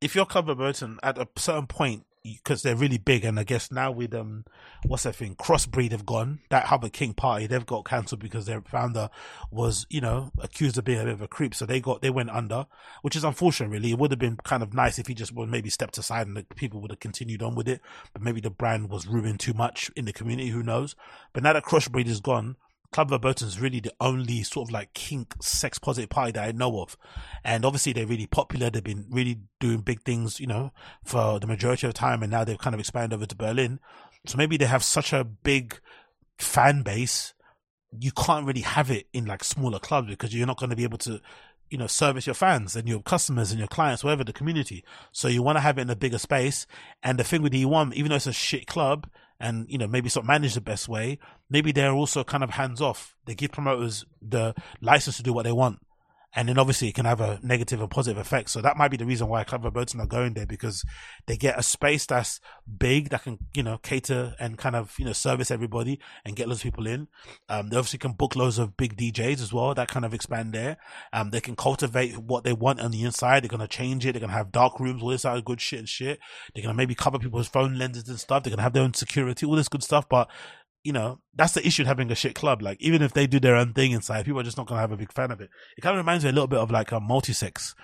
[0.00, 2.04] if you're Klub Verboten at a certain point,
[2.34, 4.44] because they're really big, and I guess now with um,
[4.84, 5.34] what's that thing?
[5.36, 6.40] Crossbreed have gone.
[6.50, 9.10] That Hubbard King party they've got cancelled because their founder
[9.50, 11.54] was, you know, accused of being a bit of a creep.
[11.54, 12.66] So they got they went under,
[13.02, 13.70] which is unfortunate.
[13.70, 16.26] Really, it would have been kind of nice if he just would maybe stepped aside
[16.26, 17.80] and the people would have continued on with it.
[18.12, 20.48] But maybe the brand was ruined too much in the community.
[20.48, 20.94] Who knows?
[21.32, 22.56] But now that Crossbreed is gone,
[22.92, 26.52] Klub Verboten is really the only sort of like kink sex positive party that I
[26.52, 26.96] know of.
[27.44, 28.70] And obviously they're really popular.
[28.70, 30.72] They've been really doing big things, you know,
[31.04, 32.22] for the majority of the time.
[32.22, 33.80] And now they've kind of expanded over to Berlin.
[34.26, 35.80] So maybe they have such a big
[36.38, 37.34] fan base.
[37.98, 40.84] You can't really have it in like smaller clubs because you're not going to be
[40.84, 41.20] able to,
[41.70, 44.84] you know, service your fans and your customers and your clients, whatever the community.
[45.12, 46.66] So you want to have it in a bigger space.
[47.02, 49.08] And the thing with E1, even though it's a shit club,
[49.38, 51.18] and you know maybe it's not managed the best way
[51.50, 53.16] maybe they're also kind of hands off.
[53.24, 55.80] They give promoters the license to do what they want
[56.36, 58.50] and then obviously it can have a negative and positive effect.
[58.50, 60.84] So that might be the reason why Klub Verboten are going there because
[61.26, 62.40] they get a space that's
[62.78, 66.46] big that can, you know, cater and kind of, you know, service everybody and get
[66.46, 67.08] loads of people in.
[67.48, 70.52] Um, they obviously can book loads of big DJs as well that kind of expand
[70.52, 70.76] there.
[71.12, 73.42] Um, they can cultivate what they want on the inside.
[73.42, 74.12] They're going to change it.
[74.12, 76.18] They're going to have dark rooms, all this other good shit and shit.
[76.54, 78.42] They're going to maybe cover people's phone lenses and stuff.
[78.42, 80.06] They're going to have their own security, all this good stuff.
[80.06, 80.28] But
[80.86, 82.62] you know, that's the issue of having a shit club.
[82.62, 84.80] Like, even if they do their own thing inside, people are just not going to
[84.80, 85.50] have a big fan of it.
[85.76, 87.74] It kind of reminds me a little bit of like a multi-sex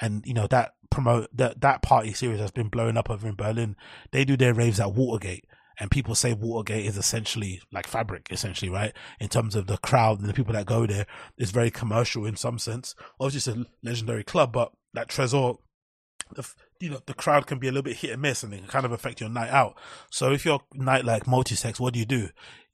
[0.00, 3.34] and, you know, that promote, that, that party series has been blowing up over in
[3.34, 3.76] Berlin.
[4.10, 5.44] They do their raves at Watergate
[5.78, 8.92] and people say Watergate is essentially like fabric, essentially, right?
[9.20, 11.06] In terms of the crowd and the people that go there,
[11.36, 12.94] it's very commercial in some sense.
[13.20, 15.58] Obviously, it's a legendary club, but that Trezor,
[16.34, 16.48] the,
[16.80, 18.68] you know, the crowd can be a little bit hit and miss and it can
[18.68, 19.76] kind of affect your night out.
[20.10, 22.28] So if your night like multi-sex, what do you do?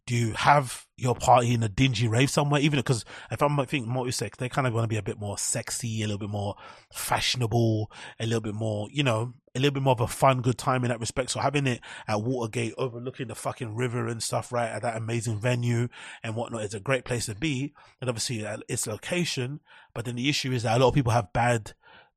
[0.05, 2.61] Do you have your party in a dingy rave somewhere?
[2.61, 5.39] Even because if I'm thinking multi-sex, they kind of want to be a bit more
[5.39, 6.57] sexy, a little bit more
[6.93, 10.59] fashionable, a little bit more, you know, a little bit more of a fun, good
[10.59, 11.31] time in that respect.
[11.31, 15.39] So having it at Watergate, overlooking the fucking river and stuff, right, at that amazing
[15.39, 15.89] venue
[16.25, 17.73] and whatnot, is a great place to be.
[18.01, 19.61] And obviously, uh, its location.
[19.95, 21.75] But then the issue is that a lot of people have bad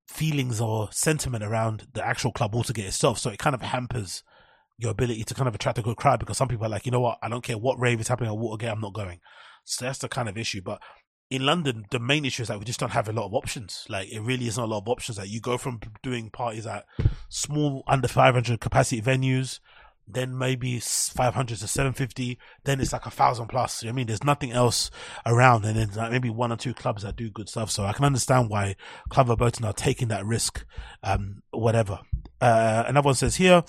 [0.07, 3.19] feelings or sentiment around the actual club Watergate itself.
[3.19, 4.23] So it kind of hampers
[4.77, 6.91] your ability to kind of attract a good crowd because some people are like, you
[6.91, 9.19] know what, I don't care what rave is happening at Watergate, I'm not going.
[9.63, 10.61] So that's the kind of issue.
[10.61, 10.81] But
[11.29, 13.85] in London, the main issue is that we just don't have a lot of options.
[13.89, 15.17] Like it really is not a lot of options.
[15.17, 16.85] Like you go from doing parties at
[17.29, 19.59] small under 500 capacity venues,
[20.07, 23.85] then maybe 500 to 750, then it's like a thousand plus.
[23.85, 24.91] I mean, there's nothing else
[25.25, 27.71] around, and then like maybe one or two clubs that do good stuff.
[27.71, 28.75] So I can understand why
[29.09, 30.65] Klub Verboten are taking that risk,
[31.03, 31.99] um, whatever.
[32.39, 33.63] Uh, another one says here,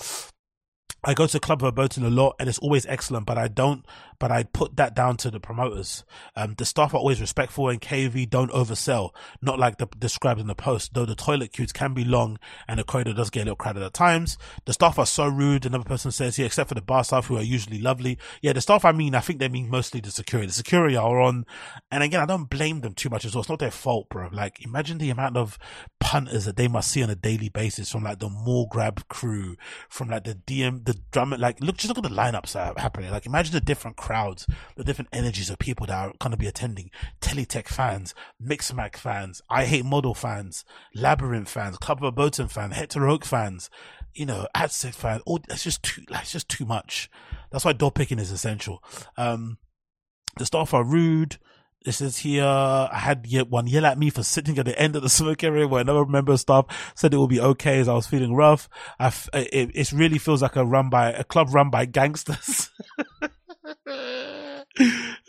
[1.04, 3.86] I go to Klub Verboten a lot and it's always excellent, but I don't,
[4.18, 6.04] but I put that down to the promoters.
[6.34, 9.10] Um, the staff are always respectful and KV don't oversell,
[9.40, 12.38] not like the, described in the post, though the toilet queues can be long
[12.68, 14.38] and the corridor does get a little crowded at times.
[14.64, 15.66] The staff are so rude.
[15.66, 18.18] Another person says here, except for the bar staff who are usually lovely.
[18.42, 20.46] Yeah, the staff I mean, I think they mean mostly the security.
[20.48, 21.46] The security are on,
[21.90, 23.40] and again, I don't blame them too much as well.
[23.40, 24.28] It's not their fault, bro.
[24.32, 25.58] Like, imagine the amount of
[26.00, 29.56] punters that they must see on a daily basis from like the mall grab crew,
[29.88, 32.80] from like the DM, the drum, like look, just look at the lineups that are
[32.80, 33.10] happening.
[33.10, 34.46] Like imagine the different crowds,
[34.76, 36.92] the different energies of people that are going to be attending.
[37.20, 40.64] Teletech fans, Mixmag fans, I Hate Model fans,
[40.94, 43.68] Labyrinth fans, Club of Verboten fans, Hector fans,
[44.14, 45.22] you know, Adset fans.
[45.26, 47.10] All that's just too, it's just too much.
[47.50, 48.80] That's why door picking is essential.
[49.16, 49.58] Um,
[50.36, 51.38] the staff are rude.
[51.84, 52.44] This is here.
[52.44, 55.66] I had one yell at me for sitting at the end of the smoke area
[55.66, 58.68] where another member of staff said it will be okay as I was feeling rough.
[59.00, 62.70] I f- it, it really feels like a run by a club run by gangsters.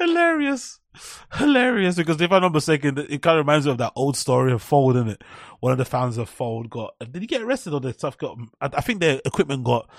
[0.07, 0.79] Hilarious
[1.33, 4.51] hilarious because if I'm not mistaken, it kind of reminds me of that old story
[4.51, 5.23] of Fold, in it.
[5.59, 8.37] One of the founders of Fold got did he get arrested or the stuff got?
[8.61, 9.89] I, think their equipment got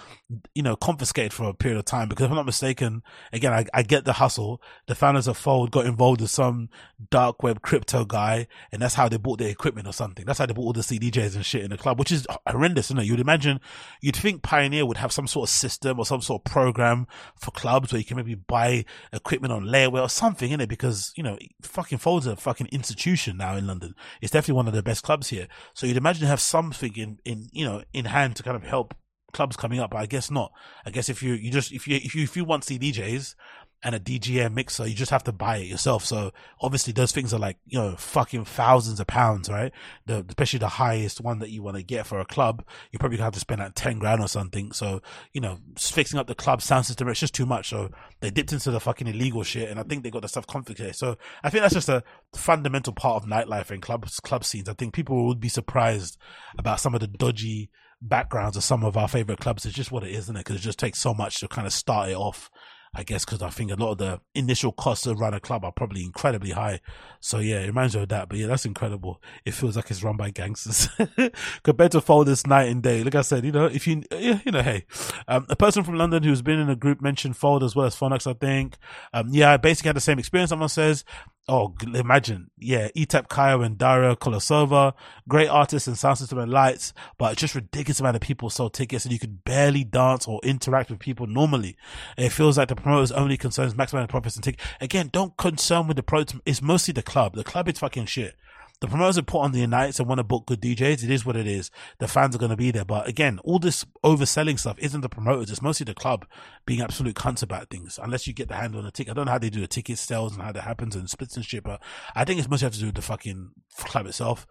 [0.55, 3.03] you know confiscated for a period of time because if I'm not mistaken,
[3.33, 4.63] again I, I get the hustle.
[4.87, 6.69] The founders of Fold got involved with some
[7.11, 10.25] dark web crypto guy, and that's how they bought their equipment or something.
[10.25, 12.87] That's how they bought all the CDJs and shit in the club, which is horrendous.
[12.87, 13.07] Isn't it?
[13.07, 13.61] You'd imagine,
[14.01, 17.07] you'd think Pioneer would have some sort of system or some sort of program
[17.37, 21.13] for clubs where you can maybe buy equipment on layaway or something in it because
[21.17, 23.95] you know fucking Fold's a fucking institution now in London.
[24.21, 25.48] It's definitely one of the best clubs here.
[25.75, 28.95] So you'd imagine have something in, in, you know, in hand to kind of help
[29.33, 30.53] clubs coming up, but I guess not.
[30.87, 33.35] I guess if you, you just, if you, if you, if you want CDJs,
[33.83, 36.05] and a DJM mixer, you just have to buy it yourself.
[36.05, 39.73] So obviously those things are like, you know, fucking thousands of pounds, right?
[40.07, 43.19] The, especially the highest one that you want to get for a club, you probably
[43.19, 44.73] have to spend like 10 grand or something.
[44.73, 45.01] So,
[45.33, 47.69] you know, fixing up the club sound system, it's just too much.
[47.69, 47.91] So
[48.21, 50.97] they dipped into the fucking illegal shit and I think they got the stuff confiscated.
[50.97, 52.03] So I think that's just a
[52.35, 54.69] fundamental part of nightlife and clubs, club scenes.
[54.69, 56.19] I think people would be surprised
[56.59, 57.71] about some of the dodgy
[58.03, 59.65] backgrounds of some of our favorite clubs.
[59.65, 60.41] It's just what it is, isn't it?
[60.41, 62.51] Because it just takes so much to kind of start it off
[62.95, 65.65] I guess because I think a lot of the initial costs to run a club
[65.65, 66.81] are probably incredibly high.
[67.21, 68.29] So yeah, it reminds me of that.
[68.29, 69.23] But yeah, that's incredible.
[69.45, 70.89] It feels like it's run by gangsters
[71.63, 73.03] compared to Folders night and day.
[73.05, 74.85] Like I said, you know, if you, you know, hey,
[75.27, 77.97] um, a person from London who's been in a group mentioned Fold as well as
[77.97, 78.77] Phonox, I think.
[79.13, 80.51] Um, yeah, I basically had the same experience.
[80.51, 81.05] Someone says,
[81.51, 84.93] Oh, imagine, yeah, Étapp Kyle and Daria Kolosova,
[85.27, 89.07] great artists and sound system and lights, but just ridiculous amount of people sold tickets
[89.07, 91.79] and you could barely dance or interact with people normally.
[92.19, 94.63] It feels like the promoters only concerns maximizing profits and tickets.
[94.83, 96.25] Again, don't concern with the pro.
[96.45, 97.35] It's mostly the club.
[97.35, 98.37] The club is fucking shit
[98.81, 101.03] the promoters put on the nights and want to book good DJs.
[101.03, 101.71] It is what it is.
[101.99, 102.85] The fans are going to be there.
[102.85, 105.51] But again, all this overselling stuff isn't the promoters.
[105.51, 106.27] It's mostly the club
[106.65, 107.99] being absolute cunts about things.
[108.01, 109.11] Unless you get the handle on the ticket.
[109.11, 111.37] I don't know how they do the ticket sales and how that happens and splits
[111.37, 111.83] and shit, but
[112.15, 114.47] I think it's mostly have to do with the fucking club itself.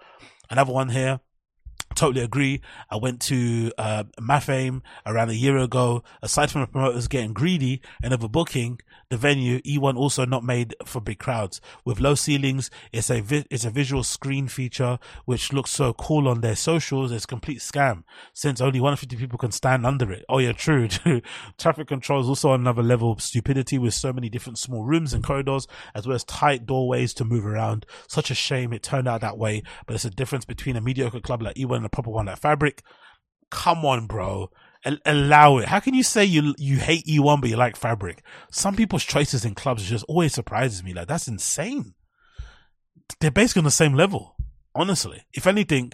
[0.49, 1.21] Another one here
[1.97, 2.61] totally agree.
[2.89, 6.03] I went to uh, Mafame around a year ago.
[6.21, 8.79] Aside from the promoters getting greedy and overbooking
[9.09, 11.61] the venue, E1 also not made for big crowds.
[11.85, 16.27] With low ceilings, it's a vi- it's a visual screen feature which looks so cool
[16.27, 17.11] on their socials.
[17.11, 18.03] It's a complete scam
[18.33, 20.25] since only 150 people can stand under it.
[20.29, 20.87] Oh yeah, true.
[21.57, 25.23] Traffic control is also another level of stupidity with so many different small rooms and
[25.23, 27.85] corridors as well as tight doorways to move around.
[28.07, 31.21] Such a shame it turned out that way, but it's a difference between a mediocre
[31.21, 32.83] club like E1 proper one like Fabric.
[33.49, 34.49] Come on, bro.
[35.05, 35.67] allow it.
[35.67, 38.23] How can you say you you hate E1 but you like Fabric?
[38.51, 40.93] Some people's choices in clubs just always surprises me.
[40.93, 41.93] Like that's insane.
[43.19, 44.35] They're basically on the same level.
[44.75, 45.93] Honestly, if anything,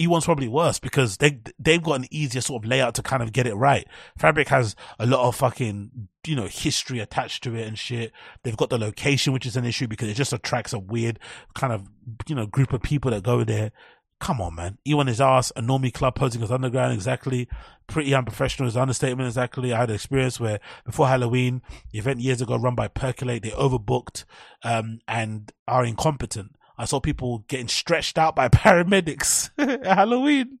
[0.00, 3.32] E1's probably worse because they they've got an easier sort of layout to kind of
[3.32, 3.86] get it right.
[4.16, 8.12] Fabric has a lot of fucking you know history attached to it and shit.
[8.42, 11.18] They've got the location, which is an issue because it just attracts a weird
[11.54, 11.86] kind of
[12.26, 13.72] you know group of people that go there
[14.20, 14.78] Come on, man.
[14.86, 15.50] E1 is ass.
[15.56, 16.92] A normie club posing as underground.
[16.92, 17.48] Exactly.
[17.86, 19.26] Pretty unprofessional is understatement.
[19.26, 19.72] Exactly.
[19.72, 23.50] I had an experience where before Halloween, the event years ago run by Percolate, they
[23.50, 24.24] overbooked,
[24.62, 26.54] um, and are incompetent.
[26.76, 30.58] I saw people getting stretched out by paramedics at Halloween.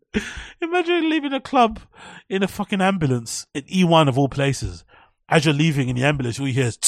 [0.60, 1.80] Imagine leaving a club
[2.28, 4.84] in a fucking ambulance in E1 of all places.
[5.28, 6.78] As you're leaving in the ambulance, all you hear is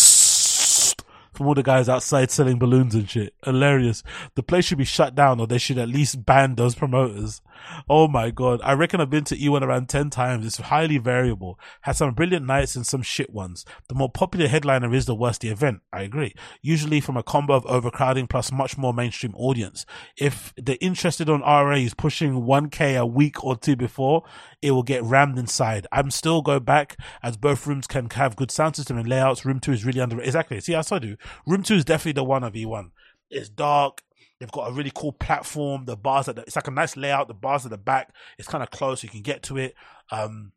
[1.32, 3.34] from all the guys outside selling balloons and shit.
[3.44, 4.02] Hilarious.
[4.34, 7.40] The place should be shut down or they should at least ban those promoters.
[7.88, 8.60] Oh my god.
[8.62, 10.46] I reckon I've been to E1 around 10 times.
[10.46, 11.58] It's highly variable.
[11.82, 13.64] Had some brilliant nights and some shit ones.
[13.88, 15.80] The more popular headliner is, the worse the event.
[15.92, 16.34] I agree.
[16.60, 19.86] Usually from a combo of overcrowding plus much more mainstream audience.
[20.16, 24.24] If the interested on RA is pushing 1k a week or two before,
[24.62, 25.86] it will get rammed inside.
[25.90, 29.44] I'm still go back as both rooms can have good sound system and layouts.
[29.44, 30.60] Room two is really under, exactly.
[30.60, 31.16] See, I saw do.
[31.46, 32.90] Room two is definitely the one of E1.
[33.28, 34.02] It's dark.
[34.38, 35.84] They've got a really cool platform.
[35.84, 37.28] The bars at the, it's like a nice layout.
[37.28, 39.00] The bars at the back, it's kind of close.
[39.00, 39.74] So you can get to it.
[40.10, 40.52] Um,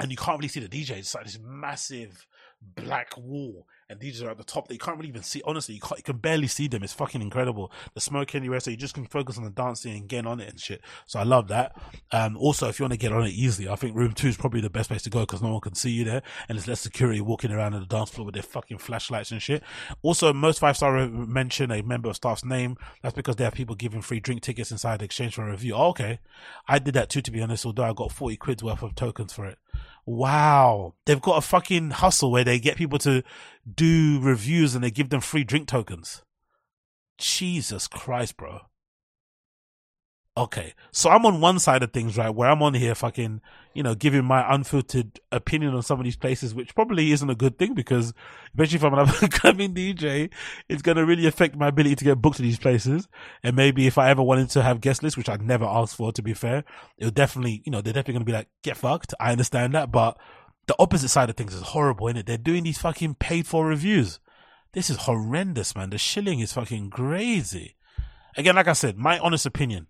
[0.00, 0.98] and you can't really see the DJ.
[0.98, 2.26] It's like this massive
[2.60, 5.40] black wall and DJs are at the top that you can't really even see.
[5.46, 6.82] Honestly, you, you can barely see them.
[6.82, 7.72] It's fucking incredible.
[7.94, 10.48] The smoke anywhere, so you just can focus on the dancing and getting on it
[10.50, 10.82] and shit.
[11.06, 11.74] So I love that.
[12.12, 14.36] Um, also, if you want to get on it easily, I think room two is
[14.36, 16.68] probably the best place to go because no one can see you there and there's
[16.68, 19.62] less security walking around on the dance floor with their fucking flashlights and shit.
[20.02, 22.76] Also, most five star mention a member of staff's name.
[23.02, 25.74] That's because they have people giving free drink tickets inside exchange for a review.
[25.74, 26.20] Oh, okay.
[26.66, 29.32] I did that too, to be honest, although I got 40 quid's worth of tokens
[29.32, 29.58] for it.
[30.08, 30.94] Wow.
[31.04, 33.22] They've got a fucking hustle where they get people to
[33.70, 36.22] do reviews and they give them free drink tokens.
[37.18, 38.60] Jesus Christ, bro.
[40.38, 40.74] Okay.
[40.92, 42.30] So I'm on one side of things, right?
[42.30, 43.40] Where I'm on here fucking,
[43.74, 47.34] you know, giving my unfiltered opinion on some of these places, which probably isn't a
[47.34, 48.14] good thing because
[48.50, 50.30] especially if I'm an upcoming DJ,
[50.68, 53.08] it's going to really affect my ability to get booked to these places.
[53.42, 56.12] And maybe if I ever wanted to have guest lists, which I'd never asked for,
[56.12, 56.62] to be fair,
[56.98, 59.14] it'll definitely, you know, they're definitely going to be like, get fucked.
[59.18, 59.90] I understand that.
[59.90, 60.18] But
[60.68, 62.26] the opposite side of things is horrible, isn't it?
[62.26, 64.20] They're doing these fucking paid for reviews.
[64.72, 65.90] This is horrendous, man.
[65.90, 67.74] The shilling is fucking crazy.
[68.36, 69.88] Again, like I said, my honest opinion,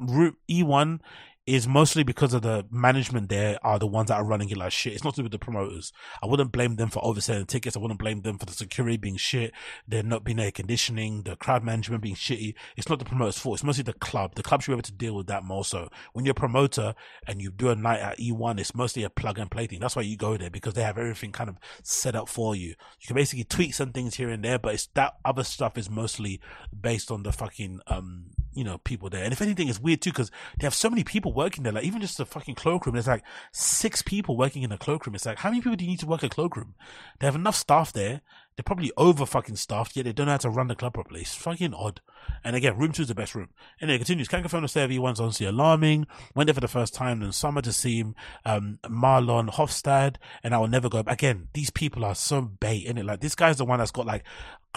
[0.00, 1.00] Route E1
[1.48, 4.70] is mostly because of the management there are the ones that are running it like
[4.70, 4.92] shit.
[4.92, 5.94] It's not to do with the promoters.
[6.22, 7.74] I wouldn't blame them for overselling tickets.
[7.74, 9.52] I wouldn't blame them for the security being shit.
[9.86, 12.54] There not being air conditioning, the crowd management being shitty.
[12.76, 13.54] It's not the promoter's fault.
[13.56, 14.34] It's mostly the club.
[14.34, 15.88] The club should be able to deal with that more so.
[16.12, 16.94] When you're a promoter
[17.26, 19.80] and you do a night at E1, it's mostly a plug and play thing.
[19.80, 22.74] That's why you go there because they have everything kind of set up for you.
[23.00, 25.88] You can basically tweak some things here and there, but it's that other stuff is
[25.88, 26.42] mostly
[26.78, 29.24] based on the fucking, um, you know, people there.
[29.24, 31.72] And if anything, it's weird too because they have so many people working there.
[31.72, 35.14] Like even just the fucking cloakroom, there's like six people working in a cloakroom.
[35.14, 36.74] It's like how many people do you need to work a cloakroom?
[37.18, 38.22] They have enough staff there.
[38.58, 41.20] They're probably over fucking staffed, yet they don't know how to run the club properly.
[41.20, 42.00] It's fucking odd.
[42.42, 43.50] And again, room two is the best room.
[43.80, 44.26] And it continues.
[44.26, 46.08] Can confirm the of E1's honestly alarming.
[46.34, 50.56] Went there for the first time in summer to see him, um, Marlon Hoffstadt, and
[50.56, 51.04] I will never go.
[51.06, 53.04] Again, these people are so bait, in it?
[53.04, 54.24] Like this guy's the one that's got like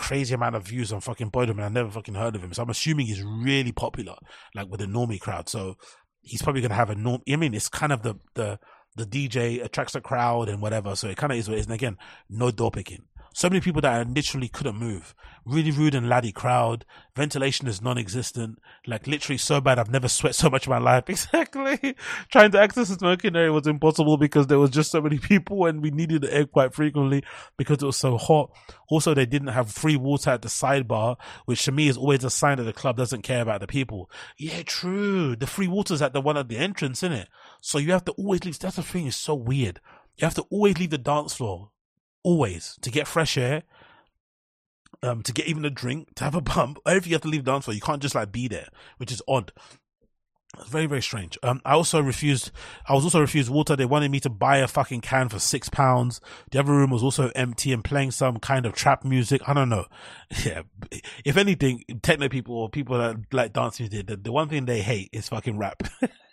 [0.02, 2.52] crazy amount of views on fucking Boiler Room, and I never fucking heard of him.
[2.54, 4.16] So I'm assuming he's really popular,
[4.56, 5.48] like with the normie crowd.
[5.48, 5.76] So
[6.22, 7.22] he's probably gonna have a norm.
[7.32, 8.60] I mean, it's kind of the the
[8.96, 10.96] the DJ attracts a crowd and whatever.
[10.96, 11.68] So it kind of is what it is.
[11.68, 11.98] And again,
[12.30, 13.04] no door picking.
[13.34, 15.16] So many people that literally couldn't move.
[15.46, 16.86] Really rude and laddie crowd.
[17.16, 18.60] Ventilation is non-existent.
[18.86, 19.80] Like literally so bad.
[19.80, 21.06] I've never sweat so much in my life.
[21.12, 21.96] Exactly.
[22.32, 25.66] Trying to access the smoking area was impossible because there was just so many people
[25.66, 27.24] and we needed the air quite frequently
[27.58, 28.52] because it was so hot.
[28.90, 32.30] Also, they didn't have free water at the sidebar, which to me is always a
[32.30, 34.10] sign that the club doesn't care about the people.
[34.38, 35.36] Yeah, true.
[35.36, 37.30] The free water's at the one at the entrance, isn't it?
[37.62, 38.60] So you have to always leave.
[38.60, 39.08] That's the thing.
[39.08, 39.80] It's so weird.
[40.18, 41.71] You have to always leave the dance floor
[42.24, 43.64] always to get fresh air,
[45.04, 46.80] um, to get even a drink, to have a bump.
[46.86, 47.76] Everything you have to leave dance floor.
[47.76, 49.52] You can't just like be there, which is odd.
[50.60, 51.38] It's very, very strange.
[51.44, 52.52] Um, I also refused,
[52.86, 53.78] I was also refused water.
[53.78, 56.20] They wanted me to buy a fucking can for six pounds.
[56.52, 59.42] The other room was also empty and playing some kind of trap music.
[59.48, 59.86] I don't know.
[60.46, 60.62] Yeah.
[61.26, 65.10] If anything, techno people or people that like dancing, the, the one thing they hate
[65.12, 65.84] is fucking rap.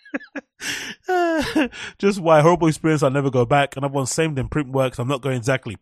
[1.98, 3.02] just why horrible experience.
[3.02, 3.76] I'll never go back.
[3.76, 4.98] And everyone's same than Printworks.
[4.98, 5.76] I'm not going exactly.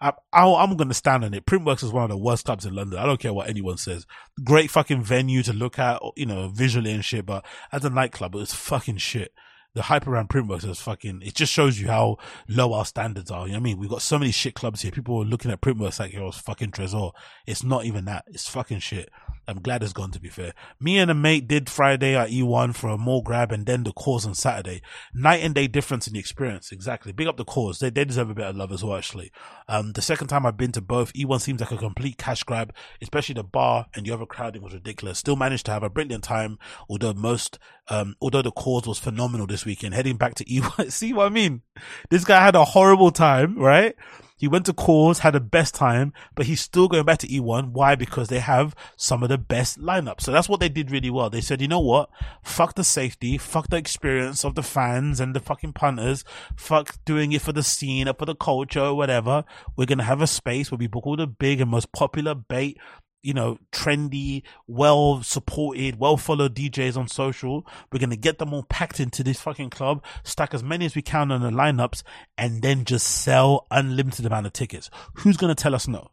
[0.00, 1.46] I, am going to stand on it.
[1.46, 2.98] Printworks is one of the worst clubs in London.
[2.98, 4.06] I don't care what anyone says.
[4.44, 7.26] Great fucking venue to look at, you know, visually and shit.
[7.26, 9.32] But as a nightclub, it was fucking shit.
[9.74, 12.16] The hype around Printworks is fucking, it just shows you how
[12.48, 13.46] low our standards are.
[13.46, 13.78] You know what I mean?
[13.78, 14.90] We've got so many shit clubs here.
[14.90, 17.12] People are looking at Printworks like it was fucking Tresor.
[17.46, 18.24] It's not even that.
[18.26, 19.10] It's fucking shit.
[19.48, 20.52] I'm glad it's gone to be fair.
[20.78, 23.92] Me and a mate did Friday at E1 for a Mall Grab and then the
[23.92, 24.82] cause on Saturday.
[25.12, 26.70] Night and day difference in the experience.
[26.72, 27.12] Exactly.
[27.12, 27.78] Big up the cause.
[27.78, 29.32] They, they deserve a bit of love as well, actually.
[29.68, 32.74] Um, the second time I've been to both, E1 seems like a complete cash grab,
[33.02, 35.18] especially the bar and the overcrowding was ridiculous.
[35.18, 36.58] Still managed to have a brilliant time,
[36.88, 37.58] although most,
[37.88, 39.94] um, although the cause was phenomenal this weekend.
[39.94, 41.62] Heading back to E1, see what I mean?
[42.10, 43.94] This guy had a horrible time, right?
[44.40, 47.72] He went to Cause, had the best time, but he's still going back to E1.
[47.72, 47.94] Why?
[47.94, 50.22] Because they have some of the best lineups.
[50.22, 51.28] So that's what they did really well.
[51.28, 52.08] They said, you know what?
[52.42, 56.24] Fuck the safety, fuck the experience of the fans and the fucking punters,
[56.56, 59.44] fuck doing it for the scene or for the culture or whatever.
[59.76, 62.34] We're going to have a space where we book all the big and most popular
[62.34, 62.78] bait
[63.22, 67.66] you know, trendy, well supported, well followed DJs on social.
[67.92, 70.94] We're going to get them all packed into this fucking club, stack as many as
[70.94, 72.02] we can on the lineups,
[72.38, 74.90] and then just sell unlimited amount of tickets.
[75.14, 76.10] Who's going to tell us no?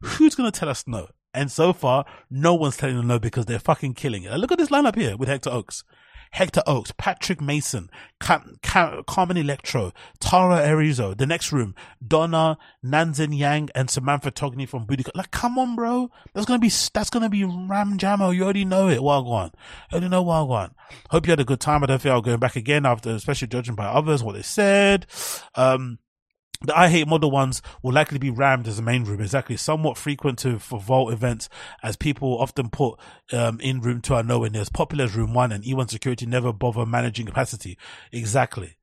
[0.00, 1.08] Who's going to tell us no?
[1.34, 4.32] And so far, no one's telling them no because they're fucking killing it.
[4.32, 5.84] Look at this lineup here with Hector Oaks.
[6.32, 11.74] Hector Oaks, Patrick Mason, Carmen Electro, Tara Arizo, The Next Room,
[12.06, 15.04] Donna, Nanzin Yang, and Samantha Togni from Booty.
[15.14, 16.10] Like, come on, bro.
[16.32, 18.34] That's gonna be, that's gonna be Ram Jammo.
[18.34, 19.00] You already know it.
[19.00, 19.52] Wagwan.
[19.90, 20.70] You already know Wagwan.
[21.10, 21.82] Hope you had a good time.
[21.82, 25.06] I don't feel I'm going back again after, especially judging by others, what they said.
[25.54, 25.98] Um,
[26.66, 29.20] the I Hate Model ones will likely be rammed as a main room.
[29.20, 29.56] Exactly.
[29.56, 31.48] Somewhat frequent to, for Vault events
[31.82, 32.98] as people often put,
[33.32, 36.26] um, in room two are nowhere near as popular as room one and E1 security
[36.26, 37.78] never bother managing capacity.
[38.10, 38.76] Exactly.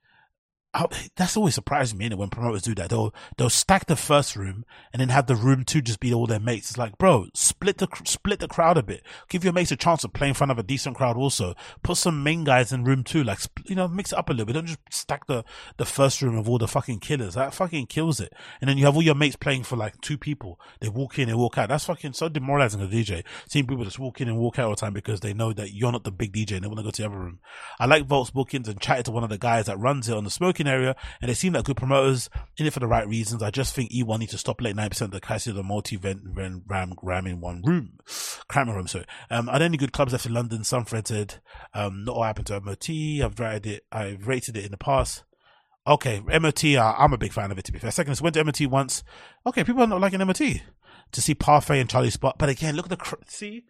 [0.71, 0.85] I,
[1.15, 2.89] that's always surprised me when promoters do that.
[2.89, 6.27] They'll they'll stack the first room and then have the room two just be all
[6.27, 6.69] their mates.
[6.69, 9.01] It's like, bro, split the split the crowd a bit.
[9.29, 11.17] Give your mates a chance to play in front of a decent crowd.
[11.17, 13.23] Also, put some main guys in room two.
[13.23, 14.53] Like, you know, mix it up a little bit.
[14.53, 15.43] Don't just stack the
[15.77, 17.33] the first room of all the fucking killers.
[17.33, 18.31] That fucking kills it.
[18.61, 20.59] And then you have all your mates playing for like two people.
[20.81, 21.69] They walk in and walk out.
[21.69, 23.23] That's fucking so demoralizing a DJ.
[23.47, 25.73] Seeing people just walk in and walk out all the time because they know that
[25.73, 27.39] you're not the big DJ and they want to go to the other room.
[27.79, 30.25] I like Vault's bookings and chatted to one of the guys that runs it on
[30.25, 33.43] the smoking area and they seem like good promoters in it for the right reasons.
[33.43, 36.21] I just think E1 needs to stop letting 9% of the capacity of the multi-event
[36.25, 37.99] ram, ram, ram in one room.
[38.47, 39.05] Cramming room, sorry.
[39.29, 40.63] Um, are there any good clubs left in London?
[40.63, 41.35] Some rented.
[41.73, 42.89] Um, not all happened to MOT.
[42.89, 45.23] I've rated it, I've rated it in the past.
[45.87, 47.91] Okay, MOT, uh, I'm a big fan of it to be fair.
[47.91, 49.03] Second, went to MOT once.
[49.45, 50.41] Okay, people are not liking MOT
[51.11, 52.37] to see Parfait and Charlie Sparks.
[52.37, 53.65] But again, look at the, cr- see,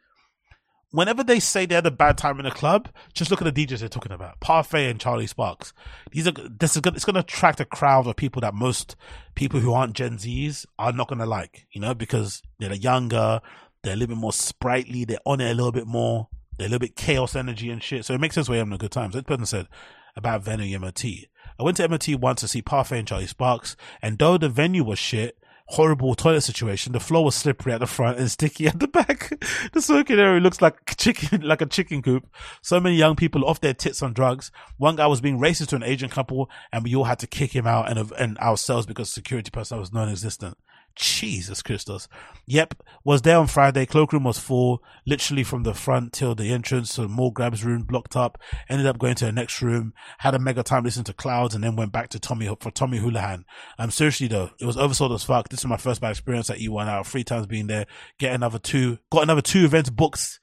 [0.91, 3.65] whenever they say they had a bad time in a club, just look at the
[3.65, 4.39] DJs they're talking about.
[4.39, 5.73] Parfait and Charlie Sparks.
[6.11, 6.95] These are this is good.
[6.95, 8.95] It's to attract a crowd of people that most
[9.35, 11.67] people who aren't Gen Zs are not to like.
[11.71, 13.41] You know, because they're younger,
[13.83, 16.69] they're a little bit more sprightly, they're on it a little bit more, they're a
[16.69, 18.05] little bit chaos energy and shit.
[18.05, 19.11] So it makes sense you're having a good time.
[19.11, 19.67] So this person said
[20.15, 21.05] about venue MOT.
[21.05, 24.83] I went to MOT once to see Parfait and Charlie Sparks, and though the venue
[24.83, 25.37] was shit,
[25.69, 26.93] horrible toilet situation.
[26.93, 29.29] The floor was slippery at the front and sticky at the back.
[29.73, 32.27] the circuit area looks like chicken, like a chicken coop.
[32.61, 34.51] So many young people off their tits on drugs.
[34.77, 37.55] One guy was being racist to an Asian couple and we all had to kick
[37.55, 40.57] him out and, and ourselves because security personnel was non-existent.
[40.95, 42.07] Jesus Christos.
[42.45, 43.85] Yep, was there on Friday.
[43.85, 46.93] Cloakroom was full, literally from the front till the entrance.
[46.93, 48.37] So Mall Grab's room blocked up.
[48.69, 49.93] Ended up going to the next room.
[50.19, 52.99] Had a mega time listening to Clouds, and then went back to Tommy for Tommy
[52.99, 53.43] Holohan.
[53.77, 55.49] Um, seriously though, it was oversold as fuck.
[55.49, 57.85] This is my first bad experience at E1 out three times being there.
[58.17, 60.39] Get another two, got another two events booked.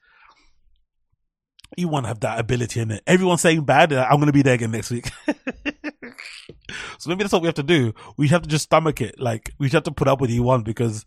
[1.77, 3.03] E1 have that ability in it.
[3.05, 3.91] Everyone's saying bad.
[3.91, 5.09] I'm to be there again next week.
[6.97, 7.93] so maybe that's what we have to do.
[8.17, 9.19] We have to just stomach it.
[9.19, 11.05] Like we have to put up with E1 because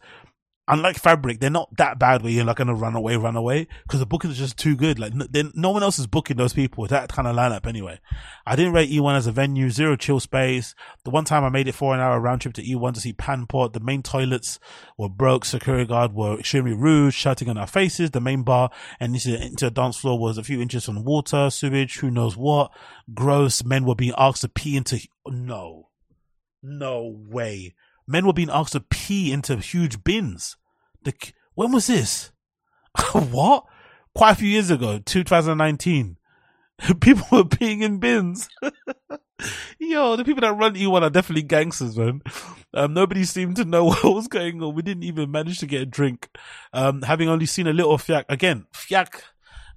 [0.71, 3.67] unlike Fabric, they're not that bad where you're not going to run away, run away
[3.83, 4.99] because the booking is just too good.
[4.99, 7.99] Like no, no one else is booking those people with that kind of lineup anyway.
[8.47, 10.75] I didn't rate E1 as a venue, zero chill space.
[11.05, 13.13] The one time I made it for an hour round trip to E1 to see
[13.13, 14.59] Pan-Pot, the main toilets
[14.97, 15.45] were broke.
[15.45, 18.13] Security guard were extremely rude, shouting on our faces.
[18.13, 21.99] The main bar and into the dance floor was a few inches from water, sewage,
[21.99, 22.73] who knows what.
[23.13, 23.65] Gross.
[23.65, 25.89] Men were being asked to pee into, no,
[26.63, 27.75] no way.
[28.11, 30.57] Men were being asked to pee into huge bins.
[31.05, 31.15] The
[31.55, 32.33] when was this?
[33.13, 33.65] what?
[34.17, 36.17] Quite a few years ago, 2019.
[37.01, 38.49] People were peeing in bins.
[39.79, 42.21] Yo, the people that run E1 are definitely gangsters, man.
[42.75, 44.75] Um, nobody seemed to know what was going on.
[44.75, 46.29] We didn't even manage to get a drink.
[46.73, 49.23] Um, having only seen a little Fiak, again, Fiak,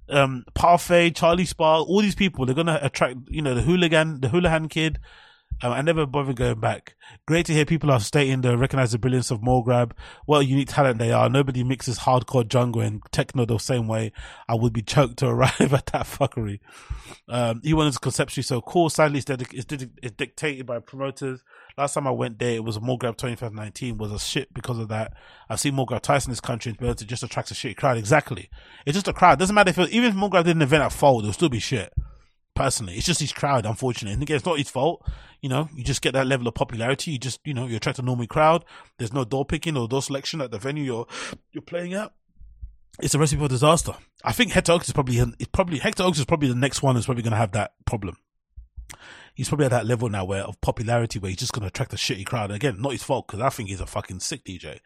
[0.08, 4.28] um, Parfait, Charlie Spark, all these people, they're gonna attract, you know, the hooligan, the
[4.28, 4.98] hooligan kid,
[5.64, 6.94] Um, I never bothered going back.
[7.26, 9.96] Great to hear people are stating the recognize the brilliance of Mall Grab.
[10.26, 11.30] What a unique talent they are.
[11.30, 14.12] Nobody mixes hardcore jungle and techno the same way.
[14.46, 16.60] I would be choked to arrive at that fuckery.
[17.30, 18.90] Um, E1 is conceptually so cool.
[18.90, 21.42] Sadly, it's, dedic- it's, it's dictated by promoters.
[21.78, 24.88] Last time I went there, it was Mall Grab 2019 was a shit because of
[24.88, 25.14] that.
[25.48, 27.96] I've seen Mall Grab twice in this country and to just attracts a shitty crowd.
[27.96, 28.50] Exactly.
[28.84, 29.38] It's just a crowd.
[29.38, 31.48] Doesn't matter if it, even if Mall Grab did an event at Fold, it'll still
[31.48, 31.90] be shit.
[32.54, 34.14] Personally, it's just his crowd, unfortunately.
[34.14, 35.04] And again, it's not his fault.
[35.40, 37.12] You know, you just get that level of popularity.
[37.12, 38.64] You just, you know, you attract a normal crowd.
[38.98, 41.06] There's no door picking or door selection at the venue you're,
[41.52, 42.12] you're playing at
[43.00, 43.94] it's a recipe for disaster.
[44.22, 46.94] I think Hector Oaks is probably, it's probably, Hector Oaks is probably the next one
[46.94, 48.16] that's probably going to have that problem.
[49.34, 51.92] He's probably at that level now where of popularity where he's just going to attract
[51.92, 52.52] a shitty crowd.
[52.52, 54.78] Again, not his fault because I think he's a fucking sick DJ.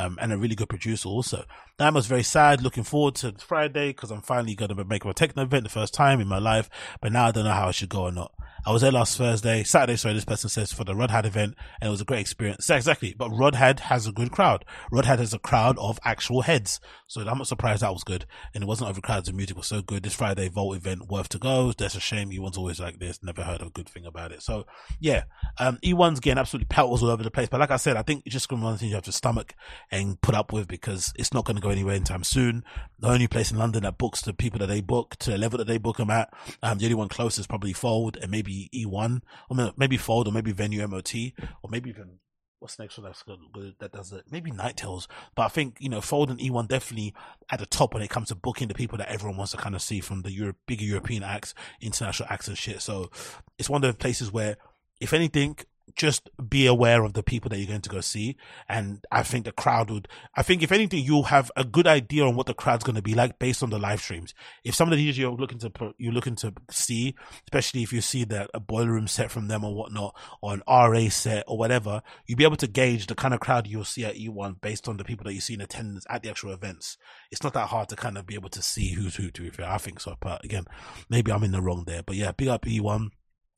[0.00, 1.44] Um, and a really good producer also.
[1.76, 2.62] That was very sad.
[2.62, 5.92] Looking forward to Friday because I'm finally going to make a techno event the first
[5.92, 6.70] time in my life.
[7.00, 8.32] But now I don't know how I should go or not.
[8.66, 11.88] I was there last Thursday, Saturday, sorry, this person says for the Rodhad event and
[11.88, 12.68] it was a great experience.
[12.68, 13.14] Exactly.
[13.16, 14.66] But Rodhad has a good crowd.
[14.92, 16.78] Rodhad has a crowd of actual heads.
[17.06, 18.26] So I'm not surprised that was good.
[18.54, 19.24] And it wasn't overcrowded.
[19.26, 20.02] The music was so good.
[20.02, 21.72] This Friday Vault event worth to go.
[21.72, 22.30] That's a shame.
[22.30, 23.22] E1's always like this.
[23.22, 24.42] Never heard a good thing about it.
[24.42, 24.66] So
[25.00, 25.24] yeah,
[25.58, 27.48] um, E1's getting absolutely pelters all over the place.
[27.48, 29.04] But like I said, I think it's just going to be one thing you have
[29.04, 29.54] to stomach
[29.90, 32.62] and put up with because it's not going to go anywhere anytime soon.
[32.98, 35.56] The only place in London that books the people that they book to the level
[35.56, 36.30] that they book them at,
[36.62, 40.32] um, the only one close is probably Fold and maybe E1, or maybe Fold, or
[40.32, 41.14] maybe Venue MOT,
[41.62, 42.18] or maybe even
[42.60, 43.40] what's next one that's good
[43.80, 44.24] that does it?
[44.30, 45.08] Maybe Night Tales.
[45.34, 47.14] But I think, you know, Fold and E1 definitely
[47.50, 49.74] at the top when it comes to booking the people that everyone wants to kind
[49.74, 52.82] of see from the Euro- bigger European acts, international acts and shit.
[52.82, 53.10] So
[53.58, 54.56] it's one of the places where,
[55.00, 55.56] if anything,
[55.96, 58.36] just be aware of the people that you're going to go see.
[58.68, 62.24] And I think the crowd would, I think if anything, you'll have a good idea
[62.24, 64.34] on what the crowd's going to be like based on the live streams.
[64.64, 67.14] If some of the DJs you're looking to, you're looking to see,
[67.44, 70.62] especially if you see that a boiler room set from them or whatnot, or an
[70.68, 74.04] RA set or whatever, you'll be able to gauge the kind of crowd you'll see
[74.04, 76.96] at E1 based on the people that you see in attendance at the actual events.
[77.30, 79.50] It's not that hard to kind of be able to see who's who to be
[79.50, 79.68] fair.
[79.68, 80.16] I think so.
[80.20, 80.64] But again,
[81.08, 83.10] maybe I'm in the wrong there, but yeah, big up E1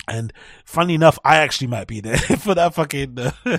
[0.09, 0.33] and
[0.65, 3.31] funny enough, I actually might be there for that fucking uh,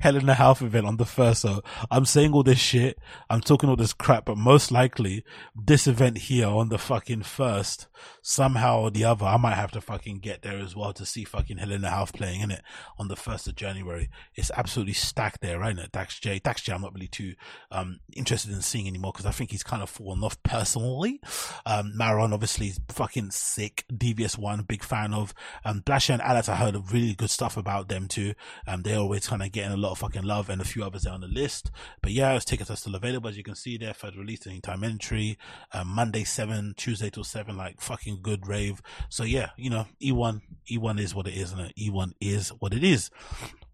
[0.00, 1.42] Helena Hauff event on the first.
[1.42, 2.98] So I'm saying all this shit.
[3.28, 5.24] I'm talking all this crap, but most likely
[5.54, 7.86] this event here on the fucking first,
[8.22, 11.24] somehow or the other, I might have to fucking get there as well to see
[11.24, 12.62] fucking Helena Hauff playing in it
[12.98, 14.08] on the first of January.
[14.34, 15.76] It's absolutely stacked there, right?
[15.92, 17.34] Dax J, Dax J, I'm not really too
[17.70, 21.20] um interested in seeing anymore because I think he's kind of fallen off personally.
[21.66, 23.84] Um, Maron obviously is fucking sick.
[23.94, 25.34] Devious one, big fan of.
[25.64, 28.34] Um, Blasher and Alat, I heard really good stuff about them too.
[28.66, 31.02] Um, they're always kind of getting a lot of fucking love and a few others
[31.02, 31.70] there on the list.
[32.02, 33.92] But yeah, those tickets are still available as you can see there.
[33.92, 35.38] Third release anytime entry.
[35.72, 38.82] Um, Monday 7, Tuesday till 7, like fucking good rave.
[39.08, 40.40] So yeah, you know, E1,
[40.70, 43.10] E1 is what it is and E1 is what it is.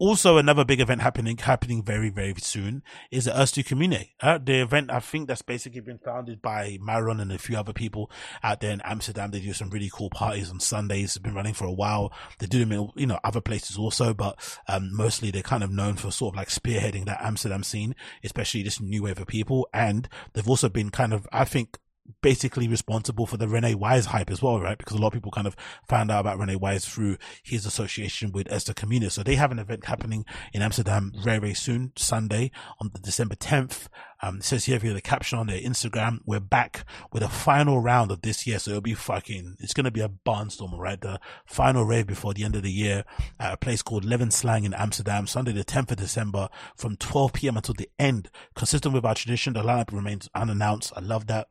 [0.01, 4.07] Also, another big event happening, happening very, very soon is the Erstu Commune.
[4.20, 7.73] Uh, the event, I think that's basically been founded by Maron and a few other
[7.73, 8.09] people
[8.45, 9.33] out there in Amsterdam.
[9.33, 11.16] They do some really cool parties on Sundays.
[11.16, 12.12] It's been running for a while.
[12.39, 14.39] They do them in, you know, other places also, but,
[14.69, 18.62] um, mostly they're kind of known for sort of like spearheading that Amsterdam scene, especially
[18.62, 19.69] this new wave of people.
[19.75, 21.77] And they've also been kind of, I think,
[22.22, 24.78] basically responsible for the Rene Wise hype as well, right?
[24.78, 25.56] Because a lot of people kind of
[25.89, 29.12] found out about Rene Wise through his association with Esther Communis.
[29.12, 33.35] So they have an event happening in Amsterdam very, very soon, Sunday on the December
[33.35, 33.89] 10th.
[34.20, 37.80] Um, it says here via the caption on their Instagram, we're back with a final
[37.80, 38.59] round of this year.
[38.59, 41.01] So it'll be fucking, it's going to be a barnstorm, right?
[41.01, 43.05] The final rave before the end of the year
[43.39, 47.56] at a place called Levenslang in Amsterdam, Sunday the 10th of December from 12 p.m.
[47.56, 48.28] until the end.
[48.55, 50.93] Consistent with our tradition, the lineup remains unannounced.
[50.97, 51.47] I love that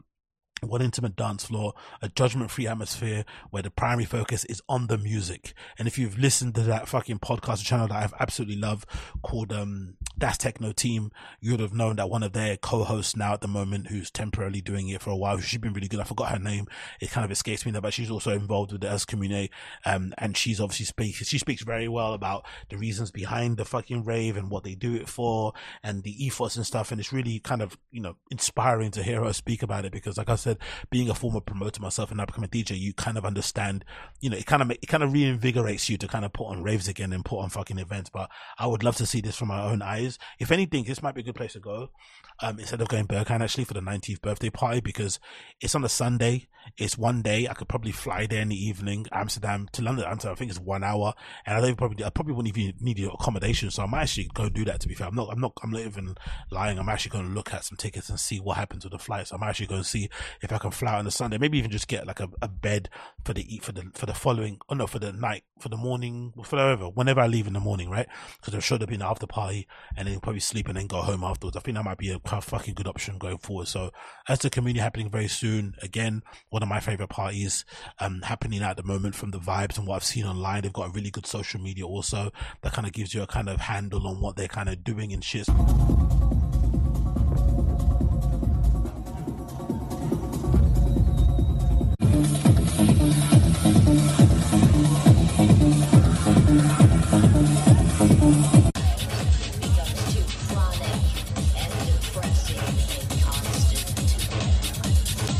[0.61, 4.97] one intimate dance floor, a judgment free atmosphere where the primary focus is on the
[4.97, 5.53] music.
[5.77, 8.87] And if you've listened to that fucking podcast channel that I've absolutely loved
[9.21, 13.33] called, um, Das Techno Team, you would have known that one of their co-hosts now
[13.33, 15.99] at the moment who's temporarily doing it for a while, she's been really good.
[15.99, 16.67] I forgot her name.
[16.99, 19.51] It kind of escapes me now, but she's also involved with the US community.
[19.85, 24.05] Um, and she's obviously speaks, she speaks very well about the reasons behind the fucking
[24.05, 25.53] rave and what they do it for
[25.83, 26.91] and the ethos and stuff.
[26.91, 30.17] And it's really kind of, you know, inspiring to hear her speak about it because
[30.17, 30.46] like I said,
[30.89, 33.83] being a former promoter myself and upcoming DJ, you kind of understand,
[34.21, 36.63] you know, it kind of, it kind of reinvigorates you to kind of put on
[36.63, 38.09] raves again and put on fucking events.
[38.09, 40.19] But I would love to see this from my own eyes.
[40.39, 41.89] If anything, this might be a good place to go.
[42.41, 45.19] Um, instead of going Berghain actually for the 19th birthday party because
[45.61, 46.47] it's on a Sunday.
[46.77, 47.47] It's one day.
[47.47, 50.05] I could probably fly there in the evening, Amsterdam to London.
[50.05, 51.13] Amsterdam, I think it's one hour,
[51.45, 53.71] and I don't probably, I probably wouldn't even need your accommodation.
[53.71, 54.81] So I might actually go do that.
[54.81, 56.15] To be fair, I'm not, I'm not, I'm not even
[56.51, 56.77] lying.
[56.77, 59.31] I'm actually going to look at some tickets and see what happens with the flights.
[59.31, 60.09] I'm actually going to see
[60.41, 61.37] if I can fly on the Sunday.
[61.37, 62.89] Maybe even just get like a, a bed
[63.23, 64.59] for the eat for the for the following.
[64.67, 66.89] Oh no, for the night, for the morning, for whatever.
[66.89, 68.07] Whenever I leave in the morning, right?
[68.39, 71.01] Because I'm sure there'll be an after party, and then probably sleep and then go
[71.01, 71.57] home afterwards.
[71.57, 73.67] I think that might be a fucking good option going forward.
[73.67, 73.91] So
[74.27, 77.65] as the community happening very soon, again, one of my favorite parties
[77.99, 80.63] um, happening at the moment from the vibes and what I've seen online.
[80.63, 82.31] They've got a really good social media also
[82.61, 85.13] that kind of gives you a kind of handle on what they're kind of doing
[85.13, 85.47] and shit.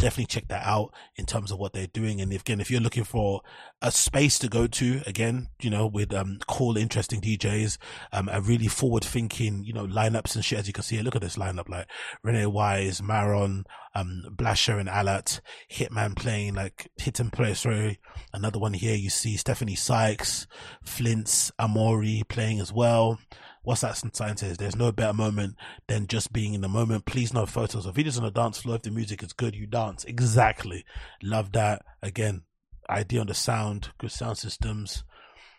[0.07, 2.21] Definitely check that out in terms of what they're doing.
[2.21, 3.41] And if, again, if you're looking for
[3.81, 7.77] a space to go to, again, you know, with um, cool, interesting DJs,
[8.13, 10.59] um, a really forward thinking, you know, lineups and shit.
[10.59, 11.87] As you can see, look at this lineup like
[12.23, 13.65] Rene Wise, Maron,
[13.95, 17.53] um, Blasher and Alat, Hitman playing like Hit and Play.
[17.53, 17.99] Sorry,
[18.31, 18.95] another one here.
[18.95, 20.47] You see Stephanie Sykes,
[20.85, 23.19] Flints, Amori playing as well
[23.67, 24.55] what's that sign says?
[24.55, 25.57] There's no better moment
[25.89, 27.03] than just being in the moment.
[27.03, 28.77] Please no photos or videos on the dance floor.
[28.77, 30.05] If the music is good, you dance.
[30.05, 30.85] Exactly.
[31.21, 31.83] Love that.
[32.01, 32.43] Again,
[32.89, 35.03] idea on the sound, good sound systems,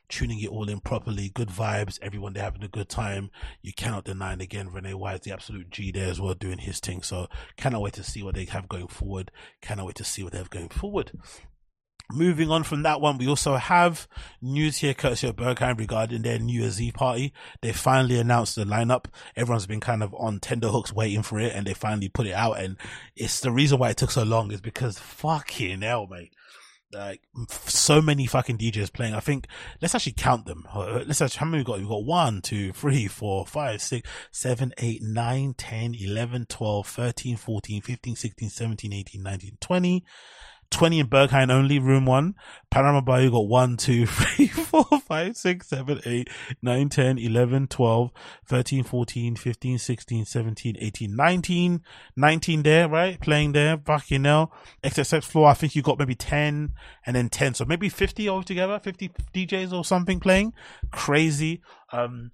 [0.09, 3.31] tuning it all in properly, good vibes, everyone they're having a good time.
[3.61, 6.81] You cannot deny and again Rene Wise, the absolute G there as well, doing his
[6.81, 7.03] thing.
[7.03, 7.27] So
[7.59, 9.31] cannot wait to see what they have going forward.
[9.61, 11.13] Cannot wait to see what they have going forward.
[12.11, 14.09] Moving on from that one, we also have
[14.41, 17.35] news here courtesy of Berghain regarding their New Year's Eve party.
[17.61, 19.07] They finally announced the lineup.
[19.37, 22.33] Everyone's been kind of on tender hooks waiting for it and they finally put it
[22.33, 22.61] out.
[22.61, 22.79] And
[23.15, 26.33] it's the reason why it took so long is because fucking hell, mate.
[26.95, 27.21] Like
[27.67, 29.13] so many fucking DJs playing.
[29.13, 29.47] I think
[29.83, 30.67] let's actually count them.
[30.75, 31.79] Let's actually, how many we got?
[31.79, 37.37] We've got one, two, three, four, five, six, seven, eight, nine, 10, 11, 12, 13,
[37.37, 40.05] 14, 15, 16, 17, 18, 19, 20.
[40.71, 42.35] 20 in Berghain only, room one.
[42.71, 46.29] Panorama Bar, you got 1, 2, 3, 4, 5, 6, 7, 8,
[46.63, 48.11] 9, 10, 11, 12,
[48.47, 51.81] 13, 14, 15, 16, 17, 18, 19.
[52.17, 53.21] 19 there, right?
[53.21, 53.79] Playing there.
[53.79, 54.53] Fucking hell.
[54.85, 56.73] XXX floor, I think you got maybe 10
[57.07, 57.55] and then 10.
[57.55, 60.53] So maybe 50 altogether, 50 DJs or something playing.
[60.91, 61.63] Crazy.
[61.93, 62.33] Um,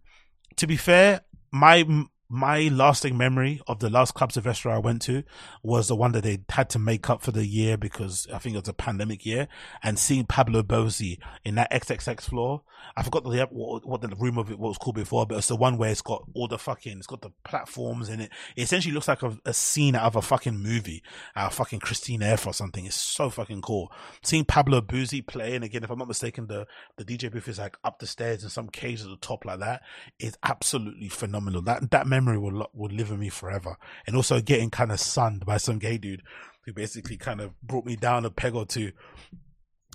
[0.57, 1.85] to be fair, my
[2.29, 5.25] my lasting memory of the last club Sylvester I went to
[5.63, 8.57] was the one that they had to make up for the year because I think
[8.57, 9.47] it was a pandemic year
[9.83, 12.63] and seeing Pablo Bozzi in that XXX floor.
[12.97, 15.79] I forgot the, what the room of it was called before, but it's the one
[15.79, 18.31] where it's got all the fucking, it's got the platforms in it.
[18.57, 21.03] It essentially looks like a, a scene out of a fucking movie,
[21.37, 22.85] out of fucking Christine F or something.
[22.85, 23.93] It's so fucking cool.
[24.23, 27.59] Seeing Pablo Bozzi play, and again, if I'm not mistaken, the, the DJ booth is
[27.59, 29.83] like up the stairs in some cage at the top like that
[30.19, 31.63] is absolutely phenomenal.
[31.63, 33.77] That, that memory will will live in me forever.
[34.07, 36.23] And also getting kind of sunned by some gay dude
[36.65, 38.93] who basically kind of brought me down a peg or two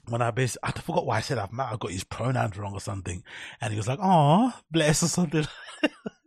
[0.07, 2.73] when I basically, I forgot why I said I might have got his pronouns wrong
[2.73, 3.23] or something.
[3.61, 5.45] And he was like, oh, bless or something.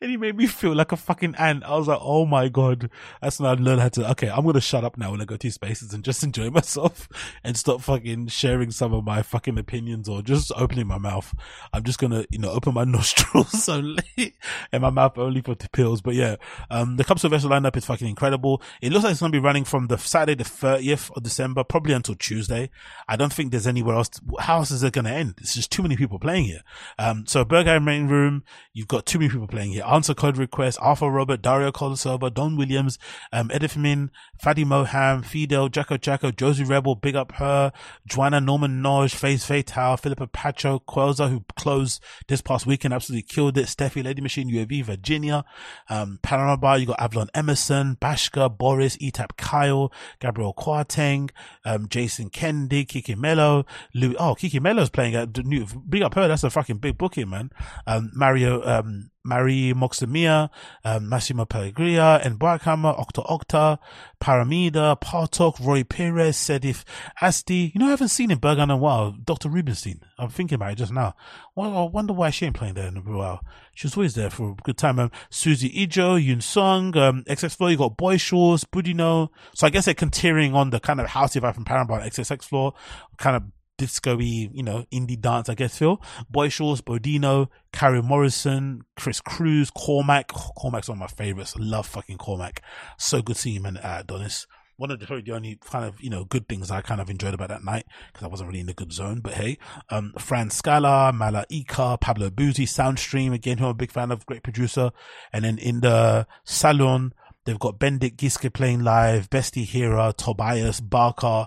[0.00, 1.64] and he made me feel like a fucking ant.
[1.64, 2.90] I was like, oh my god,
[3.20, 4.10] that's when I learned how to.
[4.12, 7.08] Okay, I'm gonna shut up now when I go to spaces and just enjoy myself
[7.44, 11.34] and stop fucking sharing some of my fucking opinions or just opening my mouth.
[11.72, 14.36] I'm just gonna, you know, open my nostrils only
[14.72, 16.00] and my mouth only for the pills.
[16.00, 16.36] But yeah,
[16.70, 18.62] um, the Club Sylvester lineup is fucking incredible.
[18.80, 21.94] It looks like it's gonna be running from the Saturday the 30th of December, probably
[21.94, 22.70] until Tuesday.
[23.08, 24.08] I don't think there's anywhere else.
[24.10, 25.34] To, how else is it gonna end?
[25.38, 26.62] It's just too many people playing here.
[26.98, 30.76] Um, so Berghain main room, you've got too many people playing here answer code requests,
[30.78, 32.98] Arthur Robert, Dario Colasoba, Don Williams,
[33.32, 34.10] um, Edith Min,
[34.42, 37.72] Fadi Mohem, Fidel, Jacko Jacko, Josey Rebelle, Big Up Her,
[38.06, 43.58] Joanna Norman Noj, Face Fatal, Philippa Pacho, Quelza, who closed this past weekend, absolutely killed
[43.58, 45.44] it, Steffi, Lady Machine, UAV, Virginia,
[45.88, 51.30] um, Bar, you got Avalon Emerson, Bashka, Boris, Étapp Kyle, Gabrielle Kwarteng,
[51.64, 53.64] um, Jason Kendig, Kiki Mello,
[53.94, 56.98] Louis, oh, Kiki Mello's playing at the new, Big Up Her, that's a fucking big
[56.98, 57.50] booking, man.
[57.86, 60.50] Um, Mario, um, Marie Moxamia,
[60.84, 63.78] um, Massimo Pellegria, and Barkhammer, Octa
[64.20, 66.84] Paramida, Partok, Roy Perez, Sedef
[67.20, 67.72] Adasi.
[67.74, 69.12] You know, I haven't seen in Berghain in a while.
[69.12, 69.48] Dr.
[69.48, 70.00] Rubinstein.
[70.18, 71.14] I'm thinking about it just now.
[71.54, 73.44] Well, I wonder why she ain't playing there in a while.
[73.74, 74.98] She was always there for a good time.
[74.98, 79.28] Um, Susie Ijo, Yun Song, um, XX you got Boy Shores, Budino.
[79.54, 82.74] So I guess they're continuing on the kind of house vibe from Paramount XXX Floor,
[83.18, 83.42] kind of
[83.78, 86.02] disco-y, you know, indie dance, I guess, feel.
[86.28, 90.28] Boy Shorts, Bodino, Carrie Morrison, Chris Cruz, Cormac.
[90.28, 91.54] Cormac's one of my favorites.
[91.56, 92.60] Love fucking Cormac.
[92.98, 94.46] So good seeing him at Adonis.
[94.76, 97.34] One of the, the only kind of, you know, good things I kind of enjoyed
[97.34, 99.20] about that night because I wasn't really in the good zone.
[99.20, 103.90] But hey, um, Fran Scala, Mala Ika, Pablo Bozzi, Soundstream, again, who I'm a big
[103.90, 104.92] fan of, great producer.
[105.32, 107.12] And then in the Salon,
[107.48, 111.46] They've got Bendik Giske playing live, Bestie Hira, Tobias, Barker,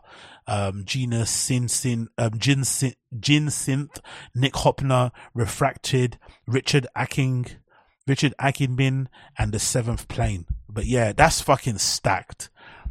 [0.52, 4.02] um, Gina Sin Sin, um, Jin, Sin, Jin Synth,
[4.36, 7.56] Nick Höppner, Refracted, Richard Acking,
[8.06, 9.07] Richard Akingbehin,
[9.38, 10.45] and the Seventh Plane.
[10.68, 12.49] But yeah, that's fucking stacked.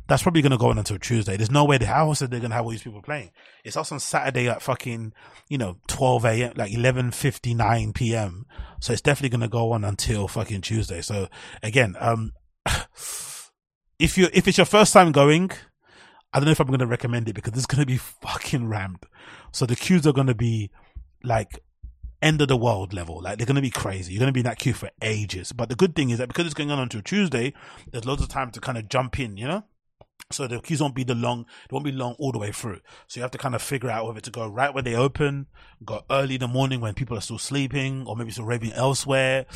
[0.09, 1.37] That's probably to go on until Tuesday.
[1.37, 3.31] There's no way the house they're going to have all these people playing.
[3.62, 5.12] It's also on Saturday at fucking,
[5.49, 8.47] you know, 12 a.m., like 11.59 p.m.
[8.81, 11.03] So it's definitely to go on until fucking Tuesday.
[11.03, 11.28] So
[11.62, 12.32] again, um,
[13.99, 15.53] if you if it's your first time going,
[16.32, 18.69] I don't know if I'm going to recommend it because it's going to be fucking
[18.69, 19.05] rammed.
[19.52, 20.70] So the queues are going to be
[21.24, 21.59] like
[22.23, 23.20] end of the world level.
[23.20, 24.12] Like they're going to be crazy.
[24.12, 25.52] You're going to be in that queue for ages.
[25.52, 27.52] But the good thing is that because it's going on until Tuesday,
[27.90, 29.65] there's loads of time to kind of jump in, you know?
[30.30, 32.80] So the queues won't be the long, they won't be long all the way through.
[33.06, 35.47] So you have to kind of figure out whether to go right when they open,
[35.84, 39.47] go early in the morning when people are still sleeping, or maybe still raving elsewhere.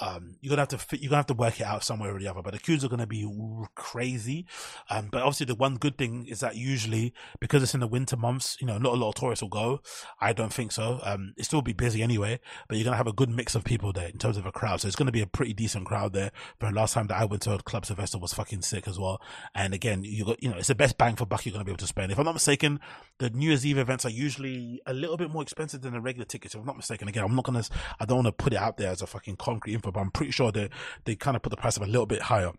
[0.00, 2.28] Um, you're gonna have to you're gonna have to work it out somewhere or the
[2.28, 2.42] other.
[2.42, 3.28] But the queues are gonna be
[3.74, 4.46] crazy.
[4.88, 8.16] Um, but obviously the one good thing is that usually because it's in the winter
[8.16, 9.80] months, you know, not a lot of tourists will go.
[10.20, 11.00] I don't think so.
[11.02, 13.92] Um, it still be busy anyway, but you're gonna have a good mix of people
[13.92, 14.80] there in terms of a crowd.
[14.80, 16.30] So it's gonna be a pretty decent crowd there.
[16.58, 19.20] But last time that I went to a club Sylvester was fucking sick as well.
[19.54, 21.64] And again, you got, you know, it's the best bang for buck you're going to
[21.64, 22.12] be able to spend.
[22.12, 22.80] If I'm not mistaken,
[23.18, 26.24] the New Year's Eve events are usually a little bit more expensive than the regular
[26.24, 26.54] tickets.
[26.54, 27.68] If I'm not mistaken, again, I'm not to,
[27.98, 30.10] I don't want to put it out there as a fucking concrete info, but I'm
[30.10, 30.68] pretty sure they,
[31.04, 32.52] they kind of put the price up a little bit higher.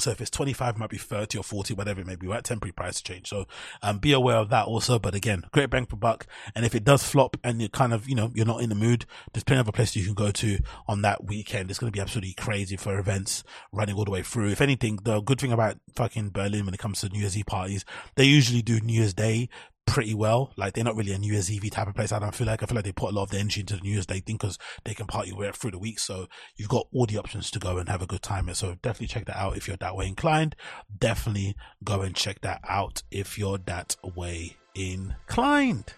[0.00, 2.42] So if it's 25, it might be 30 or 40, whatever it may be, right?
[2.42, 3.28] Temporary price change.
[3.28, 3.46] So,
[3.82, 4.98] um, be aware of that also.
[4.98, 6.26] But again, great bang for buck.
[6.54, 8.74] And if it does flop and you're kind of, you know, you're not in the
[8.74, 10.58] mood, there's plenty of other places you can go to
[10.88, 11.70] on that weekend.
[11.70, 14.50] It's going to be absolutely crazy for events running all the way through.
[14.50, 17.46] If anything, the good thing about fucking Berlin when it comes to New Year's Eve
[17.46, 17.84] parties,
[18.16, 19.48] they usually do New Year's Day
[19.90, 20.52] pretty well.
[20.56, 22.12] Like they're not really a New Year's Eve type of place.
[22.12, 23.74] I don't feel like I feel like they put a lot of the energy into
[23.74, 25.98] the New Year's Day thing because they can party with through the week.
[25.98, 26.26] So
[26.56, 28.52] you've got all the options to go and have a good time.
[28.54, 30.54] So definitely check that out if you're that way inclined.
[30.96, 35.92] Definitely go and check that out if you're that way inclined.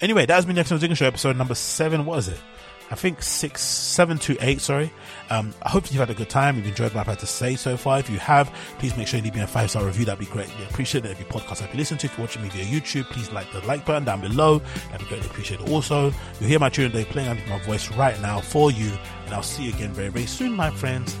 [0.00, 2.04] Anyway, that has been the Next Zinger Show episode number seven.
[2.04, 2.40] What is it?
[2.92, 4.92] I think six, seven to eight, sorry.
[5.30, 6.56] Um, I hope you've had a good time.
[6.56, 7.98] You've enjoyed what I've had to say so far.
[7.98, 10.04] If you have, please make sure you leave me a five star review.
[10.04, 10.46] That'd be great.
[10.58, 11.10] We appreciate it.
[11.10, 13.86] Every podcast I've listened to, if you're watching me via YouTube, please like the like
[13.86, 14.58] button down below.
[14.90, 15.70] That'd be greatly appreciated.
[15.70, 18.92] Also, you'll hear my tune today playing under my voice right now for you.
[19.24, 21.16] And I'll see you again very, very soon, my friends.